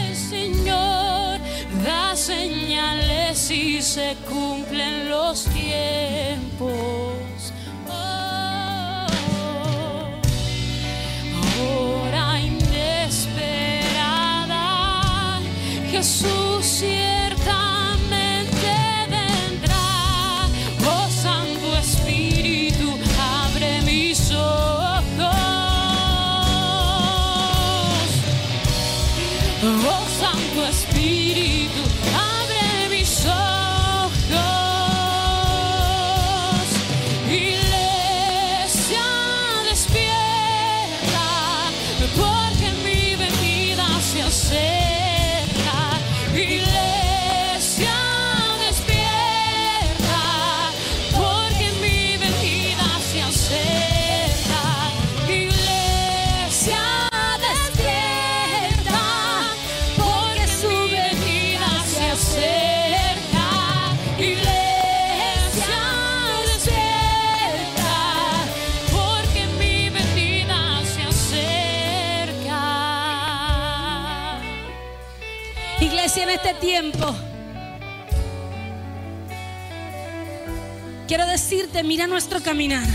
el 0.07 0.15
Señor. 0.15 1.41
Da 1.85 2.15
señales 2.15 3.51
y 3.51 3.83
se 3.83 4.17
cumplen 4.29 5.11
los 5.11 5.47
tiempos. 5.47 7.18
Jesús 15.99 16.58
tiempo, 76.59 77.15
quiero 81.07 81.27
decirte, 81.27 81.83
mira 81.83 82.07
nuestro 82.07 82.43
caminar. 82.43 82.87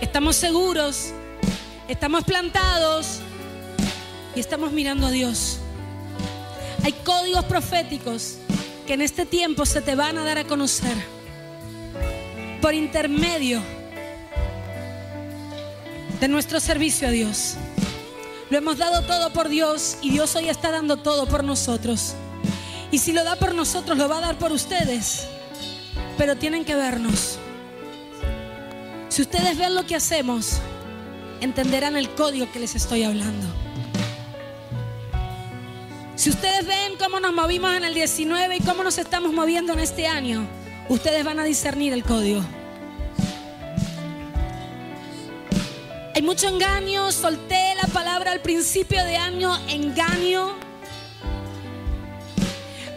Estamos 0.00 0.36
seguros, 0.36 1.12
estamos 1.88 2.24
plantados 2.24 3.20
y 4.34 4.40
estamos 4.40 4.72
mirando 4.72 5.06
a 5.06 5.10
Dios. 5.10 5.58
Hay 6.84 6.92
códigos 6.92 7.44
proféticos 7.44 8.38
que 8.86 8.94
en 8.94 9.02
este 9.02 9.24
tiempo 9.24 9.64
se 9.64 9.80
te 9.80 9.94
van 9.94 10.18
a 10.18 10.24
dar 10.24 10.38
a 10.38 10.44
conocer 10.44 10.96
por 12.60 12.74
intermedio 12.74 13.62
de 16.20 16.28
nuestro 16.28 16.60
servicio 16.60 17.08
a 17.08 17.10
Dios. 17.10 17.56
Lo 18.52 18.58
hemos 18.58 18.76
dado 18.76 19.00
todo 19.00 19.32
por 19.32 19.48
Dios 19.48 19.96
y 20.02 20.10
Dios 20.10 20.36
hoy 20.36 20.50
está 20.50 20.70
dando 20.70 20.98
todo 20.98 21.26
por 21.26 21.42
nosotros. 21.42 22.12
Y 22.90 22.98
si 22.98 23.12
lo 23.12 23.24
da 23.24 23.36
por 23.36 23.54
nosotros, 23.54 23.96
lo 23.96 24.10
va 24.10 24.18
a 24.18 24.20
dar 24.20 24.36
por 24.36 24.52
ustedes. 24.52 25.26
Pero 26.18 26.36
tienen 26.36 26.66
que 26.66 26.74
vernos. 26.74 27.38
Si 29.08 29.22
ustedes 29.22 29.56
ven 29.56 29.74
lo 29.74 29.86
que 29.86 29.96
hacemos, 29.96 30.58
entenderán 31.40 31.96
el 31.96 32.10
código 32.10 32.52
que 32.52 32.60
les 32.60 32.74
estoy 32.74 33.04
hablando. 33.04 33.46
Si 36.14 36.28
ustedes 36.28 36.66
ven 36.66 36.98
cómo 36.98 37.20
nos 37.20 37.32
movimos 37.32 37.74
en 37.74 37.84
el 37.84 37.94
19 37.94 38.56
y 38.56 38.60
cómo 38.60 38.84
nos 38.84 38.98
estamos 38.98 39.32
moviendo 39.32 39.72
en 39.72 39.78
este 39.78 40.06
año, 40.06 40.46
ustedes 40.90 41.24
van 41.24 41.40
a 41.40 41.44
discernir 41.44 41.94
el 41.94 42.04
código. 42.04 42.42
Hay 46.14 46.20
mucho 46.20 46.46
engaño, 46.46 47.10
solté 47.10 47.74
la 47.74 47.88
palabra 47.88 48.32
al 48.32 48.40
principio 48.40 49.02
de 49.02 49.16
año, 49.16 49.56
engaño. 49.68 50.56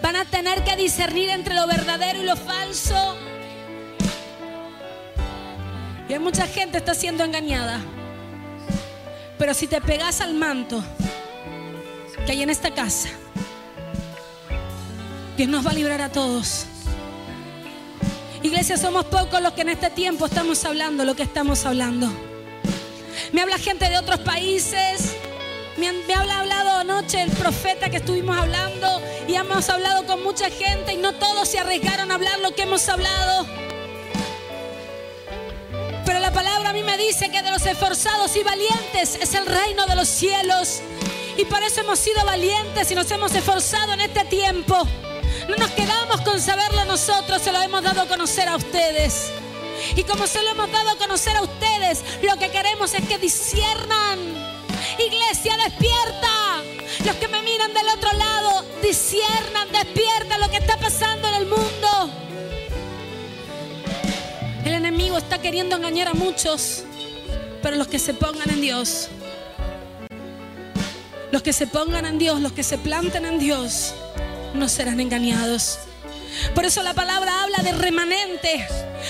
Van 0.02 0.18
a 0.18 0.26
tener 0.26 0.66
que 0.66 0.76
discernir 0.76 1.30
entre 1.30 1.56
lo 1.56 1.66
verdadero 1.66 2.22
y 2.22 2.26
lo 2.26 2.36
falso. 2.36 3.16
Y 6.10 6.14
hay 6.14 6.20
mucha 6.20 6.46
gente 6.46 6.78
está 6.78 6.94
siendo 6.94 7.24
engañada. 7.24 7.80
Pero 9.38 9.54
si 9.54 9.68
te 9.68 9.80
pegas 9.80 10.20
al 10.20 10.34
manto 10.34 10.84
que 12.26 12.34
hay 12.34 12.44
en 12.44 12.50
esta 12.50 12.72
casa, 12.74 13.10
Dios 15.38 15.48
nos 15.48 15.66
va 15.66 15.72
a 15.72 15.74
librar 15.74 16.02
a 16.02 16.12
todos. 16.12 16.66
Iglesia, 18.44 18.76
somos 18.76 19.06
pocos 19.06 19.42
los 19.42 19.54
que 19.54 19.62
en 19.62 19.70
este 19.70 19.90
tiempo 19.90 20.26
estamos 20.26 20.66
hablando 20.66 21.06
lo 21.06 21.16
que 21.16 21.24
estamos 21.24 21.66
hablando. 21.66 22.12
Me 23.32 23.42
habla 23.42 23.58
gente 23.58 23.90
de 23.90 23.98
otros 23.98 24.20
países. 24.20 25.16
Me, 25.78 25.92
me 25.92 26.14
habla 26.14 26.40
hablado 26.40 26.72
anoche 26.78 27.22
el 27.22 27.32
profeta 27.32 27.90
que 27.90 27.98
estuvimos 27.98 28.38
hablando 28.38 29.02
y 29.28 29.36
hemos 29.36 29.70
hablado 29.70 30.06
con 30.06 30.24
mucha 30.24 30.50
gente 30.50 30.94
y 30.94 30.98
no 30.98 31.14
todos 31.14 31.50
se 31.50 31.60
arriesgaron 31.60 32.12
a 32.12 32.16
hablar 32.16 32.40
lo 32.40 32.54
que 32.54 32.64
hemos 32.64 32.88
hablado. 32.88 33.46
Pero 36.06 36.20
la 36.20 36.32
palabra 36.32 36.70
a 36.70 36.74
mí 36.74 36.84
me 36.84 36.98
dice 36.98 37.30
que 37.30 37.42
de 37.42 37.52
los 37.52 37.66
esforzados 37.66 38.36
y 38.36 38.44
valientes 38.44 39.18
es 39.20 39.34
el 39.34 39.46
reino 39.46 39.86
de 39.86 39.96
los 39.96 40.08
cielos. 40.08 40.82
Y 41.38 41.46
por 41.46 41.62
eso 41.64 41.82
hemos 41.82 42.00
sido 42.00 42.24
valientes 42.24 42.90
y 42.92 42.96
nos 42.96 43.10
hemos 43.12 43.34
esforzado 43.34 43.94
en 43.94 44.02
este 44.02 44.24
tiempo. 44.26 44.88
No 45.50 45.58
nos 45.58 45.72
quedamos 45.72 46.22
con 46.22 46.40
saberlo 46.40 46.86
nosotros, 46.86 47.42
se 47.42 47.52
lo 47.52 47.62
hemos 47.62 47.84
dado 47.84 48.02
a 48.02 48.08
conocer 48.08 48.48
a 48.48 48.56
ustedes. 48.56 49.32
Y 49.96 50.04
como 50.04 50.28
se 50.28 50.42
lo 50.44 50.52
hemos 50.52 50.72
dado 50.72 50.90
a 50.92 50.98
conocer 50.98 51.36
a 51.36 51.42
ustedes, 51.42 52.04
lo 52.22 52.38
que 52.38 52.50
queremos 52.50 52.94
es 52.94 53.08
que 53.08 53.18
disciernan. 53.18 54.20
Iglesia, 55.00 55.58
despierta. 55.58 56.64
Los 57.06 57.16
que 57.18 57.28
me 57.28 57.42
miran 57.42 57.74
del 57.74 57.88
otro 57.90 58.12
lado, 58.14 58.66
disciernan, 58.82 59.72
despierta 59.72 60.38
lo 60.38 60.50
que 60.50 60.58
está 60.58 60.78
pasando 60.78 61.28
en 61.28 61.34
el 61.36 61.46
mundo. 61.48 62.10
El 64.64 64.74
enemigo 64.74 65.18
está 65.18 65.40
queriendo 65.40 65.76
engañar 65.76 66.08
a 66.08 66.14
muchos, 66.14 66.84
pero 67.62 67.76
los 67.76 67.88
que 67.88 68.00
se 68.00 68.14
pongan 68.14 68.50
en 68.50 68.62
Dios, 68.62 69.10
los 71.32 71.44
que 71.44 71.54
se 71.54 71.68
pongan 71.68 72.06
en 72.06 72.18
Dios, 72.18 72.42
los 72.42 72.52
que 72.52 72.64
se 72.64 72.78
planten 72.78 73.26
en 73.26 73.38
Dios, 73.38 73.94
no 74.54 74.70
serán 74.70 75.00
engañados. 75.00 75.80
Por 76.54 76.66
eso 76.66 76.84
la 76.84 76.94
palabra 76.94 77.44
habla 77.44 77.58
de 77.60 77.72
remanente, 77.72 78.68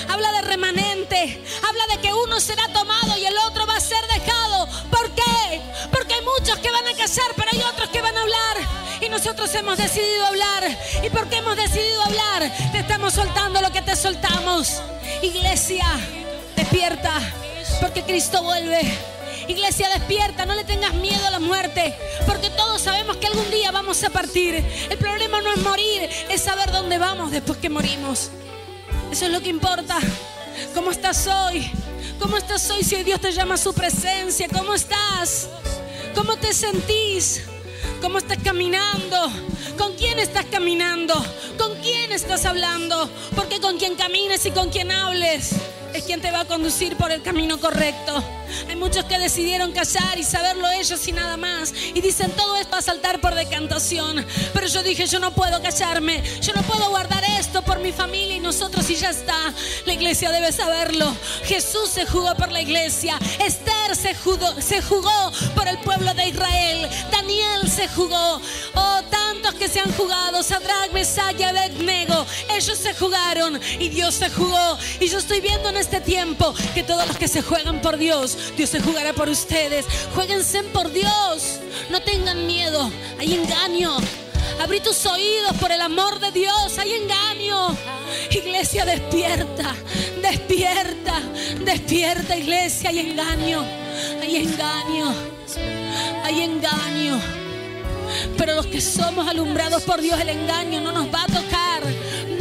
habla 0.09 0.31
de 0.33 0.41
remanente, 0.41 1.43
habla 1.67 1.95
de 1.95 2.01
que 2.01 2.13
uno 2.13 2.39
será 2.39 2.67
tomado 2.69 3.17
y 3.17 3.25
el 3.25 3.37
otro 3.47 3.65
va 3.65 3.77
a 3.77 3.81
ser 3.81 4.03
dejado. 4.07 4.67
¿Por 4.89 5.11
qué? 5.11 5.61
Porque 5.91 6.15
hay 6.15 6.21
muchos 6.21 6.57
que 6.59 6.71
van 6.71 6.87
a 6.87 6.97
casar, 6.97 7.25
pero 7.35 7.49
hay 7.51 7.61
otros 7.61 7.89
que 7.89 8.01
van 8.01 8.17
a 8.17 8.21
hablar. 8.21 8.57
Y 9.01 9.09
nosotros 9.09 9.53
hemos 9.55 9.77
decidido 9.77 10.25
hablar. 10.25 10.63
¿Y 11.03 11.09
por 11.09 11.27
qué 11.29 11.37
hemos 11.37 11.55
decidido 11.55 12.01
hablar? 12.03 12.51
Te 12.71 12.79
estamos 12.79 13.13
soltando 13.13 13.61
lo 13.61 13.71
que 13.71 13.81
te 13.81 13.95
soltamos. 13.95 14.81
Iglesia, 15.21 15.85
despierta, 16.55 17.19
porque 17.81 18.03
Cristo 18.03 18.41
vuelve. 18.43 19.14
Iglesia, 19.47 19.89
despierta, 19.89 20.45
no 20.45 20.55
le 20.55 20.63
tengas 20.63 20.93
miedo 20.95 21.25
a 21.27 21.29
la 21.29 21.39
muerte, 21.39 21.95
porque 22.25 22.49
todos 22.49 22.81
sabemos 22.81 23.17
que 23.17 23.27
algún 23.27 23.49
día 23.51 23.71
vamos 23.71 24.03
a 24.03 24.09
partir. 24.09 24.55
El 24.89 24.97
problema 24.97 25.41
no 25.41 25.51
es 25.53 25.59
morir, 25.59 26.09
es 26.29 26.41
saber 26.41 26.71
dónde 26.71 26.97
vamos 26.97 27.31
después 27.31 27.59
que 27.59 27.69
morimos. 27.69 28.31
Eso 29.11 29.25
es 29.25 29.31
lo 29.31 29.41
que 29.41 29.49
importa. 29.49 29.99
¿Cómo 30.73 30.91
estás 30.91 31.27
hoy? 31.27 31.69
¿Cómo 32.19 32.37
estás 32.37 32.69
hoy 32.71 32.83
si 32.83 32.95
hoy 32.95 33.03
Dios 33.03 33.21
te 33.21 33.31
llama 33.31 33.53
a 33.53 33.57
su 33.57 33.73
presencia? 33.73 34.47
¿Cómo 34.51 34.73
estás? 34.73 35.47
¿Cómo 36.15 36.37
te 36.37 36.53
sentís? 36.53 37.43
¿Cómo 38.01 38.17
estás 38.17 38.39
caminando? 38.43 39.31
¿Con 39.77 39.93
quién 39.95 40.17
estás 40.17 40.45
caminando? 40.45 41.13
¿Con 41.57 41.75
quién 41.81 42.11
estás 42.11 42.45
hablando? 42.45 43.09
Porque 43.35 43.59
con 43.59 43.77
quien 43.77 43.95
camines 43.95 44.45
y 44.45 44.51
con 44.51 44.69
quien 44.69 44.91
hables 44.91 45.51
es 45.95 46.03
quien 46.03 46.21
te 46.21 46.31
va 46.31 46.41
a 46.41 46.45
conducir 46.45 46.97
por 46.97 47.11
el 47.11 47.21
camino 47.21 47.59
correcto. 47.59 48.23
Hay 48.69 48.75
muchos 48.75 49.05
que 49.05 49.17
decidieron 49.17 49.71
callar 49.71 50.17
y 50.17 50.23
saberlo 50.23 50.69
ellos 50.69 51.07
y 51.07 51.11
nada 51.11 51.37
más. 51.37 51.73
Y 51.93 52.01
dicen 52.01 52.31
todo 52.31 52.57
esto 52.57 52.75
a 52.75 52.81
saltar 52.81 53.19
por 53.21 53.33
decantación. 53.33 54.25
Pero 54.53 54.67
yo 54.67 54.83
dije, 54.83 55.07
yo 55.07 55.19
no 55.19 55.33
puedo 55.33 55.61
callarme. 55.61 56.21
Yo 56.41 56.53
no 56.53 56.61
puedo 56.63 56.89
guardar 56.89 57.23
esto 57.39 57.61
por 57.61 57.79
mi 57.79 57.91
familia 57.91 58.35
y 58.35 58.39
nosotros 58.39 58.89
y 58.89 58.95
ya 58.95 59.09
está. 59.09 59.53
La 59.85 59.93
iglesia 59.93 60.31
debe 60.31 60.51
saberlo. 60.51 61.15
Jesús 61.45 61.89
se 61.89 62.05
jugó 62.05 62.35
por 62.35 62.51
la 62.51 62.61
iglesia. 62.61 63.17
Esther 63.39 63.95
se 63.95 64.15
jugó, 64.15 64.61
se 64.61 64.81
jugó 64.81 65.31
por 65.55 65.67
el 65.67 65.77
pueblo 65.79 66.13
de 66.13 66.27
Israel. 66.27 66.89
Daniel 67.11 67.69
se 67.69 67.87
jugó. 67.89 68.41
Oh, 68.75 68.94
tantos 69.09 69.53
que 69.55 69.67
se 69.67 69.79
han 69.79 69.91
jugado. 69.93 70.43
Sadrach, 70.43 70.91
Mesach 70.91 71.39
y 71.39 71.43
Abednego. 71.43 72.25
Ellos 72.49 72.77
se 72.77 72.93
jugaron 72.93 73.59
y 73.79 73.89
Dios 73.89 74.15
se 74.15 74.29
jugó. 74.29 74.77
Y 74.99 75.07
yo 75.07 75.17
estoy 75.17 75.41
viendo 75.41 75.69
en 75.69 75.77
este 75.77 76.01
tiempo 76.01 76.53
que 76.73 76.83
todos 76.83 77.07
los 77.07 77.17
que 77.17 77.27
se 77.27 77.41
juegan 77.41 77.81
por 77.81 77.97
Dios, 77.97 78.37
Dios 78.57 78.69
se 78.69 78.79
jugará 78.79 79.13
por 79.13 79.29
ustedes. 79.29 79.85
Jueguense 80.13 80.63
por 80.63 80.91
Dios. 80.91 81.59
No 81.89 82.01
tengan 82.01 82.45
miedo. 82.45 82.91
Hay 83.19 83.33
engaño. 83.33 83.97
Abrí 84.59 84.79
tus 84.79 85.05
oídos 85.05 85.53
por 85.59 85.71
el 85.71 85.81
amor 85.81 86.19
de 86.19 86.31
Dios. 86.31 86.77
Hay 86.77 86.93
engaño. 86.93 87.75
Iglesia, 88.31 88.85
despierta. 88.85 89.75
Despierta. 90.21 91.21
Despierta, 91.63 92.37
iglesia. 92.37 92.89
Hay 92.89 92.99
engaño. 92.99 93.65
Hay 94.21 94.35
engaño. 94.37 95.13
Hay 96.23 96.41
engaño. 96.41 97.44
Pero 98.37 98.55
los 98.55 98.67
que 98.67 98.81
somos 98.81 99.27
alumbrados 99.27 99.83
por 99.83 100.01
Dios, 100.01 100.19
el 100.19 100.29
engaño 100.29 100.81
no 100.81 100.91
nos 100.91 101.13
va 101.13 101.23
a 101.23 101.27
tocar. 101.27 101.83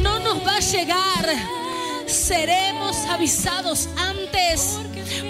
No 0.01 0.19
nos 0.21 0.47
va 0.47 0.57
a 0.57 0.61
llegar. 0.61 1.35
Seremos 2.07 2.97
avisados 3.09 3.89
antes. 3.97 4.79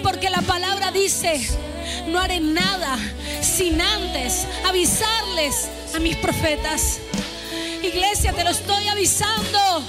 Porque 0.03 0.29
la 0.29 0.41
palabra 0.41 0.91
dice, 0.91 1.47
no 2.07 2.19
haré 2.19 2.39
nada 2.39 2.97
sin 3.41 3.81
antes 3.81 4.47
avisarles 4.65 5.69
a 5.95 5.99
mis 5.99 6.15
profetas. 6.17 6.99
Iglesia, 7.81 8.33
te 8.33 8.43
lo 8.43 8.49
estoy 8.49 8.87
avisando. 8.87 9.83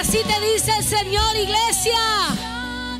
Así 0.00 0.18
te 0.18 0.52
dice 0.52 0.72
el 0.76 0.84
Señor, 0.84 1.36
iglesia. 1.36 2.53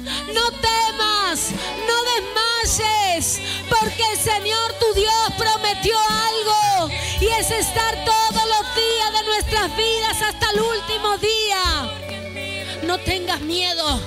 No 0.04 0.50
temas, 0.60 1.50
no 1.86 1.96
desmayes, 2.12 3.40
porque 3.70 4.02
el 4.12 4.18
Señor 4.18 4.74
tu 4.78 4.92
Dios 5.00 5.32
prometió 5.38 5.96
algo 5.98 6.94
y 7.20 7.26
es 7.26 7.50
estar 7.50 8.04
todos 8.04 8.42
los 8.48 8.74
días 8.74 9.12
de 9.12 9.26
nuestras 9.26 9.76
vidas 9.76 10.22
hasta 10.22 10.50
el 10.50 10.60
último 10.60 11.16
día. 11.18 12.82
No 12.82 12.98
tengas 12.98 13.40
miedo. 13.40 14.00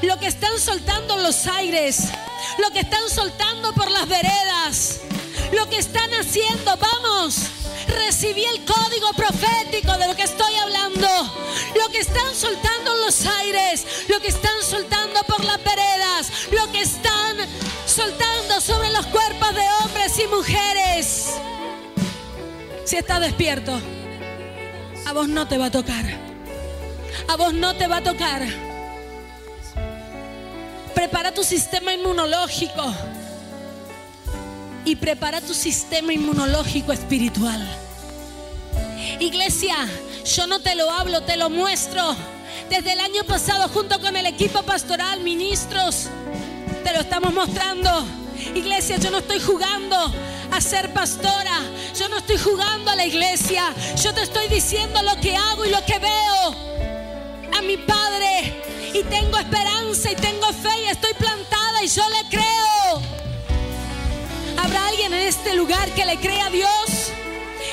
Lo 0.00 0.18
que 0.18 0.28
están 0.28 0.58
soltando 0.58 1.18
los 1.18 1.46
aires, 1.46 2.04
lo 2.58 2.70
que 2.70 2.80
están 2.80 3.06
soltando 3.10 3.74
por 3.74 3.90
las 3.90 4.08
veredas, 4.08 5.00
lo 5.52 5.68
que 5.68 5.76
están 5.76 6.10
haciendo, 6.14 6.74
vamos, 6.78 7.36
recibí 7.90 8.44
el 8.44 8.64
código 8.64 9.12
profético 9.14 9.96
de 9.98 10.06
lo 10.08 10.16
que 10.16 10.22
estoy 10.22 10.54
hablando. 10.54 11.08
Lo 11.76 11.88
que 11.92 11.98
están 11.98 12.34
soltando 12.34 12.94
en 12.94 13.00
los 13.02 13.26
aires, 13.26 13.86
lo 14.08 14.20
que 14.20 14.28
están 14.28 14.62
soltando 14.62 15.20
por 15.24 15.44
las 15.44 15.62
veredas, 15.62 16.30
lo 16.50 16.70
que 16.72 16.80
están 16.80 17.36
soltando 17.86 18.60
sobre 18.60 18.90
los 18.90 19.06
cuerpos 19.06 19.54
de 19.54 19.62
hombres 19.82 20.18
y 20.18 20.26
mujeres. 20.26 21.34
Si 22.84 22.96
estás 22.96 23.20
despierto, 23.20 23.80
a 25.06 25.12
vos 25.12 25.28
no 25.28 25.46
te 25.46 25.58
va 25.58 25.66
a 25.66 25.70
tocar. 25.70 26.04
A 27.28 27.36
vos 27.36 27.52
no 27.52 27.76
te 27.76 27.86
va 27.86 27.98
a 27.98 28.02
tocar. 28.02 28.42
Prepara 30.94 31.32
tu 31.32 31.44
sistema 31.44 31.92
inmunológico 31.92 32.94
y 34.84 34.96
prepara 34.96 35.40
tu 35.40 35.54
sistema 35.54 36.12
inmunológico 36.12 36.92
espiritual. 36.92 37.66
Iglesia, 39.18 39.76
yo 40.36 40.46
no 40.46 40.60
te 40.60 40.74
lo 40.74 40.90
hablo, 40.90 41.22
te 41.22 41.36
lo 41.36 41.50
muestro. 41.50 42.16
Desde 42.68 42.92
el 42.92 43.00
año 43.00 43.24
pasado, 43.24 43.68
junto 43.68 44.00
con 44.00 44.16
el 44.16 44.26
equipo 44.26 44.62
pastoral, 44.62 45.20
ministros, 45.20 46.06
te 46.84 46.92
lo 46.92 47.00
estamos 47.00 47.32
mostrando. 47.32 48.06
Iglesia, 48.54 48.96
yo 48.96 49.10
no 49.10 49.18
estoy 49.18 49.40
jugando 49.40 50.12
a 50.50 50.60
ser 50.60 50.92
pastora. 50.92 51.60
Yo 51.98 52.08
no 52.08 52.18
estoy 52.18 52.38
jugando 52.38 52.90
a 52.90 52.96
la 52.96 53.04
iglesia. 53.04 53.74
Yo 54.02 54.14
te 54.14 54.22
estoy 54.22 54.48
diciendo 54.48 55.02
lo 55.02 55.20
que 55.20 55.36
hago 55.36 55.66
y 55.66 55.70
lo 55.70 55.84
que 55.84 55.98
veo 55.98 56.54
a 57.58 57.62
mi 57.62 57.76
Padre. 57.76 58.62
Y 58.94 59.02
tengo 59.04 59.38
esperanza 59.38 60.10
y 60.10 60.16
tengo 60.16 60.46
fe 60.52 60.82
y 60.84 60.88
estoy 60.88 61.12
plantada 61.14 61.82
y 61.84 61.88
yo 61.88 62.02
le 62.08 62.28
creo. 62.28 63.29
¿Habrá 64.62 64.88
alguien 64.88 65.14
en 65.14 65.26
este 65.26 65.54
lugar 65.54 65.88
que 65.94 66.04
le 66.04 66.18
crea 66.18 66.46
a 66.46 66.50
Dios? 66.50 67.12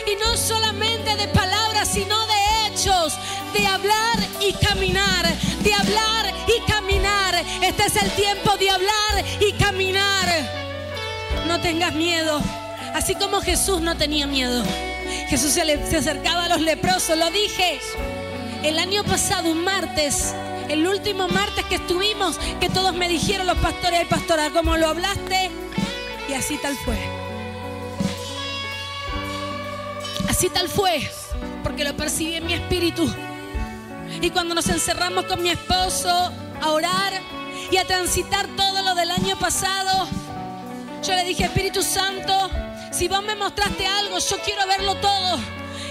Y 0.05 0.15
no 0.23 0.37
solamente 0.37 1.15
de 1.17 1.27
palabras, 1.27 1.89
sino 1.91 2.15
de 2.27 2.67
hechos, 2.67 3.13
de 3.53 3.67
hablar 3.67 4.17
y 4.39 4.53
caminar, 4.53 5.25
de 5.63 5.73
hablar 5.73 6.33
y 6.47 6.71
caminar. 6.71 7.35
Este 7.61 7.83
es 7.83 7.95
el 7.97 8.09
tiempo 8.11 8.55
de 8.57 8.69
hablar 8.69 9.25
y 9.41 9.51
caminar. 9.53 10.27
No 11.45 11.59
tengas 11.59 11.93
miedo, 11.93 12.39
así 12.93 13.15
como 13.15 13.41
Jesús 13.41 13.81
no 13.81 13.97
tenía 13.97 14.25
miedo. 14.25 14.63
Jesús 15.27 15.51
se, 15.51 15.89
se 15.89 15.97
acercaba 15.97 16.45
a 16.45 16.49
los 16.49 16.61
leprosos, 16.61 17.17
lo 17.17 17.29
dije. 17.31 17.81
El 18.63 18.79
año 18.79 19.03
pasado, 19.03 19.51
un 19.51 19.63
martes, 19.63 20.33
el 20.69 20.87
último 20.87 21.27
martes 21.27 21.65
que 21.65 21.75
estuvimos, 21.75 22.39
que 22.61 22.69
todos 22.69 22.93
me 22.93 23.09
dijeron 23.09 23.45
los 23.45 23.57
pastores 23.57 24.03
y 24.03 24.05
pastora, 24.05 24.49
como 24.51 24.77
lo 24.77 24.87
hablaste, 24.87 25.51
y 26.27 26.33
así 26.33 26.57
tal 26.57 26.75
fue. 26.77 26.97
Así 30.29 30.49
tal 30.49 30.69
fue, 30.69 31.09
porque 31.63 31.83
lo 31.83 31.95
percibí 31.95 32.35
en 32.35 32.45
mi 32.45 32.53
espíritu. 32.53 33.11
Y 34.21 34.29
cuando 34.29 34.55
nos 34.55 34.67
encerramos 34.69 35.25
con 35.25 35.41
mi 35.41 35.49
esposo 35.49 36.09
a 36.61 36.69
orar 36.71 37.13
y 37.71 37.77
a 37.77 37.85
transitar 37.85 38.47
todo 38.55 38.81
lo 38.81 38.95
del 38.95 39.11
año 39.11 39.37
pasado, 39.39 40.07
yo 41.03 41.13
le 41.13 41.23
dije, 41.23 41.45
Espíritu 41.45 41.81
Santo, 41.81 42.49
si 42.91 43.07
vos 43.07 43.23
me 43.23 43.35
mostraste 43.35 43.85
algo, 43.85 44.17
yo 44.19 44.37
quiero 44.43 44.65
verlo 44.67 44.95
todo. 44.95 45.39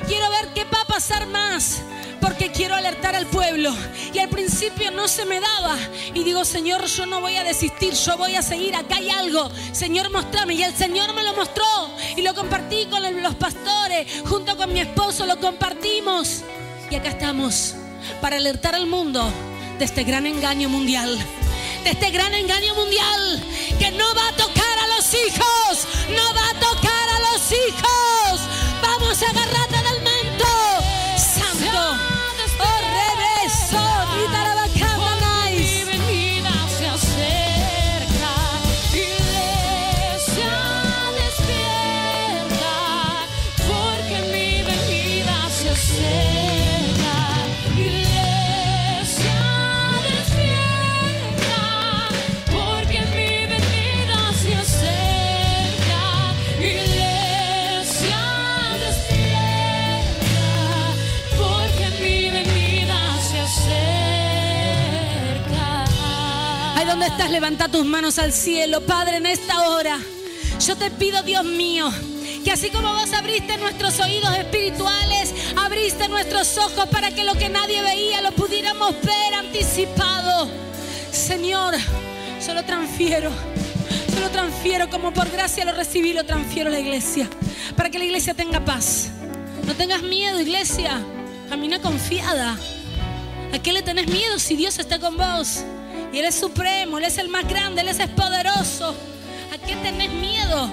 Quiero 0.07 0.31
ver 0.31 0.49
qué 0.55 0.65
va 0.65 0.83
a 0.83 0.85
pasar 0.85 1.27
más. 1.27 1.83
Porque 2.21 2.51
quiero 2.51 2.75
alertar 2.75 3.15
al 3.15 3.27
pueblo. 3.27 3.75
Y 4.13 4.19
al 4.19 4.29
principio 4.29 4.91
no 4.91 5.09
se 5.09 5.25
me 5.25 5.41
daba. 5.41 5.77
Y 6.15 6.25
digo, 6.25 6.45
Señor, 6.45 6.85
yo 6.87 7.07
no 7.07 7.21
voy 7.21 7.37
a 7.37 7.45
desistir, 7.45 7.95
yo 7.95 8.17
voy 8.17 8.35
a 8.35 8.43
seguir. 8.43 8.75
Acá 8.75 8.97
hay 8.97 9.11
algo. 9.11 9.51
Señor, 9.73 10.11
mostrame. 10.11 10.55
Y 10.55 10.63
el 10.63 10.75
Señor 10.75 11.13
me 11.15 11.23
lo 11.23 11.35
mostró. 11.35 11.65
Y 12.17 12.23
lo 12.23 12.35
compartí 12.35 12.87
con 12.87 13.03
los 13.23 13.35
pastores. 13.35 14.07
Junto 14.25 14.57
con 14.57 14.73
mi 14.73 14.81
esposo 14.81 15.27
lo 15.27 15.39
compartimos. 15.39 16.43
Y 16.91 16.95
acá 16.95 17.11
estamos 17.11 17.75
para 18.21 18.37
alertar 18.37 18.75
al 18.75 18.87
mundo 18.87 19.29
de 19.79 19.85
este 19.85 20.05
gran 20.05 20.27
engaño 20.27 20.69
mundial. 20.69 21.19
De 21.85 21.91
este 21.91 22.11
gran 22.11 22.33
engaño 22.35 22.75
mundial 22.75 23.43
que 23.79 23.91
no 23.93 24.15
va 24.15 24.29
a 24.29 24.33
tocar 24.33 24.79
a 24.79 24.97
los 24.97 25.15
hijos. 25.15 25.87
No 26.11 26.35
va 26.35 26.51
a 26.51 26.61
tocar 26.61 27.09
a 27.09 27.33
los 27.33 27.53
hijos. 27.53 28.41
Vamos 28.83 29.23
a 29.23 29.31
agarrarte 29.31 29.76
levanta 67.37 67.69
tus 67.69 67.85
manos 67.85 68.19
al 68.19 68.33
cielo. 68.33 68.81
Padre, 68.81 69.19
en 69.19 69.27
esta 69.27 69.69
hora, 69.69 70.01
yo 70.67 70.75
te 70.75 70.91
pido, 70.91 71.23
Dios 71.23 71.45
mío, 71.45 71.93
que 72.43 72.51
así 72.51 72.71
como 72.71 72.95
vos 72.95 73.13
abriste 73.13 73.59
nuestros 73.59 74.01
oídos 74.01 74.35
espirituales, 74.39 75.35
abriste 75.55 76.09
nuestros 76.09 76.57
ojos 76.57 76.87
para 76.89 77.11
que 77.11 77.25
lo 77.25 77.35
que 77.35 77.51
nadie 77.51 77.83
veía 77.83 78.23
lo 78.23 78.33
pudiéramos 78.33 78.95
ver 79.03 79.35
anticipado. 79.35 80.49
Señor, 81.13 81.75
yo 82.47 82.55
lo 82.55 82.65
transfiero. 82.65 83.31
Yo 84.15 84.21
lo 84.21 84.31
transfiero 84.31 84.89
como 84.89 85.13
por 85.13 85.31
gracia 85.31 85.67
lo 85.67 85.73
recibí, 85.73 86.15
lo 86.15 86.25
transfiero 86.25 86.71
a 86.71 86.73
la 86.73 86.81
iglesia. 86.81 87.29
Para 87.77 87.91
que 87.91 87.99
la 87.99 88.07
iglesia 88.07 88.33
tenga 88.33 88.65
paz. 88.65 89.11
No 89.67 89.75
tengas 89.75 90.01
miedo, 90.01 90.41
iglesia. 90.41 91.03
Camina 91.51 91.83
confiada. 91.83 92.57
¿A 93.53 93.59
qué 93.59 93.75
le 93.75 93.83
tenés 93.83 94.07
miedo 94.07 94.39
si 94.39 94.57
Dios 94.57 94.79
está 94.79 94.99
con 94.99 95.19
vos? 95.19 95.67
Él 96.17 96.25
es 96.25 96.35
supremo, 96.35 96.97
Él 96.97 97.05
es 97.05 97.19
el 97.19 97.29
más 97.29 97.47
grande, 97.47 97.83
Él 97.83 97.89
es 97.89 97.99
poderoso. 98.09 98.95
¿A 99.53 99.59
qué 99.67 99.77
tenés 99.77 100.11
miedo? 100.11 100.71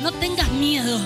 No 0.00 0.10
tengas 0.12 0.48
miedo. 0.52 0.98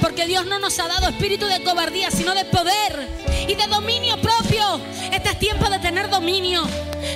Porque 0.00 0.26
Dios 0.26 0.46
no 0.46 0.58
nos 0.58 0.78
ha 0.78 0.88
dado 0.88 1.10
espíritu 1.10 1.44
de 1.44 1.62
cobardía, 1.62 2.10
sino 2.10 2.34
de 2.34 2.46
poder 2.46 3.06
y 3.46 3.54
de 3.54 3.66
dominio 3.66 4.18
propio. 4.22 4.80
Este 5.12 5.28
es 5.28 5.38
tiempo 5.38 5.68
de 5.68 5.80
tener 5.80 6.08
dominio, 6.08 6.62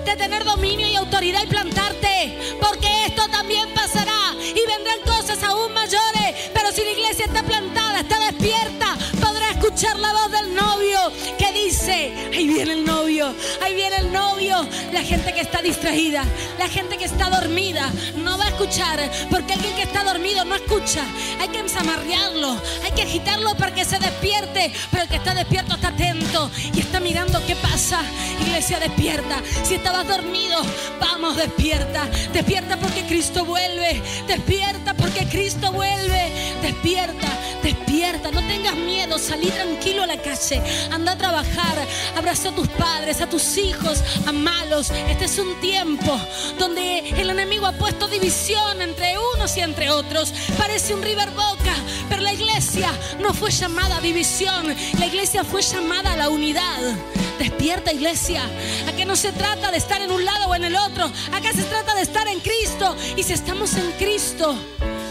de 0.05 0.14
tener 0.14 0.45
dominio 0.45 0.86
y 0.86 0.95
autoridad 0.95 1.43
y 1.43 1.47
plantarte. 1.47 2.39
Porque 2.61 3.07
esto 3.07 3.26
también 3.28 3.72
pasará 3.74 4.34
y 4.39 4.66
vendrán 4.66 5.01
cosas 5.07 5.43
aún 5.43 5.72
mayores. 5.72 6.51
Pero 6.53 6.70
si 6.70 6.84
la 6.84 6.91
iglesia 6.91 7.24
está 7.24 7.43
plantada, 7.43 8.01
está 8.01 8.18
despierta, 8.30 8.95
podrá 9.22 9.53
escuchar 9.53 9.99
la 9.99 10.12
voz 10.12 10.32
del 10.32 10.55
novio 10.55 10.99
que 11.39 11.51
dice, 11.53 12.12
ahí 12.34 12.47
viene 12.47 12.74
el 12.74 12.84
novio, 12.84 13.34
ahí 13.62 13.74
viene 13.74 13.97
el 13.97 14.12
novio. 14.12 14.38
La 14.99 15.05
gente 15.05 15.33
que 15.33 15.43
está 15.43 15.63
distraída, 15.63 16.25
la 16.59 16.69
gente 16.69 16.99
que 16.99 17.05
está 17.05 17.31
dormida, 17.31 17.89
no 18.17 18.37
va 18.37 18.47
a 18.47 18.49
escuchar, 18.49 18.99
porque 19.31 19.53
alguien 19.53 19.77
que 19.77 19.83
está 19.83 20.03
dormido 20.03 20.45
no 20.45 20.57
escucha. 20.57 21.05
Hay 21.41 21.47
que 21.51 21.61
ensamarrearlo, 21.61 22.61
hay 22.85 22.91
que 22.91 23.03
agitarlo 23.03 23.55
para 23.55 23.73
que 23.73 23.85
se 23.85 24.01
despierte, 24.01 24.73
pero 24.91 25.05
el 25.05 25.09
que 25.09 25.17
está 25.17 25.35
despierto 25.35 25.77
está 25.77 25.89
atento 25.89 26.51
y 26.75 26.81
está 26.81 26.99
mirando 26.99 27.41
qué 27.47 27.55
pasa. 27.55 28.01
Iglesia, 28.41 28.81
despierta. 28.81 29.41
Si 29.63 29.77
estabas 29.77 30.09
dormido, 30.09 30.61
vamos, 30.99 31.37
despierta. 31.37 32.09
Despierta 32.33 32.77
porque 32.77 33.03
Cristo 33.05 33.45
vuelve. 33.45 34.03
Despierta 34.27 34.95
porque 34.95 35.27
Cristo 35.27 35.71
vuelve. 35.71 36.33
Despierta, 36.61 37.29
despierta. 37.63 38.33
No 38.33 38.41
tengas 38.49 38.75
miedo. 38.75 39.17
Salí 39.19 39.47
tranquilo 39.47 40.03
a 40.03 40.09
la 40.09 40.17
calle. 40.17 40.61
Anda 40.91 41.13
a 41.13 41.19
trabajar. 41.19 41.87
Abraza 42.17 42.49
a 42.49 42.55
tus 42.55 42.67
padres, 42.69 43.21
a 43.21 43.29
tus 43.29 43.57
hijos, 43.59 44.03
Este 44.91 45.24
es 45.24 45.39
un 45.39 45.61
tiempo 45.61 46.18
donde 46.59 47.11
el 47.11 47.30
enemigo 47.30 47.66
ha 47.66 47.72
puesto 47.72 48.09
división 48.09 48.80
entre 48.80 49.16
unos 49.34 49.57
y 49.57 49.61
entre 49.61 49.91
otros. 49.91 50.32
Parece 50.57 50.95
un 50.95 51.03
river 51.03 51.30
boca, 51.30 51.74
pero 52.09 52.22
la 52.22 52.32
iglesia 52.32 52.91
no 53.20 53.34
fue 53.34 53.51
llamada 53.51 53.99
a 53.99 54.01
división. 54.01 54.74
La 54.99 55.07
iglesia 55.07 55.45
fue 55.45 55.62
llamada 55.62 56.12
a 56.12 56.16
la 56.16 56.28
unidad. 56.28 56.78
Despierta 57.39 57.93
iglesia. 57.93 58.43
Acá 58.86 59.05
no 59.05 59.16
se 59.16 59.32
trata 59.32 59.70
de 59.70 59.78
estar 59.78 60.03
en 60.03 60.11
un 60.11 60.24
lado 60.24 60.49
o 60.49 60.55
en 60.55 60.64
el 60.64 60.76
otro. 60.76 61.07
Acá 61.32 61.53
se 61.55 61.64
trata 61.64 61.95
de 61.95 62.03
estar 62.03 62.26
en 62.28 62.41
Cristo. 62.41 62.97
Y 63.16 63.22
si 63.22 63.32
estamos 63.32 63.74
en 63.74 63.91
Cristo, 63.93 64.55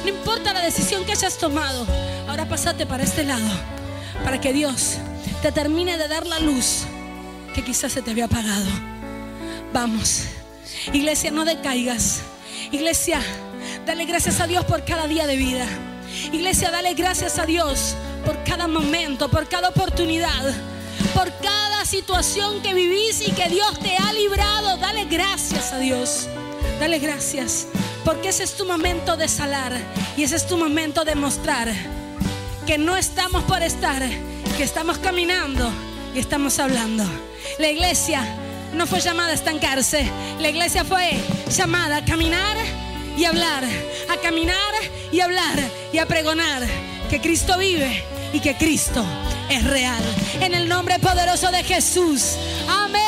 no 0.03 0.09
importa 0.09 0.53
la 0.53 0.61
decisión 0.61 1.05
que 1.05 1.13
hayas 1.13 1.37
tomado. 1.37 1.85
Ahora 2.27 2.47
pasate 2.47 2.85
para 2.85 3.03
este 3.03 3.23
lado. 3.23 3.47
Para 4.23 4.41
que 4.41 4.53
Dios 4.53 4.97
te 5.41 5.51
termine 5.51 5.97
de 5.97 6.07
dar 6.07 6.25
la 6.25 6.39
luz 6.39 6.83
que 7.53 7.63
quizás 7.63 7.93
se 7.93 8.01
te 8.01 8.11
había 8.11 8.25
apagado. 8.25 8.96
Vamos. 9.79 10.23
Iglesia, 10.91 11.29
no 11.29 11.45
decaigas. 11.45 12.21
Iglesia, 12.71 13.21
dale 13.85 14.05
gracias 14.05 14.39
a 14.39 14.47
Dios 14.47 14.65
por 14.65 14.83
cada 14.85 15.05
día 15.05 15.27
de 15.27 15.35
vida. 15.35 15.67
Iglesia, 16.33 16.71
dale 16.71 16.95
gracias 16.95 17.37
a 17.37 17.45
Dios 17.45 17.93
por 18.25 18.43
cada 18.43 18.67
momento, 18.67 19.29
por 19.29 19.47
cada 19.47 19.69
oportunidad, 19.69 20.51
por 21.13 21.31
cada 21.43 21.85
situación 21.85 22.59
que 22.63 22.73
vivís 22.73 23.21
y 23.21 23.31
que 23.33 23.49
Dios 23.49 23.79
te 23.79 23.95
ha 23.97 24.11
librado. 24.13 24.77
Dale 24.77 25.05
gracias 25.05 25.71
a 25.71 25.77
Dios. 25.77 26.27
Dale 26.79 26.97
gracias. 26.97 27.67
Porque 28.03 28.29
ese 28.29 28.45
es 28.45 28.55
tu 28.55 28.65
momento 28.65 29.15
de 29.15 29.27
salar 29.27 29.79
y 30.17 30.23
ese 30.23 30.37
es 30.37 30.47
tu 30.47 30.57
momento 30.57 31.05
de 31.05 31.13
mostrar 31.13 31.71
que 32.65 32.79
no 32.79 32.97
estamos 32.97 33.43
por 33.43 33.61
estar, 33.61 34.01
que 34.57 34.63
estamos 34.63 34.97
caminando 34.97 35.69
y 36.15 36.19
estamos 36.19 36.57
hablando. 36.57 37.03
La 37.59 37.69
iglesia 37.69 38.25
no 38.73 38.85
fue 38.87 38.99
llamada 38.99 39.31
a 39.31 39.33
estancarse, 39.33 40.09
la 40.39 40.49
iglesia 40.49 40.83
fue 40.83 41.11
llamada 41.49 41.97
a 41.97 42.05
caminar 42.05 42.57
y 43.17 43.25
hablar, 43.25 43.63
a 44.09 44.17
caminar 44.17 44.55
y 45.11 45.19
hablar 45.19 45.57
y 45.91 45.97
a 45.97 46.05
pregonar 46.05 46.63
que 47.09 47.19
Cristo 47.19 47.57
vive 47.57 48.03
y 48.33 48.39
que 48.39 48.55
Cristo 48.55 49.03
es 49.49 49.63
real. 49.63 50.03
En 50.41 50.53
el 50.53 50.67
nombre 50.67 50.99
poderoso 50.99 51.49
de 51.51 51.63
Jesús. 51.63 52.35
Amén, 52.69 53.06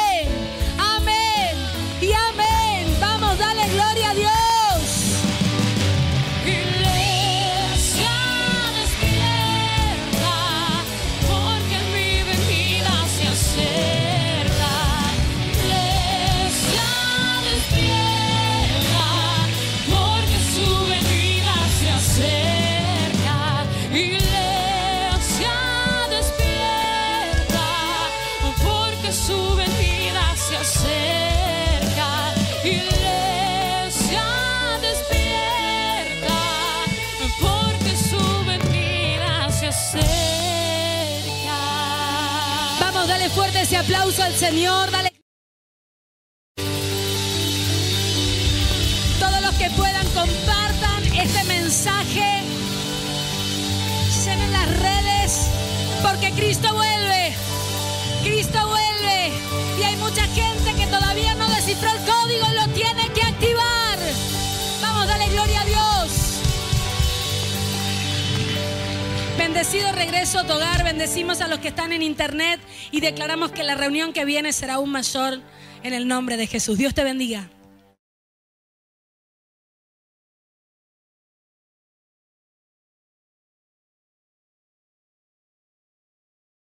ese 43.70 43.78
aplauso 43.78 44.24
al 44.24 44.34
Señor, 44.34 44.90
dale. 44.90 45.12
Todos 49.20 49.42
los 49.44 49.54
que 49.60 49.70
puedan 49.78 50.08
compartan 50.08 51.04
este 51.16 51.44
mensaje. 51.44 52.42
Llenen 54.26 54.52
las 54.52 54.80
redes 54.80 55.50
porque 56.02 56.32
Cristo 56.32 56.74
vuelve. 56.74 57.36
Cristo 58.24 58.60
vuelve. 58.68 59.34
Y 59.80 59.84
hay 59.84 59.96
mucha 59.98 60.24
gente 60.24 60.74
que 60.74 60.88
todavía 60.88 61.36
no 61.36 61.48
descifró 61.50 61.92
el 61.92 61.98
código 61.98 62.19
Bendecido 69.52 69.92
regreso 69.92 70.38
a 70.38 70.46
tu 70.46 70.54
hogar, 70.54 70.84
bendecimos 70.84 71.42
a 71.42 71.48
los 71.48 71.58
que 71.58 71.70
están 71.70 71.92
en 71.92 72.04
internet 72.04 72.60
y 72.92 73.02
declaramos 73.02 73.52
que 73.52 73.64
la 73.64 73.74
reunión 73.74 74.14
que 74.14 74.24
viene 74.24 74.54
será 74.54 74.76
aún 74.76 74.92
mayor 74.92 75.42
en 75.82 75.96
el 75.96 76.08
nombre 76.08 76.38
de 76.38 76.46
Jesús. 76.46 76.78
Dios 76.78 76.94
te 76.94 77.04
bendiga. 77.04 77.50